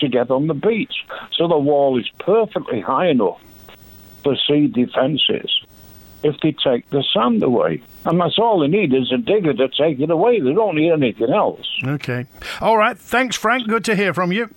to 0.00 0.08
get 0.08 0.30
on 0.30 0.46
the 0.46 0.54
beach. 0.54 1.04
So 1.32 1.48
the 1.48 1.58
wall 1.58 1.98
is 1.98 2.08
perfectly 2.20 2.80
high 2.80 3.08
enough 3.08 3.40
for 4.22 4.36
sea 4.46 4.68
defences 4.68 5.50
if 6.22 6.36
they 6.42 6.52
take 6.52 6.88
the 6.90 7.02
sand 7.12 7.42
away. 7.42 7.82
And 8.04 8.20
that's 8.20 8.38
all 8.38 8.60
they 8.60 8.68
need 8.68 8.92
is 8.92 9.12
a 9.12 9.18
digger 9.18 9.54
to 9.54 9.68
take 9.68 10.00
it 10.00 10.10
away. 10.10 10.40
They 10.40 10.52
don't 10.52 10.76
need 10.76 10.92
anything 10.92 11.30
else. 11.30 11.66
Okay. 11.84 12.26
All 12.60 12.76
right. 12.76 12.98
Thanks, 12.98 13.36
Frank. 13.36 13.68
Good 13.68 13.84
to 13.84 13.94
hear 13.94 14.12
from 14.12 14.32
you. 14.32 14.50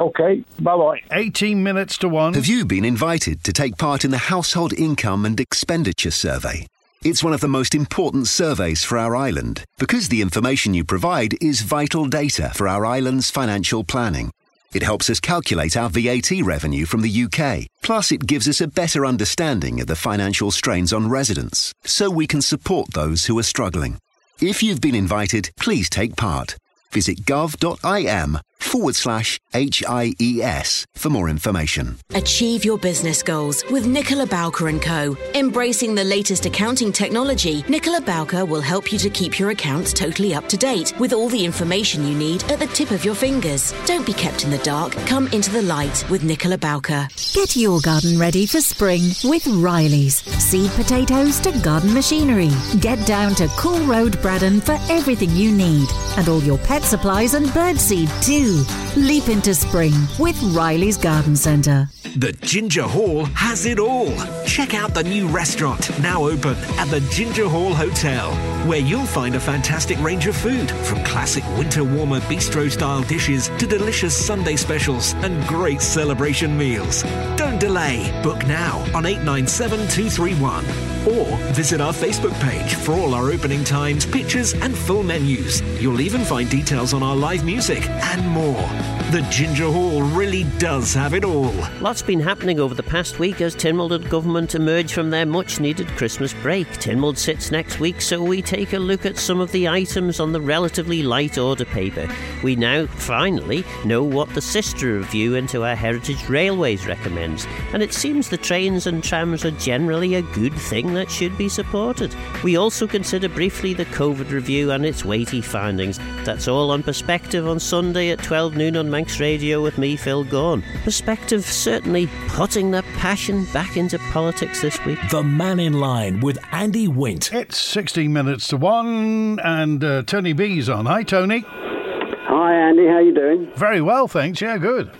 Okay. 0.00 0.44
Bye 0.60 0.76
bye. 0.76 1.00
18 1.12 1.62
minutes 1.62 1.98
to 1.98 2.08
one. 2.08 2.34
Have 2.34 2.46
you 2.46 2.64
been 2.64 2.84
invited 2.84 3.42
to 3.44 3.52
take 3.52 3.78
part 3.78 4.04
in 4.04 4.12
the 4.12 4.18
Household 4.18 4.72
Income 4.72 5.24
and 5.26 5.40
Expenditure 5.40 6.12
Survey? 6.12 6.66
It's 7.04 7.22
one 7.22 7.32
of 7.32 7.40
the 7.40 7.48
most 7.48 7.74
important 7.74 8.26
surveys 8.26 8.82
for 8.84 8.98
our 8.98 9.14
island 9.14 9.64
because 9.78 10.08
the 10.08 10.20
information 10.20 10.74
you 10.74 10.84
provide 10.84 11.36
is 11.40 11.60
vital 11.62 12.06
data 12.06 12.50
for 12.54 12.66
our 12.68 12.84
island's 12.84 13.30
financial 13.30 13.84
planning. 13.84 14.32
It 14.74 14.82
helps 14.82 15.08
us 15.08 15.20
calculate 15.20 15.76
our 15.76 15.88
VAT 15.88 16.30
revenue 16.42 16.84
from 16.84 17.02
the 17.02 17.24
UK. 17.24 17.66
Plus, 17.82 18.12
it 18.12 18.26
gives 18.26 18.48
us 18.48 18.60
a 18.60 18.68
better 18.68 19.06
understanding 19.06 19.80
of 19.80 19.86
the 19.86 19.96
financial 19.96 20.50
strains 20.50 20.92
on 20.92 21.08
residents 21.08 21.72
so 21.84 22.10
we 22.10 22.26
can 22.26 22.42
support 22.42 22.92
those 22.92 23.24
who 23.26 23.38
are 23.38 23.42
struggling. 23.54 23.98
If 24.40 24.62
you've 24.62 24.80
been 24.80 24.94
invited, 24.94 25.50
please 25.58 25.88
take 25.88 26.16
part. 26.16 26.56
Visit 26.92 27.24
gov.im 27.24 28.38
forward 28.68 28.94
slash 28.94 29.40
HIES 29.52 30.84
for 30.94 31.08
more 31.08 31.28
information. 31.28 31.96
Achieve 32.14 32.64
your 32.64 32.78
business 32.78 33.22
goals 33.22 33.64
with 33.70 33.86
Nicola 33.86 34.26
Bowker 34.26 34.70
& 34.78 34.80
Co. 34.80 35.16
Embracing 35.34 35.94
the 35.94 36.04
latest 36.04 36.44
accounting 36.44 36.92
technology, 36.92 37.64
Nicola 37.68 38.00
Bowker 38.00 38.44
will 38.44 38.60
help 38.60 38.92
you 38.92 38.98
to 38.98 39.08
keep 39.08 39.38
your 39.38 39.50
accounts 39.50 39.92
totally 39.92 40.34
up 40.34 40.48
to 40.48 40.56
date 40.56 40.92
with 41.00 41.12
all 41.14 41.28
the 41.28 41.44
information 41.44 42.06
you 42.06 42.16
need 42.16 42.44
at 42.44 42.58
the 42.58 42.66
tip 42.66 42.90
of 42.90 43.04
your 43.04 43.14
fingers. 43.14 43.72
Don't 43.86 44.04
be 44.04 44.12
kept 44.12 44.44
in 44.44 44.50
the 44.50 44.58
dark. 44.58 44.92
Come 45.06 45.28
into 45.28 45.50
the 45.50 45.62
light 45.62 46.04
with 46.10 46.22
Nicola 46.22 46.58
Bowker. 46.58 47.08
Get 47.32 47.56
your 47.56 47.80
garden 47.80 48.18
ready 48.18 48.46
for 48.46 48.60
spring 48.60 49.02
with 49.24 49.46
Riley's. 49.46 50.16
Seed 50.42 50.70
potatoes 50.72 51.40
to 51.40 51.58
garden 51.60 51.94
machinery. 51.94 52.50
Get 52.80 53.04
down 53.06 53.34
to 53.36 53.48
Cooil 53.56 53.84
Road 53.86 54.20
Braddan 54.20 54.60
for 54.60 54.78
everything 54.92 55.30
you 55.30 55.52
need. 55.52 55.88
And 56.16 56.28
all 56.28 56.42
your 56.42 56.58
pet 56.58 56.82
supplies 56.82 57.34
and 57.34 57.46
birdseed 57.46 58.08
too. 58.24 58.57
Leap 58.96 59.28
into 59.28 59.54
spring 59.54 59.92
with 60.18 60.40
Riley's 60.54 60.96
Garden 60.96 61.36
Centre. 61.36 61.88
The 62.16 62.32
Ginger 62.42 62.82
Hall 62.82 63.26
has 63.26 63.66
it 63.66 63.78
all. 63.78 64.12
Check 64.46 64.74
out 64.74 64.94
the 64.94 65.04
new 65.04 65.28
restaurant, 65.28 65.90
now 66.00 66.24
open 66.24 66.56
at 66.78 66.86
the 66.86 67.00
Ginger 67.10 67.48
Hall 67.48 67.74
Hotel, 67.74 68.32
where 68.66 68.80
you'll 68.80 69.06
find 69.06 69.34
a 69.34 69.40
fantastic 69.40 69.98
range 70.00 70.26
of 70.26 70.36
food, 70.36 70.70
from 70.70 71.04
classic 71.04 71.44
winter 71.56 71.84
warmer 71.84 72.20
bistro 72.20 72.70
style 72.70 73.02
dishes 73.02 73.48
to 73.58 73.66
delicious 73.66 74.16
Sunday 74.16 74.56
specials 74.56 75.14
and 75.16 75.46
great 75.46 75.80
celebration 75.80 76.56
meals. 76.56 77.02
Don't 77.36 77.60
delay. 77.60 78.10
Book 78.22 78.46
now 78.46 78.78
on 78.94 79.06
897 79.06 79.78
231 79.88 80.64
or 81.06 81.36
visit 81.52 81.80
our 81.80 81.92
Facebook 81.92 82.38
page 82.40 82.74
for 82.74 82.92
all 82.92 83.14
our 83.14 83.30
opening 83.30 83.64
times, 83.64 84.06
pictures, 84.06 84.54
and 84.54 84.76
full 84.76 85.02
menus. 85.02 85.60
You'll 85.80 86.00
even 86.00 86.22
find 86.22 86.48
details 86.50 86.94
on 86.94 87.02
our 87.02 87.16
live 87.16 87.44
music 87.44 87.88
and 87.88 88.26
more. 88.28 88.68
The 89.10 89.26
Ginger 89.30 89.70
Hall 89.70 90.02
really 90.02 90.44
does 90.58 90.92
have 90.92 91.14
it 91.14 91.24
all. 91.24 91.54
Lots 91.80 92.02
been 92.02 92.20
happening 92.20 92.60
over 92.60 92.74
the 92.74 92.82
past 92.82 93.18
week 93.18 93.40
as 93.40 93.56
Tynwald 93.56 94.08
government 94.10 94.54
emerge 94.54 94.92
from 94.92 95.08
their 95.08 95.24
much 95.24 95.60
needed 95.60 95.88
Christmas 95.88 96.34
break. 96.34 96.68
Tynwald 96.72 97.16
sits 97.16 97.50
next 97.50 97.80
week, 97.80 98.02
so 98.02 98.22
we 98.22 98.42
take 98.42 98.74
a 98.74 98.78
look 98.78 99.06
at 99.06 99.16
some 99.16 99.40
of 99.40 99.50
the 99.52 99.68
items 99.68 100.20
on 100.20 100.32
the 100.32 100.40
relatively 100.40 101.02
light 101.02 101.38
order 101.38 101.64
paper. 101.64 102.06
We 102.42 102.54
now 102.54 102.86
finally 102.86 103.64
know 103.84 104.02
what 104.02 104.34
the 104.34 104.42
sister 104.42 104.98
review 104.98 105.36
into 105.36 105.64
our 105.64 105.74
Heritage 105.74 106.28
Railways 106.28 106.86
recommends, 106.86 107.46
and 107.72 107.82
it 107.82 107.94
seems 107.94 108.28
the 108.28 108.36
trains 108.36 108.86
and 108.86 109.02
trams 109.02 109.44
are 109.44 109.52
generally 109.52 110.16
a 110.16 110.22
good 110.22 110.54
thing 110.54 110.87
that 110.94 111.10
should 111.10 111.36
be 111.38 111.48
supported. 111.48 112.14
We 112.42 112.56
also 112.56 112.86
consider 112.86 113.28
briefly 113.28 113.74
the 113.74 113.84
COVID 113.86 114.30
review 114.30 114.70
and 114.70 114.84
its 114.84 115.04
weighty 115.04 115.40
findings. 115.40 115.98
That's 116.24 116.48
all 116.48 116.70
on 116.70 116.82
Perspective 116.82 117.46
on 117.46 117.60
Sunday 117.60 118.10
at 118.10 118.22
12 118.22 118.56
noon 118.56 118.76
on 118.76 118.90
Manx 118.90 119.20
Radio 119.20 119.62
with 119.62 119.78
me, 119.78 119.96
Phil 119.96 120.24
Gawne. 120.24 120.62
Perspective 120.84 121.44
certainly 121.44 122.08
putting 122.28 122.70
the 122.70 122.82
passion 122.96 123.44
back 123.52 123.76
into 123.76 123.98
politics 124.10 124.62
this 124.62 124.84
week. 124.84 124.98
The 125.10 125.22
Mannin 125.22 125.74
Line 125.74 126.20
with 126.20 126.38
Andy 126.52 126.88
Wint. 126.88 127.32
It's 127.32 127.58
16 127.58 128.12
minutes 128.12 128.48
to 128.48 128.56
one, 128.56 129.38
and 129.40 129.82
uh, 129.82 130.02
Tony 130.02 130.32
B's 130.32 130.68
on. 130.68 130.86
Hi, 130.86 131.02
Tony. 131.02 131.44
Hi, 131.46 132.54
Andy. 132.54 132.86
How 132.86 132.98
you 132.98 133.14
doing? 133.14 133.50
Very 133.56 133.80
well, 133.80 134.08
thanks. 134.08 134.40
Yeah, 134.40 134.58
good. 134.58 134.90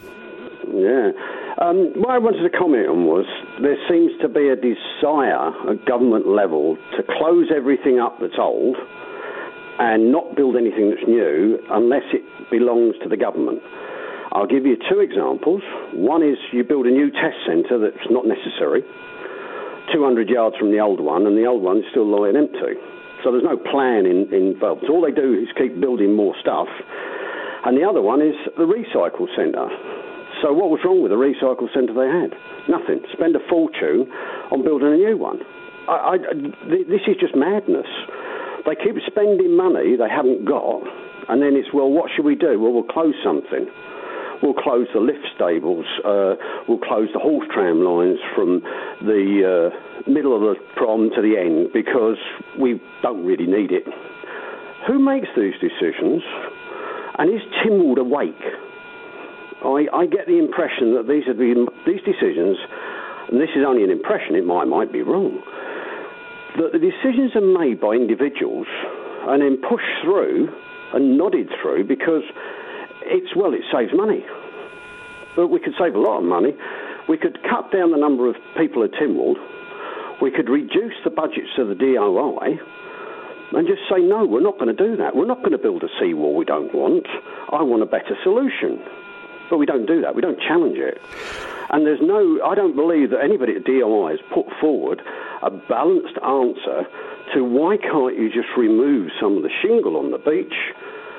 Yeah. 0.73 1.11
Um, 1.59 1.91
what 1.99 2.15
I 2.15 2.23
wanted 2.23 2.47
to 2.47 2.55
comment 2.55 2.87
on 2.87 3.03
was 3.03 3.27
there 3.59 3.75
seems 3.91 4.15
to 4.23 4.31
be 4.31 4.47
a 4.47 4.55
desire 4.55 5.51
at 5.67 5.83
government 5.91 6.31
level 6.31 6.79
to 6.95 7.03
close 7.19 7.51
everything 7.51 7.99
up 7.99 8.23
that's 8.23 8.39
old 8.39 8.79
and 9.83 10.15
not 10.15 10.39
build 10.39 10.55
anything 10.55 10.95
that's 10.95 11.03
new 11.11 11.59
unless 11.75 12.07
it 12.15 12.23
belongs 12.55 12.95
to 13.03 13.11
the 13.11 13.19
government. 13.19 13.59
I'll 14.31 14.47
give 14.47 14.71
you 14.71 14.79
two 14.87 15.03
examples. 15.03 15.63
One 15.99 16.23
is 16.23 16.39
you 16.55 16.63
build 16.63 16.87
a 16.87 16.95
new 16.95 17.11
test 17.11 17.43
centre 17.43 17.83
that's 17.83 18.07
not 18.07 18.23
necessary, 18.23 18.87
200 19.91 20.31
yards 20.31 20.55
from 20.63 20.71
the 20.71 20.79
old 20.79 21.03
one, 21.03 21.27
and 21.27 21.35
the 21.35 21.47
old 21.47 21.67
one's 21.67 21.83
still 21.91 22.07
lying 22.07 22.39
empty. 22.39 22.79
So 23.27 23.35
there's 23.35 23.43
no 23.43 23.59
plan 23.59 24.07
in, 24.07 24.31
involved. 24.31 24.87
All 24.87 25.03
they 25.03 25.11
do 25.11 25.35
is 25.35 25.51
keep 25.59 25.81
building 25.81 26.15
more 26.15 26.39
stuff. 26.39 26.71
And 27.67 27.75
the 27.75 27.83
other 27.83 28.03
one 28.03 28.23
is 28.23 28.39
the 28.55 28.63
recycle 28.63 29.27
centre. 29.35 29.67
So 30.43 30.53
what 30.53 30.71
was 30.71 30.81
wrong 30.85 31.03
with 31.03 31.11
the 31.11 31.19
recycle 31.19 31.67
centre 31.75 31.95
they 31.95 32.07
had? 32.07 32.31
Nothing. 32.71 33.03
Spend 33.13 33.35
a 33.35 33.43
fortune 33.51 34.07
on 34.53 34.63
building 34.63 34.93
a 34.93 34.97
new 34.97 35.17
one. 35.17 35.41
I, 35.89 36.15
I, 36.15 36.35
th- 36.35 36.87
this 36.87 37.03
is 37.09 37.17
just 37.19 37.35
madness. 37.35 37.89
They 38.67 38.77
keep 38.77 38.95
spending 39.07 39.57
money 39.57 39.97
they 39.97 40.11
haven't 40.11 40.45
got, 40.45 40.85
and 41.29 41.43
then 41.43 41.57
it's, 41.57 41.73
well, 41.73 41.91
what 41.91 42.11
should 42.15 42.25
we 42.25 42.35
do? 42.35 42.61
Well, 42.61 42.73
we'll 42.73 42.87
close 42.87 43.15
something. 43.25 43.67
We'll 44.43 44.55
close 44.55 44.87
the 44.95 45.01
lift 45.01 45.27
stables. 45.35 45.87
Uh, 46.05 46.37
we'll 46.69 46.79
close 46.79 47.09
the 47.13 47.19
horse 47.19 47.49
tram 47.53 47.83
lines 47.83 48.19
from 48.37 48.63
the 49.03 49.73
uh, 49.75 50.09
middle 50.09 50.37
of 50.37 50.43
the 50.43 50.55
prom 50.77 51.11
to 51.17 51.23
the 51.23 51.35
end 51.35 51.73
because 51.73 52.19
we 52.61 52.81
don't 53.03 53.25
really 53.25 53.47
need 53.47 53.73
it. 53.73 53.83
Who 54.87 54.99
makes 55.01 55.27
these 55.37 55.55
decisions? 55.59 56.23
And 57.19 57.35
is 57.35 57.43
Tynwald 57.65 57.99
awake? 57.99 58.68
I, 59.65 59.87
I 59.93 60.07
get 60.07 60.27
the 60.27 60.39
impression 60.39 60.95
that 60.95 61.07
these 61.09 61.27
are 61.27 61.35
the, 61.35 61.67
these 61.87 62.03
decisions, 62.07 62.59
and 63.31 63.41
this 63.41 63.51
is 63.57 63.65
only 63.67 63.83
an 63.83 63.91
impression, 63.91 64.37
it 64.37 64.47
might, 64.47 64.67
might 64.67 64.93
be 64.93 65.03
wrong, 65.03 65.43
that 66.57 66.73
the 66.73 66.79
decisions 66.79 67.35
are 67.35 67.45
made 67.45 67.81
by 67.81 67.95
individuals 67.95 68.67
and 69.27 69.43
then 69.43 69.59
pushed 69.59 69.91
through 70.03 70.49
and 70.95 71.19
nodded 71.19 71.49
through 71.61 71.85
because 71.85 72.23
it's, 73.03 73.35
well, 73.37 73.53
it 73.53 73.63
saves 73.73 73.93
money. 73.95 74.25
But 75.37 75.49
we 75.49 75.61
could 75.61 75.75
save 75.79 75.95
a 75.95 76.01
lot 76.01 76.19
of 76.19 76.25
money. 76.25 76.55
We 77.09 77.19
could 77.19 77.39
cut 77.43 77.71
down 77.73 77.91
the 77.91 77.99
number 77.99 78.29
of 78.29 78.37
people 78.57 78.85
at 78.85 78.93
Tynwald. 78.93 79.37
We 80.21 80.31
could 80.31 80.49
reduce 80.49 80.95
the 81.05 81.11
budgets 81.11 81.55
of 81.59 81.69
the 81.69 81.75
DOI 81.75 82.59
and 83.53 83.67
just 83.67 83.83
say, 83.91 84.01
no, 84.01 84.27
we're 84.27 84.43
not 84.43 84.59
going 84.59 84.75
to 84.75 84.77
do 84.77 84.97
that. 84.97 85.15
We're 85.15 85.27
not 85.27 85.39
going 85.39 85.53
to 85.53 85.59
build 85.59 85.83
a 85.83 85.89
seawall 86.01 86.35
we 86.35 86.45
don't 86.45 86.75
want. 86.75 87.07
I 87.51 87.63
want 87.63 87.83
a 87.83 87.87
better 87.87 88.17
solution. 88.23 88.83
But 89.51 89.59
we 89.59 89.67
don't 89.67 89.87
do 89.87 90.03
that. 90.03 90.15
We 90.15 90.23
don't 90.23 90.41
challenge 90.41 90.79
it. 90.79 91.01
And 91.71 91.85
there's 91.85 92.01
no, 92.01 92.41
I 92.45 92.55
don't 92.55 92.75
believe 92.75 93.11
that 93.11 93.21
anybody 93.23 93.57
at 93.57 93.65
DOI 93.65 94.17
has 94.17 94.21
put 94.33 94.47
forward 94.61 95.03
a 95.43 95.51
balanced 95.51 96.17
answer 96.25 96.89
to 97.35 97.45
why 97.45 97.77
can't 97.77 98.17
you 98.17 98.29
just 98.29 98.49
remove 98.57 99.11
some 99.21 99.37
of 99.37 99.43
the 99.43 99.51
shingle 99.63 99.97
on 99.97 100.11
the 100.11 100.19
beach 100.19 100.57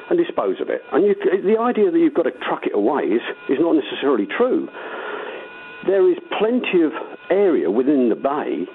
and 0.10 0.18
dispose 0.18 0.60
of 0.60 0.70
it? 0.70 0.82
And 0.92 1.06
you, 1.06 1.14
the 1.14 1.60
idea 1.62 1.92
that 1.92 2.00
you've 2.00 2.16
got 2.16 2.24
to 2.24 2.32
truck 2.32 2.66
it 2.66 2.74
away 2.74 3.04
is, 3.04 3.22
is 3.48 3.58
not 3.60 3.76
necessarily 3.76 4.26
true. 4.26 4.68
There 5.86 6.10
is 6.10 6.18
plenty 6.38 6.82
of 6.82 6.92
area 7.30 7.70
within 7.70 8.10
the 8.10 8.16
bay 8.16 8.66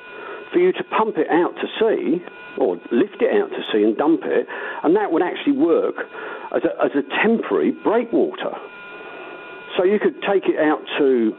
for 0.53 0.59
you 0.59 0.73
to 0.73 0.85
pump 0.85 1.19
it 1.19 1.27
out 1.29 1.55
to 1.59 1.67
sea 1.79 2.23
or 2.57 2.77
lift 2.93 3.21
it 3.21 3.35
out 3.35 3.51
to 3.51 3.63
sea 3.73 3.83
and 3.83 3.97
dump 3.97 4.23
it, 4.25 4.47
and 4.85 4.95
that 4.95 5.11
would 5.11 5.23
actually 5.23 5.59
work 5.59 5.97
as 6.55 6.63
a, 6.63 6.85
as 6.85 6.93
a 6.95 7.03
temporary 7.27 7.73
breakwater. 7.73 8.55
So 9.77 9.85
you 9.85 9.99
could 9.99 10.23
take 10.23 10.45
it 10.47 10.59
out 10.59 10.83
to 10.99 11.33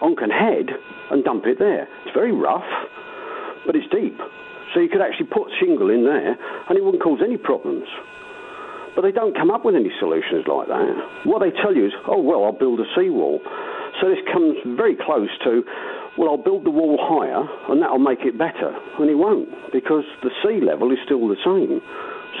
Onchan 0.00 0.32
Head 0.32 0.70
and 1.10 1.24
dump 1.24 1.44
it 1.46 1.58
there. 1.58 1.88
It's 2.04 2.14
very 2.14 2.32
rough, 2.32 2.68
but 3.66 3.76
it's 3.76 3.88
deep. 3.92 4.16
So 4.74 4.80
you 4.80 4.88
could 4.88 5.02
actually 5.02 5.26
put 5.28 5.52
shingle 5.60 5.90
in 5.90 6.04
there 6.04 6.36
and 6.68 6.78
it 6.78 6.82
wouldn't 6.82 7.02
cause 7.02 7.20
any 7.22 7.36
problems. 7.36 7.84
But 8.94 9.02
they 9.02 9.12
don't 9.12 9.36
come 9.36 9.50
up 9.50 9.64
with 9.64 9.74
any 9.74 9.90
solutions 10.00 10.44
like 10.48 10.68
that. 10.68 11.24
What 11.24 11.40
they 11.40 11.50
tell 11.62 11.74
you 11.74 11.86
is, 11.86 11.92
oh, 12.08 12.20
well, 12.20 12.44
I'll 12.44 12.56
build 12.56 12.80
a 12.80 12.88
seawall. 12.96 13.40
So 14.00 14.08
this 14.08 14.20
comes 14.32 14.56
very 14.76 14.96
close 14.96 15.30
to, 15.44 15.62
well, 16.16 16.30
I'll 16.30 16.42
build 16.42 16.64
the 16.64 16.70
wall 16.70 16.96
higher 17.00 17.44
and 17.72 17.80
that'll 17.80 17.98
make 18.00 18.20
it 18.24 18.36
better. 18.36 18.72
And 18.98 19.08
it 19.08 19.16
won't 19.16 19.48
because 19.72 20.04
the 20.22 20.30
sea 20.44 20.60
level 20.64 20.92
is 20.92 20.98
still 21.04 21.28
the 21.28 21.40
same. 21.44 21.80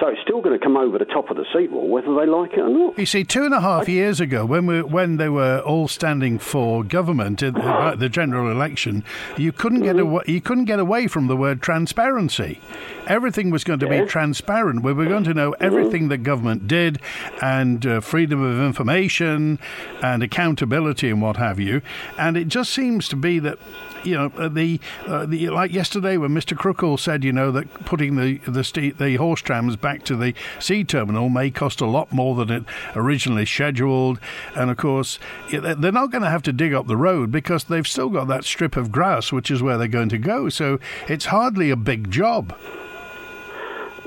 So 0.00 0.08
it's 0.08 0.20
still 0.22 0.40
going 0.40 0.58
to 0.58 0.64
come 0.64 0.76
over 0.76 0.98
the 0.98 1.04
top 1.04 1.30
of 1.30 1.36
the 1.36 1.44
seawall, 1.52 1.86
whether 1.88 2.12
they 2.14 2.26
like 2.26 2.54
it 2.54 2.60
or 2.60 2.68
not. 2.68 2.98
You 2.98 3.06
see, 3.06 3.22
two 3.24 3.44
and 3.44 3.54
a 3.54 3.60
half 3.60 3.88
years 3.88 4.20
ago, 4.20 4.44
when 4.44 4.66
we 4.66 4.82
when 4.82 5.16
they 5.18 5.28
were 5.28 5.60
all 5.60 5.86
standing 5.86 6.38
for 6.38 6.82
government 6.82 7.42
in 7.42 7.54
the, 7.54 7.94
the 7.96 8.08
general 8.08 8.50
election, 8.50 9.04
you 9.36 9.52
couldn't 9.52 9.82
get 9.82 9.96
Mm-hmm. 9.96 10.08
away. 10.08 10.24
You 10.26 10.40
couldn't 10.40 10.64
get 10.64 10.78
away 10.80 11.06
from 11.06 11.26
the 11.28 11.36
word 11.36 11.60
transparency. 11.62 12.58
Everything 13.06 13.50
was 13.50 13.62
going 13.64 13.78
to 13.80 13.86
Yeah. 13.86 14.02
be 14.02 14.08
transparent. 14.08 14.82
We 14.82 14.92
were 14.92 15.06
going 15.06 15.24
to 15.24 15.34
know 15.34 15.52
everything 15.60 16.08
that 16.08 16.18
government 16.18 16.66
did, 16.66 16.98
and 17.42 17.84
uh, 17.86 18.00
freedom 18.00 18.42
of 18.42 18.60
information, 18.64 19.58
and 20.02 20.22
accountability, 20.22 21.10
and 21.10 21.20
what 21.20 21.36
have 21.36 21.60
you. 21.60 21.82
And 22.18 22.36
it 22.36 22.48
just 22.48 22.72
seems 22.72 23.08
to 23.08 23.16
be 23.16 23.38
that 23.40 23.58
you 24.04 24.14
know 24.14 24.32
uh, 24.36 24.48
the, 24.48 24.80
uh, 25.06 25.26
the 25.26 25.48
like 25.50 25.72
yesterday 25.72 26.16
when 26.16 26.30
Mr. 26.30 26.56
Crookall 26.56 26.98
said, 26.98 27.24
you 27.24 27.32
know, 27.32 27.50
that 27.52 27.72
putting 27.84 28.16
the 28.16 28.38
the 28.46 28.64
ste- 28.64 28.98
the 28.98 29.16
horse 29.16 29.40
trams 29.40 29.76
back 29.76 30.04
to 30.04 30.16
the 30.16 30.34
sea 30.58 30.84
terminal 30.84 31.28
may 31.28 31.50
cost 31.50 31.80
a 31.80 31.86
lot 31.86 32.12
more 32.12 32.34
than 32.34 32.50
it 32.50 32.64
originally 32.94 33.46
scheduled, 33.46 34.18
and 34.54 34.70
of 34.70 34.76
course 34.76 35.18
they're 35.50 35.92
not 35.92 36.10
going 36.10 36.22
to 36.22 36.30
have 36.30 36.42
to 36.42 36.52
dig 36.52 36.74
up 36.74 36.86
the 36.86 36.96
road 36.96 37.30
because 37.30 37.64
they've 37.64 37.86
still 37.86 38.08
got 38.08 38.28
that 38.28 38.44
strip 38.44 38.76
of 38.76 38.92
grass, 38.92 39.32
which 39.32 39.50
is 39.50 39.62
where 39.62 39.78
they're 39.78 39.88
going 39.88 40.08
to 40.08 40.18
go. 40.18 40.48
So 40.48 40.78
it's 41.08 41.26
hardly 41.26 41.70
a 41.70 41.76
big 41.76 42.10
job. 42.10 42.56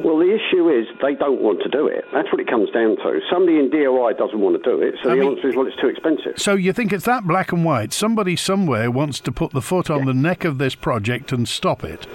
Well, 0.04 0.18
the 0.20 0.28
issue 0.36 0.68
is 0.70 0.88
they 1.02 1.16
don't 1.16 1.39
want 1.41 1.62
to 1.64 1.70
do 1.70 1.88
it. 1.88 2.04
That's 2.12 2.28
what 2.32 2.41
it 2.41 2.48
comes 2.48 2.70
down 2.72 2.98
to. 2.98 3.22
Somebody 3.32 3.60
in 3.60 3.70
DOI 3.70 4.14
doesn't 4.14 4.39
want 4.39 4.62
to 4.62 4.70
do 4.70 4.82
it, 4.82 4.96
so 5.02 5.10
I 5.12 5.16
the 5.16 5.22
mean- 5.22 5.38
answer 5.38 5.50
is, 5.50 5.56
well, 5.56 5.66
it's 5.68 5.80
too 5.80 5.88
expensive. 5.88 6.34
So 6.38 6.54
you 6.56 6.74
think 6.74 6.91
it's 6.91 7.06
that 7.06 7.26
black 7.26 7.54
and 7.54 7.64
white? 7.64 7.93
Somebody 7.93 8.36
somewhere 8.36 8.91
wants 8.91 9.20
to 9.22 9.32
put 9.32 9.52
the 9.52 9.62
foot 9.62 9.89
on 9.89 10.06
the 10.06 10.14
neck 10.14 10.43
of 10.43 10.58
this 10.58 10.76
project 10.76 11.32
and 11.32 11.48
stop 11.48 11.84
it. 11.84 12.08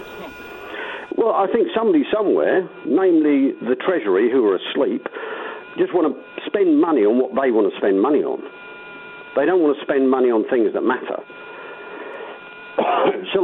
Well, 1.16 1.32
I 1.32 1.46
think 1.52 1.68
somebody 1.74 2.04
somewhere, 2.12 2.68
namely 2.86 3.52
the 3.60 3.76
Treasury, 3.76 4.30
who 4.30 4.46
are 4.48 4.56
asleep, 4.56 5.06
just 5.78 5.94
want 5.94 6.14
to 6.14 6.42
spend 6.46 6.80
money 6.80 7.02
on 7.02 7.18
what 7.18 7.30
they 7.32 7.50
want 7.50 7.72
to 7.72 7.76
spend 7.78 8.00
money 8.00 8.20
on. 8.22 8.42
They 9.36 9.46
don't 9.46 9.60
want 9.62 9.76
to 9.78 9.82
spend 9.82 10.10
money 10.10 10.28
on 10.30 10.44
things 10.48 10.72
that 10.74 10.82
matter. 10.82 11.22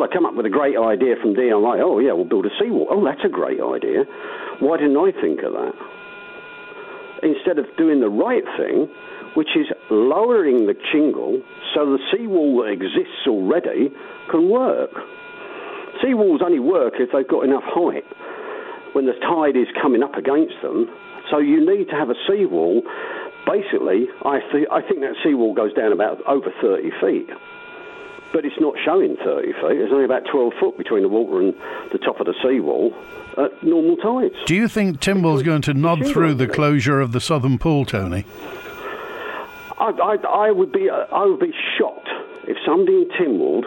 They 0.07 0.15
come 0.15 0.27
up 0.27 0.35
with 0.35 0.47
a 0.47 0.51
great 0.51 0.77
idea 0.77 1.15
from 1.21 1.35
DIY. 1.35 1.81
Oh, 1.83 1.99
yeah, 1.99 2.13
we'll 2.13 2.29
build 2.29 2.47
a 2.47 2.55
seawall. 2.61 2.87
Oh, 2.91 3.05
that's 3.05 3.25
a 3.25 3.29
great 3.29 3.61
idea. 3.61 4.05
Why 4.61 4.77
didn't 4.77 4.97
I 4.97 5.11
think 5.21 5.41
of 5.43 5.53
that? 5.53 5.75
Instead 7.23 7.59
of 7.59 7.67
doing 7.77 8.01
the 8.01 8.09
right 8.09 8.45
thing, 8.57 8.89
which 9.35 9.53
is 9.57 9.67
lowering 9.91 10.67
the 10.67 10.75
shingle 10.93 11.43
so 11.75 11.85
the 11.85 11.99
seawall 12.11 12.65
that 12.65 12.73
exists 12.73 13.29
already 13.29 13.93
can 14.31 14.49
work. 14.49 14.91
Seawalls 16.03 16.43
only 16.43 16.61
work 16.61 16.95
if 16.99 17.11
they've 17.13 17.29
got 17.29 17.45
enough 17.45 17.65
height 17.65 18.05
when 18.93 19.05
the 19.05 19.13
tide 19.21 19.57
is 19.57 19.69
coming 19.81 20.03
up 20.03 20.15
against 20.15 20.55
them. 20.63 20.89
So 21.31 21.39
you 21.39 21.61
need 21.61 21.89
to 21.93 21.97
have 21.97 22.09
a 22.09 22.19
seawall. 22.29 22.83
Basically, 23.45 24.09
I, 24.25 24.41
th- 24.53 24.69
I 24.73 24.81
think 24.81 25.01
that 25.01 25.15
seawall 25.23 25.55
goes 25.55 25.73
down 25.75 25.93
about 25.93 26.25
over 26.27 26.49
30 26.63 26.91
feet. 27.01 27.29
But 28.33 28.45
it's 28.45 28.61
not 28.61 28.75
showing 28.85 29.17
30 29.25 29.53
feet. 29.53 29.61
There's 29.63 29.93
only 29.93 30.05
about 30.05 30.25
12 30.31 30.53
foot 30.61 30.77
between 30.77 31.03
the 31.03 31.09
water 31.09 31.41
and 31.41 31.55
the 31.93 31.99
top 31.99 32.21
of 32.21 32.27
the 32.27 32.35
seawall 32.43 32.93
at 33.39 33.63
normal 33.63 33.97
tides. 33.97 34.35
Do 34.47 34.55
you 34.55 34.69
think 34.69 35.01
Tynwald's 35.01 35.43
going 35.43 35.63
to 35.63 35.75
nod 35.75 36.07
through 36.07 36.35
the 36.35 36.49
closure 36.49 37.01
of 37.01 37.13
the 37.13 37.21
southern 37.21 37.59
pool, 37.59 37.85
Tony? 37.85 38.25
I, 39.79 39.91
I, 39.91 40.49
I 40.49 40.51
would 40.51 40.73
be 40.73 40.89
I 40.91 41.25
would 41.25 41.41
be 41.41 41.53
shocked 41.79 42.09
if 42.49 42.57
somebody 42.65 43.03
in 43.03 43.09
Tynwald 43.11 43.65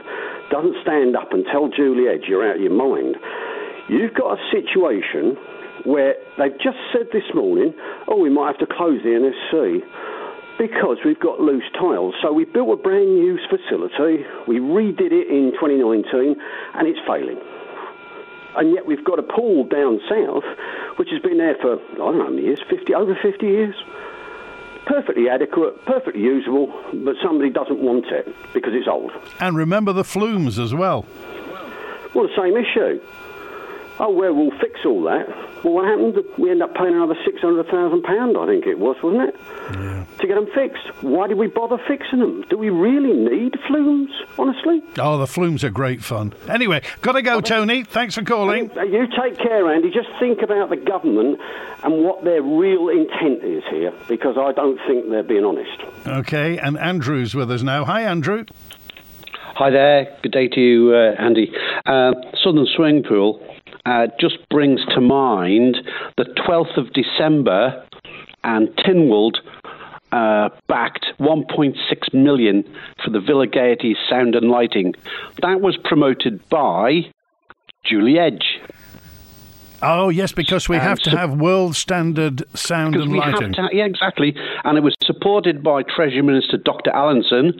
doesn't 0.49 0.75
stand 0.81 1.15
up 1.15 1.31
and 1.31 1.45
tell 1.51 1.69
Julie 1.69 2.07
Edge 2.07 2.25
you're 2.27 2.47
out 2.47 2.55
of 2.55 2.61
your 2.61 2.73
mind. 2.73 3.15
You've 3.87 4.13
got 4.13 4.37
a 4.37 4.41
situation 4.51 5.37
where 5.85 6.15
they've 6.37 6.57
just 6.61 6.77
said 6.91 7.07
this 7.13 7.23
morning, 7.33 7.73
oh, 8.07 8.17
we 8.17 8.29
might 8.29 8.47
have 8.47 8.67
to 8.67 8.75
close 8.75 9.01
the 9.03 9.09
NSC 9.09 9.81
because 10.59 10.97
we've 11.05 11.19
got 11.19 11.39
loose 11.39 11.63
tiles. 11.73 12.13
So 12.21 12.33
we 12.33 12.43
built 12.43 12.69
a 12.69 12.75
brand 12.75 13.15
new 13.15 13.39
facility, 13.49 14.25
we 14.45 14.59
redid 14.59 15.11
it 15.11 15.27
in 15.31 15.53
2019, 15.53 16.35
and 16.75 16.87
it's 16.87 16.99
failing. 17.07 17.39
And 18.57 18.73
yet 18.73 18.85
we've 18.85 19.03
got 19.03 19.19
a 19.19 19.23
pool 19.23 19.63
down 19.63 20.01
south, 20.09 20.43
which 20.97 21.09
has 21.11 21.21
been 21.21 21.37
there 21.37 21.55
for, 21.61 21.79
I 21.79 21.95
don't 21.95 22.17
know 22.17 22.23
how 22.25 22.29
many 22.29 22.43
years, 22.43 22.59
50, 22.69 22.93
over 22.93 23.17
50 23.19 23.45
years. 23.45 23.75
Perfectly 24.85 25.29
adequate, 25.29 25.85
perfectly 25.85 26.21
usable, 26.21 26.67
but 26.93 27.15
somebody 27.23 27.51
doesn't 27.51 27.79
want 27.79 28.07
it 28.07 28.27
because 28.53 28.73
it's 28.73 28.87
old. 28.87 29.11
And 29.39 29.55
remember 29.55 29.93
the 29.93 30.03
flumes 30.03 30.59
as 30.59 30.73
well. 30.73 31.05
Well, 32.13 32.27
the 32.27 32.35
same 32.35 32.57
issue. 32.57 32.99
Oh, 34.01 34.09
well, 34.11 34.33
we'll 34.33 34.57
fix 34.61 34.79
all 34.85 35.03
that. 35.03 35.27
Well, 35.63 35.73
what 35.73 35.85
happened? 35.85 36.15
We 36.37 36.49
end 36.51 36.63
up 36.63 36.73
paying 36.73 36.93
another 36.93 37.15
£600,000, 37.15 38.37
I 38.41 38.47
think 38.47 38.65
it 38.65 38.79
was, 38.79 38.95
wasn't 39.03 39.29
it? 39.29 40.17
To 40.19 40.27
get 40.27 40.35
them 40.35 40.47
fixed. 40.55 41.03
Why 41.03 41.27
did 41.27 41.37
we 41.37 41.47
bother 41.47 41.77
fixing 41.85 42.19
them? 42.19 42.45
Do 42.49 42.57
we 42.57 42.69
really 42.69 43.11
need 43.13 43.55
flumes, 43.67 44.09
honestly? 44.37 44.81
Oh, 44.97 45.17
the 45.17 45.27
flumes 45.27 45.65
are 45.65 45.69
great 45.69 46.01
fun. 46.01 46.33
Anyway, 46.49 46.81
got 47.01 47.13
to 47.13 47.21
go, 47.21 47.41
Tony. 47.41 47.83
Thanks 47.83 48.15
for 48.15 48.23
calling. 48.23 48.71
Uh, 48.77 48.83
You 48.83 49.05
take 49.21 49.37
care, 49.37 49.69
Andy. 49.73 49.91
Just 49.91 50.09
think 50.17 50.41
about 50.41 50.69
the 50.69 50.77
government 50.77 51.39
and 51.83 52.03
what 52.03 52.23
their 52.23 52.41
real 52.41 52.87
intent 52.87 53.43
is 53.43 53.63
here, 53.69 53.93
because 54.07 54.37
I 54.37 54.53
don't 54.53 54.79
think 54.87 55.09
they're 55.09 55.23
being 55.23 55.43
honest. 55.43 55.77
Okay, 56.07 56.57
and 56.57 56.77
Andrew's 56.77 57.35
with 57.35 57.51
us 57.51 57.63
now. 57.63 57.83
Hi, 57.83 58.03
Andrew. 58.03 58.45
Hi 59.55 59.69
there. 59.71 60.17
Good 60.23 60.31
day 60.31 60.47
to 60.47 60.59
you, 60.61 60.93
uh, 60.95 61.15
Andy. 61.21 61.51
Uh, 61.85 62.13
Southern 62.41 62.65
Swimming 62.77 63.03
Pool 63.03 63.45
uh, 63.85 64.07
just 64.19 64.37
brings 64.49 64.83
to 64.93 65.01
mind 65.01 65.77
the 66.17 66.25
12th 66.25 66.77
of 66.77 66.91
December 66.93 67.85
and 68.43 68.67
Tynwald 68.77 69.37
uh, 70.11 70.49
backed 70.67 71.05
1.6 71.19 72.13
million 72.13 72.63
for 73.03 73.11
the 73.11 73.19
Villa 73.19 73.47
Gaiety 73.47 73.95
sound 74.09 74.35
and 74.35 74.49
lighting. 74.49 74.95
That 75.41 75.61
was 75.61 75.77
promoted 75.83 76.47
by 76.49 77.11
Julie 77.83 78.17
Edge. 78.17 78.59
Oh, 79.81 80.09
yes, 80.09 80.33
because 80.33 80.67
we 80.67 80.75
And 80.75 80.83
have 80.83 80.99
to 80.99 81.11
so- 81.11 81.17
have 81.17 81.39
world 81.39 81.75
standard 81.75 82.43
sound 82.57 82.95
and 82.95 83.15
lighting. 83.15 83.53
have 83.53 83.69
to, 83.69 83.75
yeah, 83.77 83.85
exactly. 83.85 84.35
And 84.65 84.77
it 84.77 84.81
was 84.81 84.93
supported 85.05 85.63
by 85.63 85.83
Treasury 85.83 86.21
Minister 86.21 86.57
Dr. 86.57 86.91
Allinson. 86.91 87.59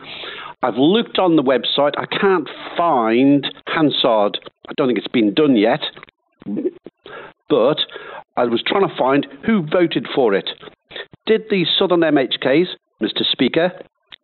I've 0.62 0.78
looked 0.78 1.20
on 1.20 1.38
the 1.38 1.44
website. 1.44 1.94
I 1.98 2.06
can't 2.06 2.50
find 2.76 3.48
Hansard. 3.68 4.40
I 4.68 4.74
don't 4.76 4.88
think 4.88 4.98
it's 5.00 5.08
been 5.08 5.34
done 5.34 5.56
yet. 5.56 5.82
But 7.50 7.80
I 8.36 8.46
was 8.46 8.62
trying 8.66 8.88
to 8.88 8.96
find 8.96 9.26
who 9.46 9.66
voted 9.66 10.08
for 10.14 10.34
it. 10.34 10.50
Did 11.26 11.44
the 11.50 11.66
Southern 11.78 12.02
MHKs, 12.02 12.68
Mr. 13.02 13.24
Speaker, 13.24 13.72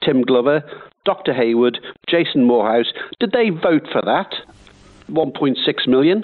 Tim 0.03 0.23
Glover, 0.23 0.63
Dr. 1.05 1.33
Haywood, 1.33 1.79
Jason 2.07 2.43
Moorhouse, 2.43 2.91
did 3.19 3.31
they 3.31 3.49
vote 3.49 3.87
for 3.91 4.01
that? 4.01 4.33
1.6 5.09 5.87
million? 5.87 6.23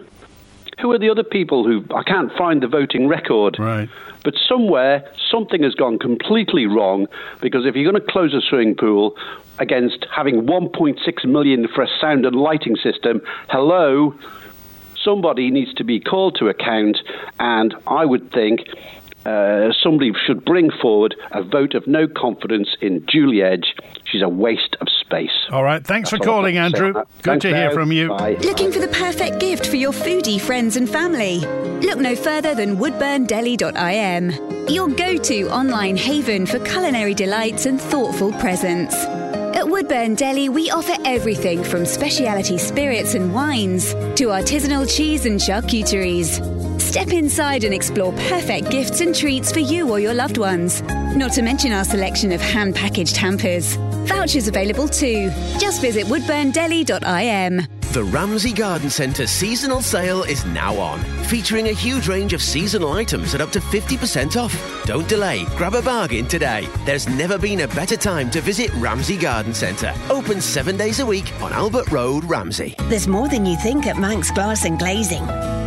Who 0.81 0.91
are 0.91 0.97
the 0.99 1.09
other 1.09 1.23
people 1.23 1.63
who 1.63 1.85
I 1.95 2.03
can't 2.03 2.31
find 2.35 2.61
the 2.61 2.67
voting 2.67 3.07
record? 3.07 3.57
Right. 3.59 3.87
But 4.23 4.33
somewhere 4.49 5.07
something 5.29 5.61
has 5.63 5.75
gone 5.75 5.99
completely 5.99 6.65
wrong 6.65 7.07
because 7.39 7.65
if 7.65 7.75
you're 7.75 7.91
going 7.91 8.03
to 8.03 8.11
close 8.11 8.33
a 8.33 8.41
swimming 8.41 8.75
pool 8.75 9.15
against 9.59 10.05
having 10.13 10.47
1.6 10.47 11.25
million 11.25 11.67
for 11.67 11.83
a 11.83 11.87
sound 11.99 12.25
and 12.25 12.35
lighting 12.35 12.75
system, 12.77 13.21
hello, 13.49 14.15
somebody 15.03 15.51
needs 15.51 15.73
to 15.75 15.83
be 15.83 15.99
called 15.99 16.35
to 16.39 16.47
account, 16.49 16.97
and 17.39 17.75
I 17.85 18.05
would 18.05 18.31
think. 18.31 18.61
Uh, 19.25 19.71
somebody 19.83 20.11
should 20.25 20.43
bring 20.43 20.69
forward 20.81 21.15
a 21.31 21.43
vote 21.43 21.75
of 21.75 21.85
no 21.87 22.07
confidence 22.07 22.69
in 22.81 23.05
Julie 23.07 23.41
Edge. 23.43 23.75
She's 24.05 24.21
a 24.21 24.29
waste 24.29 24.75
of 24.81 24.87
space. 24.89 25.29
All 25.51 25.63
right, 25.63 25.85
thanks 25.85 26.09
That's 26.09 26.23
for 26.23 26.25
calling, 26.25 26.55
got 26.55 26.71
to 26.71 26.77
say. 26.77 26.85
Andrew. 26.85 26.93
Good 26.93 27.23
thanks 27.23 27.41
to 27.43 27.55
hear 27.55 27.67
now. 27.69 27.73
from 27.73 27.91
you. 27.91 28.09
Bye. 28.09 28.37
Looking 28.41 28.71
for 28.71 28.79
the 28.79 28.87
perfect 28.87 29.39
gift 29.39 29.67
for 29.67 29.75
your 29.75 29.91
foodie 29.91 30.39
friends 30.41 30.75
and 30.75 30.89
family? 30.89 31.39
Look 31.81 31.99
no 31.99 32.15
further 32.15 32.55
than 32.55 32.77
woodburndeli.im, 32.77 34.67
your 34.67 34.89
go 34.89 35.17
to 35.17 35.49
online 35.49 35.97
haven 35.97 36.45
for 36.45 36.59
culinary 36.59 37.13
delights 37.13 37.65
and 37.65 37.79
thoughtful 37.79 38.31
presents. 38.33 38.95
At 39.53 39.67
Woodburn 39.67 40.15
Deli, 40.15 40.49
we 40.49 40.71
offer 40.71 40.95
everything 41.05 41.63
from 41.63 41.85
specialty 41.85 42.57
spirits 42.57 43.13
and 43.13 43.33
wines 43.33 43.93
to 44.15 44.29
artisanal 44.29 44.89
cheese 44.89 45.25
and 45.25 45.39
charcuteries. 45.39 46.39
Step 46.91 47.13
inside 47.13 47.63
and 47.63 47.73
explore 47.73 48.11
perfect 48.27 48.69
gifts 48.69 48.99
and 48.99 49.15
treats 49.15 49.49
for 49.49 49.59
you 49.59 49.89
or 49.89 49.97
your 49.97 50.13
loved 50.13 50.37
ones. 50.37 50.81
Not 51.15 51.31
to 51.31 51.41
mention 51.41 51.71
our 51.71 51.85
selection 51.85 52.33
of 52.33 52.41
hand 52.41 52.75
packaged 52.75 53.15
hampers. 53.15 53.75
Vouchers 54.09 54.49
available 54.49 54.89
too. 54.89 55.29
Just 55.57 55.79
visit 55.79 56.05
woodburndeli.im. 56.07 57.65
The 57.93 58.03
Ramsey 58.03 58.51
Garden 58.51 58.89
Centre 58.89 59.25
seasonal 59.25 59.81
sale 59.81 60.23
is 60.23 60.43
now 60.47 60.75
on, 60.77 60.99
featuring 61.27 61.69
a 61.69 61.71
huge 61.71 62.09
range 62.09 62.33
of 62.33 62.41
seasonal 62.41 62.91
items 62.91 63.33
at 63.35 63.39
up 63.39 63.51
to 63.51 63.59
50% 63.59 64.35
off. 64.35 64.83
Don't 64.85 65.07
delay, 65.07 65.45
grab 65.55 65.75
a 65.75 65.81
bargain 65.81 66.27
today. 66.27 66.67
There's 66.85 67.07
never 67.07 67.37
been 67.37 67.61
a 67.61 67.69
better 67.69 67.95
time 67.95 68.29
to 68.31 68.41
visit 68.41 68.69
Ramsey 68.73 69.15
Garden 69.15 69.53
Centre. 69.53 69.93
Open 70.09 70.41
seven 70.41 70.75
days 70.75 70.99
a 70.99 71.05
week 71.05 71.31
on 71.41 71.53
Albert 71.53 71.89
Road, 71.89 72.25
Ramsey. 72.25 72.75
There's 72.89 73.07
more 73.07 73.29
than 73.29 73.45
you 73.45 73.55
think 73.55 73.87
at 73.87 73.97
Manx 73.97 74.29
Glass 74.31 74.65
and 74.65 74.77
Glazing. 74.77 75.25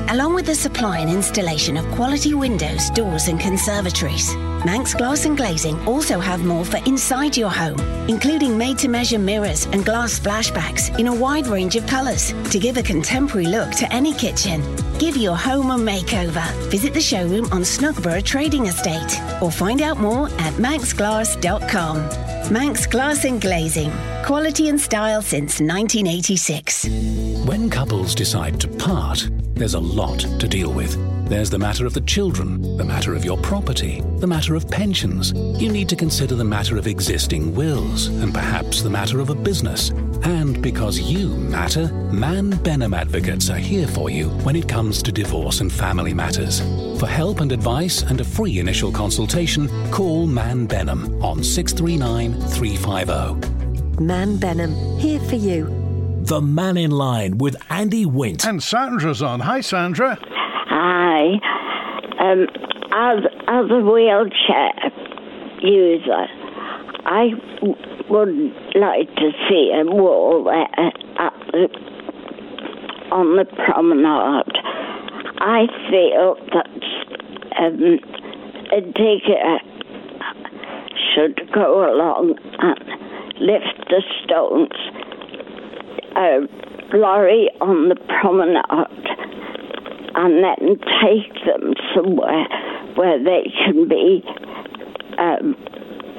Along 0.09 0.35
with 0.35 0.47
the 0.47 0.55
supply 0.55 0.99
and 0.99 1.11
installation 1.11 1.77
of 1.77 1.85
quality 1.93 2.35
windows, 2.35 2.91
doors, 2.91 3.29
and 3.29 3.41
conservatories, 3.41 4.35
Manx 4.65 4.95
Glass 4.95 5.25
and 5.25 5.37
Glazing 5.37 5.79
also 5.87 6.21
have 6.21 6.45
more 6.45 6.65
for 6.65 6.77
inside 6.87 7.37
your 7.37 7.51
home, 7.51 7.81
including 8.09 8.57
made 8.57 8.79
to 8.79 8.89
measure 8.89 9.19
mirrors 9.19 9.67
and 9.67 9.85
glass 9.85 10.19
splashbacks 10.19 10.99
in 10.99 11.07
a 11.07 11.15
wide 11.15 11.47
range 11.47 11.77
of 11.77 11.87
colours 11.87 12.33
to 12.51 12.59
give 12.59 12.77
a 12.77 12.83
contemporary 12.83 13.47
look 13.47 13.71
to 13.73 13.91
any 13.93 14.13
kitchen. 14.13 14.63
Give 14.99 15.17
your 15.17 15.37
home 15.37 15.71
a 15.71 15.77
makeover. 15.77 16.47
Visit 16.71 16.93
the 16.95 17.01
showroom 17.01 17.47
on 17.47 17.63
Snugborough 17.63 18.25
Trading 18.25 18.67
Estate 18.67 19.21
or 19.43 19.51
find 19.51 19.81
out 19.83 19.99
more 19.99 20.29
at 20.39 20.55
manxglass.com. 20.55 22.53
Manx 22.53 22.87
Glass 22.87 23.25
and 23.25 23.41
Glazing. 23.41 23.91
Quality 24.25 24.69
and 24.69 24.81
style 24.81 25.23
since 25.23 25.61
1986. 25.61 26.89
When 27.47 27.71
couples 27.71 28.15
decide 28.15 28.61
to 28.61 28.69
part, 28.69 29.29
there's 29.55 29.75
a 29.75 29.81
lot 29.81 30.19
to 30.19 30.49
deal 30.49 30.73
with. 30.73 30.99
There's 31.29 31.49
the 31.49 31.59
matter 31.59 31.87
of 31.87 31.95
the 31.95 32.03
children, 32.03 32.77
the 32.77 32.85
matter 32.85 33.15
of 33.15 33.25
your 33.25 33.39
property, 33.39 34.03
the 34.19 34.27
matter 34.27 34.55
of 34.55 34.69
pensions. 34.69 35.33
You 35.33 35.73
need 35.73 35.89
to 35.89 35.97
consider 35.97 36.35
the 36.35 36.45
matter 36.45 36.77
of 36.77 36.87
existing 36.87 37.55
wills, 37.55 38.09
and 38.09 38.35
perhaps 38.35 38.83
the 38.83 38.91
matter 38.91 39.21
of 39.21 39.31
a 39.31 39.35
business. 39.35 39.91
And 40.25 40.61
because 40.61 41.01
you 41.01 41.29
matter, 41.29 41.89
Mann 42.13 42.51
Benham 42.63 42.95
Advocates 42.95 43.49
are 43.49 43.57
here 43.57 43.87
for 43.87 44.11
you 44.11 44.29
when 44.45 44.57
it 44.57 44.69
comes 44.69 45.03
to 45.03 45.13
divorce 45.13 45.61
and 45.61 45.73
family 45.73 46.13
matters. 46.13 46.61
For 46.99 47.07
help 47.07 47.41
and 47.41 47.53
advice 47.53 48.03
and 48.03 48.21
a 48.21 48.25
free 48.25 48.59
initial 48.59 48.93
consultation, 48.93 49.69
call 49.91 50.27
Mann 50.27 50.67
Benham 50.67 51.23
on 51.23 51.43
639 51.43 52.41
350. 52.49 54.03
Mann 54.03 54.37
Benham, 54.37 54.99
here 54.99 55.21
for 55.21 55.37
you. 55.37 55.84
The 56.27 56.41
Mannin 56.41 56.91
Line 56.91 57.37
with 57.37 57.55
Andy 57.69 58.07
Wint. 58.07 58.47
And 58.47 58.63
Sandra's 58.63 59.21
on. 59.21 59.41
Hi, 59.41 59.61
Sandra. 59.61 60.17
Hi. 60.23 61.35
Um, 62.19 62.47
as, 62.95 63.25
as 63.47 63.71
a 63.71 63.81
wheelchair 63.85 64.73
user, 65.61 66.27
I 67.05 67.29
w- 67.61 67.77
would 68.09 68.55
like 68.75 69.15
to 69.17 69.33
see 69.51 69.71
a 69.79 69.85
wall 69.85 70.45
there 70.45 70.87
at 71.19 71.35
the, 71.53 71.69
on 73.13 73.37
the 73.37 73.45
promenade. 73.45 74.57
I 75.41 75.67
feel 75.91 76.37
that 76.55 76.71
um, 77.61 77.99
a 78.73 78.81
digger 78.81 79.59
should 81.15 81.53
go 81.53 81.85
along 81.85 82.39
and 82.61 82.79
lift 83.43 83.91
the 83.91 84.03
stones. 84.25 85.04
A 86.17 86.97
lorry 86.97 87.51
on 87.61 87.89
the 87.89 87.97
promenade 88.21 88.65
and 90.17 90.45
then 90.45 90.79
take 91.03 91.33
them 91.45 91.75
somewhere 91.95 92.47
where 92.95 93.19
they 93.23 93.53
can 93.65 93.89
be 93.89 94.23
um, 95.19 95.57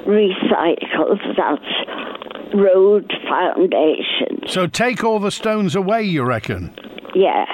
recycled. 0.06 1.20
That's 1.38 2.54
road 2.54 3.12
foundation. 3.28 4.48
So 4.48 4.68
take 4.68 5.04
all 5.04 5.20
the 5.20 5.32
stones 5.32 5.76
away, 5.76 6.04
you 6.04 6.24
reckon? 6.24 6.74
Yeah, 7.14 7.46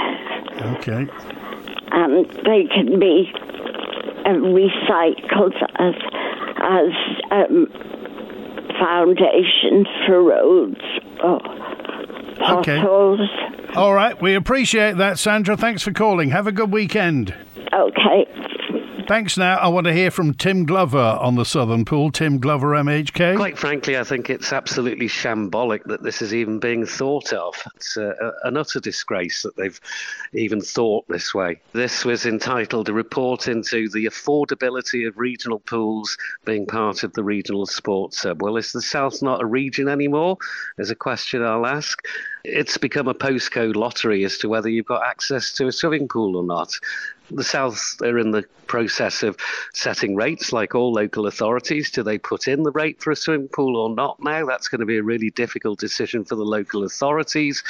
Okay. 0.77 1.07
and 1.91 2.25
they 2.45 2.65
can 2.73 2.99
be 2.99 3.31
uh, 4.25 4.29
recycled 4.29 5.55
as 5.79 5.95
as 6.63 6.91
um, 7.31 7.67
foundations 8.79 9.87
for 10.07 10.21
roads 10.23 10.81
or 12.49 12.59
Okay. 12.59 12.79
potholes. 12.79 13.19
All 13.75 13.93
right. 13.93 14.19
We 14.21 14.35
appreciate 14.35 14.97
that, 14.97 15.17
Sandra. 15.19 15.55
Thanks 15.55 15.81
for 15.83 15.91
calling. 15.91 16.29
Have 16.31 16.47
a 16.47 16.51
good 16.51 16.71
weekend. 16.71 17.33
Okay. 17.73 18.25
Thanks 19.11 19.37
now. 19.37 19.57
I 19.57 19.67
want 19.67 19.87
to 19.87 19.93
hear 19.93 20.09
from 20.09 20.33
Tim 20.33 20.65
Glover 20.65 20.97
on 20.97 21.35
the 21.35 21.43
Southern 21.43 21.83
Pool. 21.83 22.11
Tim 22.11 22.39
Glover, 22.39 22.67
MHK. 22.67 23.35
Quite 23.35 23.57
frankly, 23.57 23.97
I 23.97 24.05
think 24.05 24.29
it's 24.29 24.53
absolutely 24.53 25.09
shambolic 25.09 25.83
that 25.87 26.01
this 26.01 26.21
is 26.21 26.33
even 26.33 26.59
being 26.59 26.85
thought 26.85 27.33
of. 27.33 27.53
It's 27.75 27.97
a, 27.97 28.11
a, 28.11 28.47
an 28.47 28.55
utter 28.55 28.79
disgrace 28.79 29.41
that 29.41 29.57
they've 29.57 29.77
even 30.31 30.61
thought 30.61 31.09
this 31.09 31.33
way. 31.33 31.59
This 31.73 32.05
was 32.05 32.25
entitled 32.25 32.87
A 32.87 32.93
Report 32.93 33.49
into 33.49 33.89
the 33.89 34.05
Affordability 34.05 35.05
of 35.05 35.17
Regional 35.17 35.59
Pools 35.59 36.17
Being 36.45 36.65
Part 36.65 37.03
of 37.03 37.11
the 37.11 37.23
Regional 37.25 37.65
Sports 37.65 38.23
Hub. 38.23 38.41
Well, 38.41 38.55
is 38.55 38.71
the 38.71 38.81
South 38.81 39.21
not 39.21 39.41
a 39.41 39.45
region 39.45 39.89
anymore? 39.89 40.37
Is 40.77 40.89
a 40.89 40.95
question 40.95 41.43
I'll 41.43 41.65
ask. 41.65 42.01
It's 42.43 42.77
become 42.77 43.07
a 43.07 43.13
postcode 43.13 43.75
lottery 43.75 44.23
as 44.23 44.37
to 44.39 44.49
whether 44.49 44.69
you've 44.69 44.85
got 44.85 45.05
access 45.05 45.53
to 45.53 45.67
a 45.67 45.71
swimming 45.71 46.07
pool 46.07 46.35
or 46.35 46.43
not. 46.43 46.73
The 47.29 47.43
South 47.43 47.97
are 48.01 48.17
in 48.17 48.31
the 48.31 48.43
process 48.67 49.23
of 49.23 49.37
setting 49.73 50.15
rates 50.15 50.51
like 50.51 50.75
all 50.75 50.91
local 50.91 51.27
authorities. 51.27 51.91
Do 51.91 52.03
they 52.03 52.17
put 52.17 52.47
in 52.47 52.63
the 52.63 52.71
rate 52.71 53.01
for 53.01 53.11
a 53.11 53.15
swimming 53.15 53.47
pool 53.47 53.77
or 53.77 53.93
not 53.93 54.21
now? 54.21 54.45
That's 54.45 54.67
going 54.67 54.79
to 54.79 54.85
be 54.85 54.97
a 54.97 55.03
really 55.03 55.29
difficult 55.29 55.79
decision 55.79 56.25
for 56.25 56.35
the 56.35 56.43
local 56.43 56.83
authorities. 56.83 57.63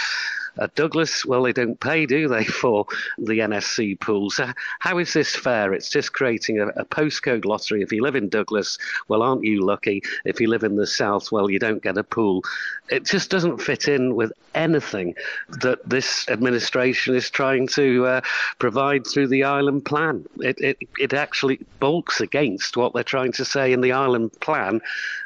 At 0.59 0.75
Douglas, 0.75 1.25
well, 1.25 1.43
they 1.43 1.53
don't 1.53 1.79
pay, 1.79 2.05
do 2.05 2.27
they, 2.27 2.43
for 2.61 2.85
the 3.17 3.39
NSC 3.39 3.99
pools? 3.99 4.35
So 4.35 4.51
how 4.79 4.97
is 4.97 5.13
this 5.13 5.35
fair? 5.35 5.73
It's 5.73 5.89
just 5.89 6.13
creating 6.13 6.59
a, 6.59 6.67
a 6.69 6.85
postcode 6.85 7.45
lottery. 7.45 7.81
If 7.81 7.91
you 7.91 8.01
live 8.01 8.15
in 8.15 8.29
Douglas, 8.29 8.77
well, 9.07 9.23
aren't 9.23 9.43
you 9.43 9.65
lucky? 9.65 10.01
If 10.25 10.39
you 10.41 10.47
live 10.47 10.63
in 10.63 10.75
the 10.75 10.87
South, 10.87 11.31
well, 11.31 11.49
you 11.49 11.59
don't 11.59 11.81
get 11.81 11.97
a 11.97 12.03
pool. 12.03 12.43
It 12.89 13.05
just 13.05 13.29
doesn't 13.29 13.61
fit 13.61 13.87
in 13.87 14.15
with 14.15 14.33
anything 14.53 15.15
that 15.49 15.87
this 15.87 16.27
administration 16.27 17.15
is 17.15 17.29
trying 17.29 17.67
to 17.67 18.05
uh, 18.05 18.21
provide 18.59 19.07
through 19.07 19.27
the 19.27 19.43
island 19.43 19.85
plan. 19.85 20.25
It, 20.39 20.59
it, 20.59 20.77
it 20.99 21.13
actually 21.13 21.59
bulks 21.79 22.19
against 22.19 22.75
what 22.75 22.93
they're 22.93 23.03
trying 23.03 23.31
to 23.33 23.45
say 23.45 23.71
in 23.71 23.81
the 23.81 23.93
island 23.93 24.37
plan, 24.41 24.81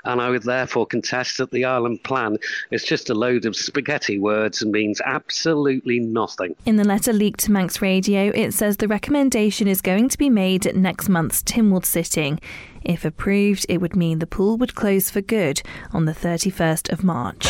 and 0.06 0.22
I 0.22 0.30
would 0.30 0.44
therefore 0.44 0.86
contest 0.86 1.38
that 1.38 1.52
the 1.52 1.66
island 1.66 2.04
plan 2.04 2.38
is 2.72 2.84
just 2.84 3.10
a 3.10 3.14
load 3.14 3.46
of 3.46 3.56
spaghetti 3.56 4.20
words 4.20 4.62
and 4.62 4.72
means 4.72 5.02
absolutely 5.06 6.00
nothing. 6.00 6.56
In 6.66 6.78
the 6.78 6.84
letter 6.84 7.14
leaked 7.14 7.42
to 7.42 7.52
Manx 7.52 7.82
Radio, 7.82 8.32
it 8.34 8.54
says 8.54 8.78
the 8.78 8.88
recommendation 8.88 9.68
is 9.68 9.82
going 9.82 10.10
to 10.10 10.18
be 10.18 10.30
made 10.30 10.66
at 10.66 10.76
next 10.76 11.10
month's 11.10 11.44
Tynwald 11.44 11.86
sitting. 11.86 12.40
If 12.84 13.04
approved, 13.04 13.66
it 13.68 13.80
would 13.80 13.96
mean 13.96 14.20
the 14.20 14.28
pool 14.28 14.58
would 14.58 14.76
close 14.76 15.10
for 15.10 15.22
good 15.22 15.62
on 15.92 16.06
the 16.06 16.14
31st 16.14 16.92
of 16.92 17.04
March. 17.04 17.46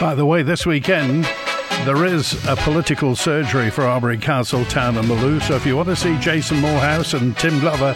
By 0.00 0.14
the 0.16 0.26
way, 0.26 0.42
this 0.42 0.66
weekend 0.66 1.28
there 1.84 2.04
is 2.04 2.34
a 2.46 2.54
political 2.56 3.16
surgery 3.16 3.70
for 3.70 3.82
Arbory 3.82 4.18
Castle, 4.18 4.64
Town 4.66 4.96
and 4.96 5.08
Malew. 5.08 5.42
So 5.42 5.56
if 5.56 5.66
you 5.66 5.76
want 5.76 5.88
to 5.88 5.96
see 5.96 6.16
Jason 6.18 6.60
Moorhouse 6.60 7.14
and 7.14 7.36
Tim 7.36 7.58
Glover, 7.58 7.94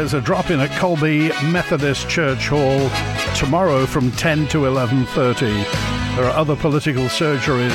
there's 0.00 0.14
a 0.14 0.20
drop 0.22 0.50
in 0.50 0.60
at 0.60 0.70
Colby 0.78 1.28
Methodist 1.52 2.08
Church 2.08 2.48
Hall 2.48 2.88
tomorrow 3.36 3.84
from 3.84 4.10
10 4.12 4.48
to 4.48 4.64
11:30. 4.64 5.62
There 6.16 6.24
are 6.24 6.30
other 6.30 6.56
political 6.56 7.04
surgeries 7.04 7.70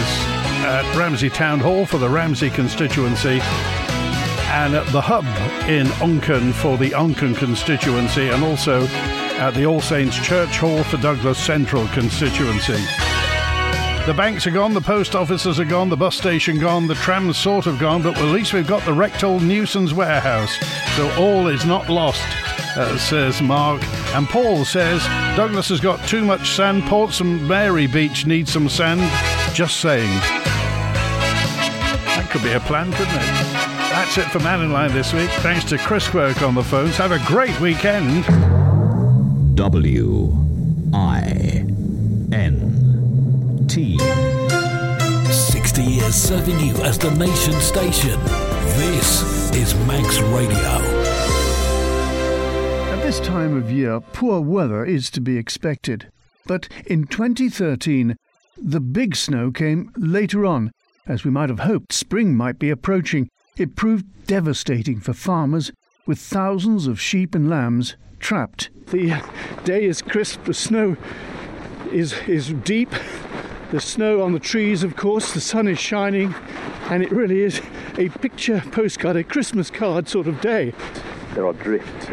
at 0.65 0.95
Ramsey 0.95 1.30
Town 1.30 1.59
Hall 1.59 1.86
for 1.86 1.99
the 1.99 2.09
Ramsey 2.09 2.49
constituency 2.49 3.39
and 4.57 4.73
at 4.73 4.88
the 4.88 5.01
Hub 5.01 5.26
in 5.69 5.86
Onchan 6.01 6.51
for 6.53 6.80
the 6.80 6.89
Onchan 6.95 7.38
constituency 7.38 8.30
and 8.30 8.43
also 8.43 8.88
at 9.38 9.53
the 9.53 9.67
All 9.67 9.80
Saints 9.80 10.17
Church 10.17 10.57
Hall 10.57 10.84
for 10.84 10.97
Douglas 10.97 11.38
Central 11.38 11.86
constituency. 11.89 13.14
The 14.06 14.14
banks 14.14 14.45
are 14.45 14.51
gone, 14.51 14.76
the 14.76 14.82
post 14.82 15.16
offices 15.16 15.60
are 15.60 15.66
gone, 15.66 15.89
the 15.89 15.97
bus 15.97 16.16
station 16.16 16.60
gone, 16.60 16.86
the 16.86 16.93
trams 16.93 17.39
sort 17.39 17.66
of 17.66 17.80
gone, 17.80 18.03
but 18.03 18.16
at 18.16 18.26
least 18.26 18.53
we've 18.53 18.68
got 18.68 18.86
the 18.86 18.93
Rectal 18.93 19.39
Newson's 19.39 19.95
warehouse. 19.95 20.56
So 20.95 21.10
all 21.18 21.47
is 21.47 21.66
not 21.66 21.89
lost, 21.89 22.22
uh, 22.78 22.99
says 22.99 23.41
Mark. 23.41 23.84
And 24.14 24.28
Paul 24.28 24.64
says 24.64 25.03
Douglas 25.36 25.70
has 25.70 25.80
got 25.80 26.08
too 26.08 26.24
much 26.24 26.51
sand. 26.51 26.84
Port 26.84 27.14
St 27.14 27.41
Mary 27.41 27.88
Beach 27.88 28.28
needs 28.28 28.53
some 28.53 28.70
sand. 28.70 29.01
Just 29.56 29.80
saying. 29.80 30.12
That 32.14 32.30
could 32.30 32.43
be 32.43 32.51
a 32.51 32.60
plan, 32.60 32.91
couldn't 32.91 33.16
it? 33.16 33.26
That's 33.89 34.20
it 34.20 34.26
for 34.26 34.38
Mannin 34.39 34.72
Line 34.72 34.93
this 34.93 35.14
week. 35.14 35.32
Thanks 35.41 35.66
to 35.66 35.80
Chris 35.80 36.08
Quirk 36.08 36.43
on 36.43 36.53
the 36.53 36.64
phones. 36.64 36.95
Have 36.97 37.12
a 37.12 37.20
great 37.26 37.60
weekend. 37.60 38.24
W 39.56 40.32
I 40.93 41.66
N 42.32 42.64
T. 43.76 43.97
60 43.97 45.34
60 45.34 45.84
years 45.84 46.15
serving 46.15 46.57
you 46.61 46.73
as 46.84 46.97
the 46.97 47.11
nation 47.11 47.51
station. 47.59 48.17
This 48.78 49.51
is 49.53 49.76
Manx 49.86 50.21
Radio. 50.21 50.55
At 52.93 53.03
this 53.03 53.19
time 53.19 53.57
of 53.57 53.69
year, 53.69 53.99
poor 53.99 54.39
weather 54.39 54.86
is 54.86 55.09
to 55.09 55.19
be 55.19 55.38
expected. 55.38 56.09
But 56.45 56.69
in 56.86 57.07
2013, 57.07 58.15
the 58.55 58.80
big 58.80 59.13
snow 59.13 59.51
came 59.51 59.91
later 59.97 60.45
on. 60.45 60.71
As 61.05 61.26
we 61.26 61.32
might 61.32 61.49
have 61.49 61.59
hoped, 61.59 61.91
spring 61.91 62.34
might 62.34 62.57
be 62.57 62.69
approaching. 62.69 63.28
It 63.57 63.76
proved 63.76 64.05
devastating 64.26 65.01
for 65.01 65.11
farmers, 65.11 65.73
with 66.05 66.19
thousands 66.19 66.88
of 66.88 67.01
sheep 67.01 67.36
and 67.36 67.49
lambs 67.49 67.97
trapped. 68.21 68.69
The 68.88 69.11
uh, 69.11 69.21
day 69.65 69.84
is 69.84 70.01
crisp, 70.01 70.45
the 70.45 70.53
snow 70.53 70.95
is, 71.91 72.13
is 72.26 72.53
deep, 72.53 72.93
the 73.76 73.82
snow 73.82 74.21
on 74.21 74.32
the 74.32 74.39
trees, 74.39 74.84
of 74.84 74.95
course, 74.95 75.34
the 75.34 75.41
sun 75.41 75.67
is 75.67 75.78
shining, 75.78 76.34
and 76.89 77.03
it 77.03 77.11
really 77.11 77.41
is 77.41 77.61
a 77.97 78.07
picture 78.07 78.63
postcard, 78.71 79.17
a 79.17 79.23
Christmas 79.23 79.69
card 79.69 80.07
sort 80.07 80.28
of 80.28 80.39
day. 80.39 80.73
There 81.34 81.45
are 81.45 81.51
drifts, 81.51 82.07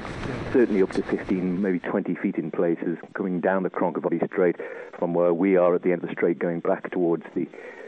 certainly 0.52 0.82
up 0.82 0.90
to 0.90 1.04
15, 1.04 1.62
maybe 1.62 1.78
20 1.78 2.16
feet 2.16 2.34
in 2.34 2.50
places, 2.50 2.98
coming 3.14 3.38
down 3.38 3.62
the 3.62 3.70
Cronky 3.70 4.26
Strait 4.26 4.56
from 4.98 5.14
where 5.14 5.32
we 5.32 5.56
are 5.56 5.72
at 5.76 5.82
the 5.82 5.92
end 5.92 6.02
of 6.02 6.08
the 6.08 6.14
straight, 6.16 6.40
going 6.40 6.58
back 6.58 6.90
towards 6.90 7.22
the 7.36 7.46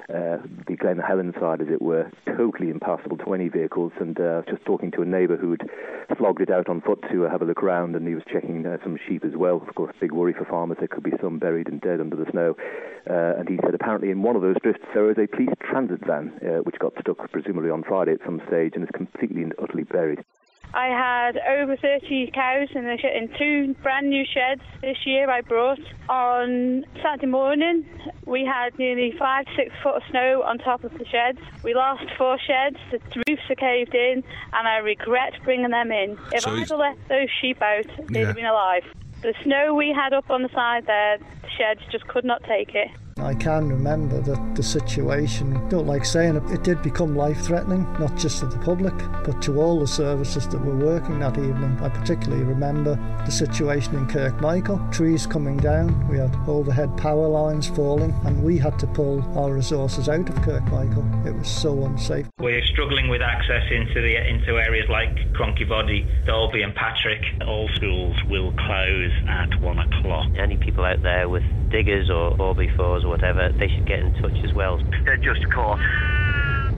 uh, 0.09 0.39
the 0.67 0.77
Glen 0.77 0.99
Helen 0.99 1.33
side, 1.41 1.61
as 1.61 1.69
it 1.69 1.81
were, 1.81 2.11
totally 2.27 2.71
impassable 2.71 3.17
to 3.19 3.35
any 3.35 3.49
vehicles. 3.49 3.93
And 3.99 4.19
uh, 4.21 4.43
just 4.49 4.65
talking 4.65 4.91
to 4.93 5.03
a 5.03 5.07
neighbour 5.07 5.37
who'd 5.37 5.69
flogged 6.19 6.43
it 6.43 6.51
out 6.51 6.69
on 6.69 6.81
foot 6.81 7.03
to 7.11 7.27
uh, 7.27 7.31
have 7.31 7.43
a 7.43 7.45
look 7.45 7.63
around, 7.63 7.97
and 7.97 8.07
he 8.07 8.15
was 8.15 8.25
checking 8.31 8.67
uh, 8.67 8.77
some 8.83 8.99
sheep 9.09 9.25
as 9.25 9.35
well. 9.35 9.65
Of 9.67 9.75
course, 9.75 9.95
big 10.01 10.13
worry 10.13 10.35
for 10.35 10.45
farmers. 10.45 10.79
There 10.79 10.89
could 10.89 11.05
be 11.05 11.13
some 11.21 11.39
buried 11.39 11.69
and 11.69 11.81
dead 11.81 12.01
under 12.01 12.17
the 12.17 12.31
snow. 12.31 12.57
Uh, 13.09 13.39
and 13.39 13.49
he 13.49 13.59
said 13.63 13.75
apparently 13.75 14.11
in 14.11 14.23
one 14.23 14.37
of 14.37 14.43
those 14.43 14.57
drifts 14.63 14.85
there 14.95 15.03
was 15.03 15.19
a 15.19 15.27
police 15.27 15.51
transit 15.61 16.05
van 16.07 16.29
which 16.65 16.79
got 16.79 16.95
stuck 17.01 17.31
presumably 17.31 17.69
on 17.69 17.83
Friday 17.83 18.13
at 18.13 18.25
some 18.25 18.41
stage 18.49 18.73
and 18.75 18.85
is 18.85 18.91
completely 18.95 19.43
and 19.43 19.55
utterly 19.63 19.85
buried. 19.85 20.25
I 20.77 20.89
had 20.89 21.37
over 21.39 21.77
30 21.77 22.33
cows 22.33 22.69
in, 22.75 22.83
the 22.83 22.99
sh- 22.99 23.05
in 23.15 23.29
two 23.39 23.75
brand 23.83 24.11
new 24.11 24.25
sheds 24.25 24.61
this 24.81 24.97
year 25.07 25.31
I 25.31 25.41
brought. 25.41 25.79
On 26.09 26.85
Saturday 27.01 27.27
morning, 27.29 27.87
we 28.27 28.45
had 28.45 28.77
nearly 28.77 29.13
five, 29.17 29.45
six 29.55 29.71
foot 29.85 29.95
of 29.97 30.03
snow 30.11 30.43
on 30.43 30.59
top 30.59 30.83
of 30.83 30.93
the 30.99 31.05
sheds. 31.07 31.39
We 31.63 31.75
lost 31.75 32.05
four 32.19 32.39
sheds, 32.45 32.77
the 32.91 32.99
roofs 33.29 33.43
are 33.49 33.55
caved 33.55 33.95
in, 33.95 34.25
and 34.53 34.69
I 34.69 34.79
regret 34.79 35.35
bringing 35.45 35.71
them 35.71 35.93
in. 35.93 36.19
If 36.33 36.43
So 36.43 36.51
I'd 36.51 36.69
have 36.69 36.79
left 36.79 37.09
those 37.09 37.29
sheep 37.41 37.63
out, 37.63 37.87
they'd 38.09 38.21
Yeah. 38.21 38.27
have 38.27 38.35
been 38.37 38.45
alive. 38.45 38.83
The 39.23 39.33
snow 39.45 39.75
we 39.75 39.93
had 39.93 40.13
up 40.13 40.29
on 40.29 40.43
the 40.43 40.49
side 40.51 40.87
there, 40.87 41.19
the 41.19 41.49
sheds 41.57 41.81
just 41.93 42.07
could 42.09 42.25
not 42.25 42.43
take 42.45 42.75
it. 42.75 42.89
I 43.25 43.35
can 43.35 43.71
remember 43.71 44.21
that 44.21 44.55
the 44.55 44.63
situation, 44.63 45.67
don't 45.71 45.87
like 45.87 46.05
saying 46.05 46.37
it, 46.37 46.43
it 46.51 46.63
did 46.63 46.83
become 46.83 47.17
life 47.17 47.41
threatening, 47.41 47.91
not 47.99 48.15
just 48.17 48.41
to 48.41 48.47
the 48.47 48.59
public, 48.59 48.93
but 49.25 49.41
to 49.43 49.63
all 49.63 49.81
the 49.81 49.87
services 49.87 50.47
that 50.49 50.63
were 50.63 50.77
working 50.77 51.21
that 51.21 51.39
evening. 51.39 51.79
I 51.81 51.89
particularly 51.89 52.45
remember 52.45 52.97
the 53.25 53.33
situation 53.33 53.95
in 53.95 54.07
Kirkmichael, 54.07 54.93
trees 54.93 55.27
coming 55.27 55.57
down, 55.57 56.07
we 56.09 56.19
had 56.19 56.37
overhead 56.47 56.95
power 56.99 57.27
lines 57.27 57.67
falling, 57.67 58.13
and 58.25 58.45
we 58.45 58.59
had 58.59 58.79
to 58.81 58.87
pull 58.89 59.23
our 59.39 59.55
resources 59.55 60.11
out 60.11 60.29
of 60.29 60.35
Kirkmichael. 60.37 61.27
It 61.27 61.35
was 61.35 61.49
so 61.49 61.87
unsafe. 61.87 62.27
We're 62.39 62.65
struggling 62.67 63.09
with 63.09 63.23
access 63.23 63.63
into 63.71 64.03
the 64.03 64.17
into 64.29 64.59
areas 64.59 64.87
like 64.91 65.17
Cronky 65.33 65.67
Body, 65.67 66.07
Dalby, 66.27 66.61
and 66.61 66.75
Patrick. 66.75 67.23
All 67.47 67.69
schools 67.75 68.17
will 68.29 68.53
close 68.53 69.13
at 69.29 69.59
one 69.63 69.79
o'clock. 69.79 70.27
Any 70.37 70.59
people 70.59 70.85
out 70.85 71.01
there 71.03 71.31
with 71.31 71.43
diggers 71.71 72.11
or 72.11 72.37
4x4s 72.37 73.05
or 73.05 73.14
whatever, 73.15 73.53
they 73.61 73.69
should 73.69 73.87
get 73.87 74.01
in 74.01 74.13
touch 74.15 74.37
as 74.45 74.53
well. 74.55 74.83
They're 75.05 75.17
just 75.17 75.49
caught. 75.53 75.79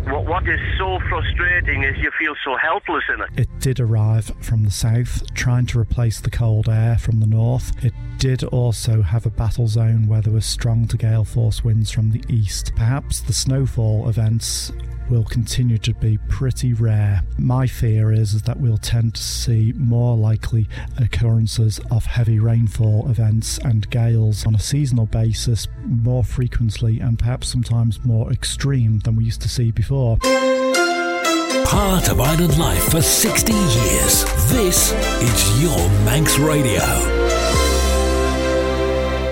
What, 0.05 0.27
what 0.27 0.47
is 0.47 0.61
so 0.79 0.99
frustrating 1.09 1.83
is 1.83 1.97
you 1.97 2.11
feel 2.19 2.35
so 2.45 2.57
helpless 2.57 3.05
in 3.13 3.23
it. 3.23 3.41
It 3.41 3.49
did 3.59 3.81
arrive 3.81 4.31
from 4.41 4.65
the 4.65 4.71
south, 4.71 5.33
trying 5.35 5.65
to 5.67 5.81
replace 5.81 6.21
the 6.21 6.31
cold 6.31 6.69
air 6.69 6.99
from 6.99 7.21
the 7.21 7.27
north. 7.27 7.73
It 7.83 7.95
did 8.19 8.45
also 8.45 9.03
have 9.03 9.27
a 9.27 9.31
battle 9.31 9.69
zone 9.69 10.07
where 10.07 10.21
there 10.21 10.33
were 10.33 10.41
strong 10.41 10.87
to 10.89 10.97
gale 10.97 11.25
force 11.25 11.63
winds 11.63 11.91
from 11.91 12.11
the 12.11 12.23
east. 12.29 12.73
Perhaps 12.77 13.21
the 13.21 13.33
snowfall 13.33 14.09
events 14.09 14.73
will 15.09 15.25
continue 15.25 15.79
to 15.79 15.95
be 15.95 16.19
pretty 16.29 16.73
rare. 16.73 17.23
My 17.39 17.67
fear 17.67 18.13
is, 18.13 18.35
is 18.35 18.43
that 18.43 18.59
we'll 18.59 18.79
tend 18.79 19.15
to 19.15 19.23
see 19.23 19.73
more 19.77 20.17
likely 20.17 20.69
occurrences 20.99 21.81
of 21.91 22.05
heavy 22.07 22.39
rainfall 22.39 23.09
events 23.09 23.59
and 23.59 23.89
gales 23.91 24.47
on 24.47 24.55
a 24.55 24.61
seasonal 24.61 25.07
basis 25.07 25.69
more 25.85 26.25
frequently 26.25 27.01
and 27.01 27.19
perhaps 27.19 27.49
sometimes 27.49 28.05
more 28.05 28.33
extreme 28.33 29.01
than 29.01 29.17
we 29.17 29.25
used 29.25 29.43
to 29.43 29.49
see 29.49 29.71
before. 29.71 30.19
Part 31.67 32.09
of 32.09 32.21
island 32.21 32.59
life 32.59 32.91
for 32.91 33.03
60 33.03 33.53
years. 33.53 34.25
This 34.51 34.93
is 34.93 35.63
your 35.63 35.89
Manx 36.05 36.39
Radio. 36.39 37.66